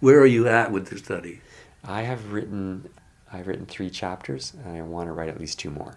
Where 0.00 0.20
are 0.20 0.26
you 0.26 0.48
at 0.48 0.72
with 0.72 0.88
the 0.88 0.98
study? 0.98 1.40
I 1.84 2.02
have 2.02 2.32
written 2.32 2.88
I've 3.32 3.46
written 3.48 3.66
three 3.66 3.90
chapters 3.90 4.52
and 4.64 4.76
I 4.76 4.82
want 4.82 5.08
to 5.08 5.12
write 5.12 5.28
at 5.28 5.38
least 5.40 5.58
two 5.58 5.70
more. 5.70 5.96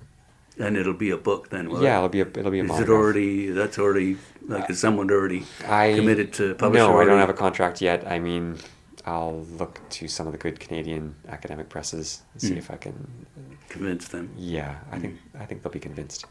And 0.58 0.76
it'll 0.76 0.94
be 0.94 1.10
a 1.12 1.18
book 1.18 1.50
then. 1.50 1.70
Yeah, 1.70 1.78
it? 1.78 1.98
it'll 1.98 2.10
be 2.10 2.22
a 2.22 2.28
it'll 2.28 2.52
be 2.52 2.60
a 2.60 2.64
Is 2.66 2.80
it 2.82 2.90
already? 2.90 3.50
That's 3.52 3.80
already 3.80 4.18
like 4.46 4.70
is 4.70 4.80
someone 4.80 5.10
already 5.10 5.46
I 5.66 5.94
committed 5.96 6.34
to 6.34 6.56
publish? 6.56 6.80
No, 6.80 7.00
I 7.00 7.06
don't 7.06 7.20
have 7.20 7.30
a 7.30 7.34
contract 7.34 7.82
yet. 7.82 8.06
I 8.08 8.20
mean, 8.20 8.58
I'll 9.06 9.46
look 9.58 9.80
to 9.92 10.08
some 10.08 10.28
of 10.28 10.34
the 10.34 10.40
good 10.40 10.60
Canadian 10.60 11.16
academic 11.30 11.70
presses 11.70 12.24
and 12.34 12.42
see 12.42 12.54
Mm. 12.56 12.58
if 12.58 12.72
I 12.72 12.76
can. 12.76 13.26
convince 13.70 14.08
them. 14.10 14.32
Yeah, 14.36 14.76
I 14.92 15.00
think 15.00 15.18
I 15.40 15.46
think 15.46 15.62
they'll 15.64 15.72
be 15.72 15.80
convinced. 15.80 16.26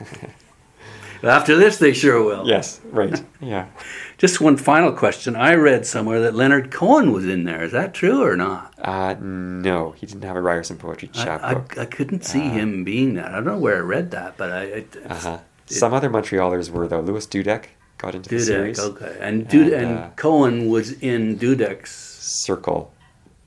After 1.22 1.56
this, 1.56 1.78
they 1.78 1.92
sure 1.92 2.22
will. 2.22 2.46
yes, 2.46 2.80
right. 2.90 3.22
Yeah. 3.40 3.66
Just 4.18 4.40
one 4.40 4.56
final 4.56 4.92
question. 4.92 5.34
I 5.36 5.54
read 5.54 5.84
somewhere 5.86 6.20
that 6.20 6.34
Leonard 6.34 6.70
Cohen 6.70 7.12
was 7.12 7.24
in 7.26 7.44
there. 7.44 7.62
Is 7.64 7.72
that 7.72 7.92
true 7.94 8.22
or 8.22 8.36
not? 8.36 8.72
Uh, 8.80 9.14
no, 9.20 9.92
he 9.92 10.06
didn't 10.06 10.22
have 10.22 10.36
a 10.36 10.40
Ryerson 10.40 10.76
poetry 10.76 11.10
I, 11.14 11.24
chapbook. 11.24 11.78
I, 11.78 11.82
I 11.82 11.84
couldn't 11.86 12.24
see 12.24 12.46
Uh, 12.46 12.50
him 12.52 12.84
being 12.84 13.14
that. 13.14 13.26
I 13.26 13.32
don't 13.32 13.44
know 13.46 13.58
where 13.58 13.76
I 13.76 13.80
read 13.80 14.10
that, 14.12 14.36
but 14.36 14.50
I. 14.52 14.62
It, 14.64 14.96
Uh-huh. 15.08 15.38
it- 15.66 15.72
Some 15.74 15.92
other 15.92 16.08
Montrealers 16.10 16.70
were 16.70 16.86
though. 16.88 17.00
Louis 17.00 17.26
Dudek 17.26 17.64
got 17.98 18.14
into 18.14 18.28
the 18.30 18.36
Dudek, 18.36 18.44
series. 18.44 18.78
okay, 18.78 19.16
and 19.20 19.48
Dud- 19.48 19.72
And, 19.72 19.72
and 19.90 19.98
uh, 19.98 20.08
Cohen 20.16 20.68
was 20.68 20.92
in 21.02 21.36
Dudek's 21.38 21.90
Circle. 21.90 22.92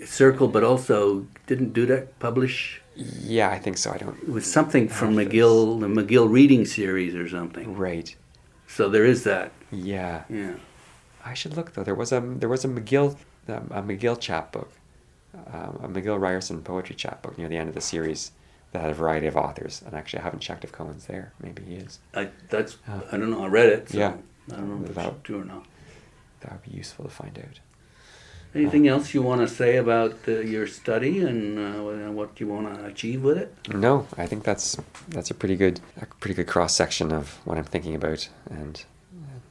circle, 0.04 0.48
but 0.50 0.64
also 0.64 1.26
didn't 1.48 1.74
Dudek 1.74 2.08
publish? 2.20 2.81
Yeah, 2.96 3.50
I 3.50 3.58
think 3.60 3.78
so. 3.78 3.92
I 3.92 3.98
don't. 3.98 4.18
It 4.22 4.30
was 4.30 4.52
something 4.52 4.88
from. 4.88 5.16
McGill, 5.16 5.80
the 5.80 5.88
McGill 5.88 6.30
reading 6.30 6.66
series 6.66 7.16
or 7.16 7.28
something. 7.30 7.76
Right. 7.76 8.14
So 8.68 8.90
there 8.90 9.06
is 9.06 9.24
that. 9.24 9.52
Yeah. 9.72 10.24
Yeah. 10.30 10.56
I 11.24 11.34
should 11.34 11.56
look 11.56 11.74
though. 11.74 11.84
There 11.84 11.96
was 11.96 12.12
a 12.12 12.20
there 12.20 12.50
was 12.50 12.66
a 12.66 12.68
McGill 12.68 13.16
um, 13.48 13.68
a 13.72 13.82
McGill 13.82 14.20
chapbook, 14.20 14.72
um, 15.54 15.80
a 15.84 15.88
McGill 15.88 16.20
Ryerson 16.20 16.62
poetry 16.64 16.96
chapbook 16.96 17.38
near 17.38 17.48
the 17.48 17.58
end 17.58 17.70
of 17.70 17.76
the 17.76 17.82
series 17.82 18.32
that 18.72 18.82
had 18.82 18.92
a 18.92 18.94
variety 18.94 19.28
of 19.28 19.36
authors. 19.38 19.82
And 19.86 19.94
actually, 19.96 20.20
I 20.20 20.24
haven't 20.24 20.40
checked 20.40 20.64
if 20.64 20.72
Cohen's 20.72 21.06
there. 21.06 21.34
Maybe 21.42 21.64
he 21.64 21.76
is. 21.76 22.00
I 22.14 22.30
that's 22.50 22.78
Oh. 22.90 23.04
I 23.12 23.18
don't 23.18 23.32
know. 23.32 23.44
I 23.44 23.48
read 23.48 23.70
it. 23.70 23.90
So 23.90 23.98
Yeah. 23.98 24.14
I 24.52 24.56
don't 24.56 24.82
know 24.82 24.90
if 24.90 24.98
it's 24.98 25.24
true 25.24 25.42
or 25.42 25.46
not. 25.46 25.66
That 26.42 26.54
would 26.54 26.64
be 26.64 26.76
useful 26.76 27.06
to 27.06 27.12
find 27.12 27.38
out. 27.38 27.60
Anything 28.54 28.88
else 28.88 29.14
you 29.14 29.22
want 29.22 29.42
to 29.42 29.48
say 29.48 29.78
about 29.78 30.16
uh, 30.28 30.40
your 30.40 30.68
study 30.68 31.20
and 31.20 31.58
uh, 31.58 32.12
what 32.12 32.40
you 32.40 32.48
want 32.48 32.74
to 32.74 32.86
achieve 32.86 33.24
with 33.24 33.38
it? 33.38 33.56
No, 33.74 34.08
I 34.18 34.28
think 34.28 34.44
that's 34.44 34.78
that's 35.08 35.32
a 35.32 35.34
pretty 35.34 35.56
good 35.56 35.80
a 36.02 36.06
pretty 36.06 36.34
good 36.34 36.48
cross 36.48 36.76
section 36.76 37.14
of 37.14 37.40
what 37.46 37.58
I'm 37.58 37.64
thinking 37.64 37.96
about, 37.96 38.28
and 38.50 38.84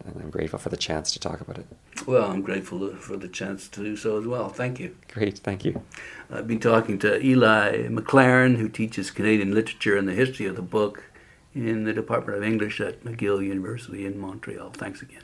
and 0.04 0.22
I'm 0.22 0.30
grateful 0.30 0.58
for 0.58 0.68
the 0.68 0.76
chance 0.76 1.12
to 1.12 1.18
talk 1.18 1.40
about 1.40 1.58
it. 1.58 1.66
Well, 2.06 2.30
I'm 2.30 2.42
grateful 2.42 2.94
for 2.96 3.16
the 3.16 3.28
chance 3.28 3.68
to 3.68 3.82
do 3.82 3.96
so 3.96 4.18
as 4.18 4.26
well. 4.26 4.48
Thank 4.48 4.80
you. 4.80 4.96
Great, 5.12 5.38
thank 5.38 5.64
you. 5.64 5.82
I've 6.30 6.46
been 6.46 6.60
talking 6.60 6.98
to 7.00 7.24
Eli 7.24 7.88
MacLaren, 7.88 8.56
who 8.56 8.68
teaches 8.68 9.10
Canadian 9.10 9.54
literature 9.54 9.96
and 9.96 10.08
the 10.08 10.14
history 10.14 10.46
of 10.46 10.56
the 10.56 10.62
book 10.62 11.04
in 11.54 11.84
the 11.84 11.92
Department 11.92 12.38
of 12.38 12.44
English 12.44 12.80
at 12.80 13.04
McGill 13.04 13.44
University 13.44 14.06
in 14.06 14.18
Montreal. 14.18 14.70
Thanks 14.70 15.02
again. 15.02 15.22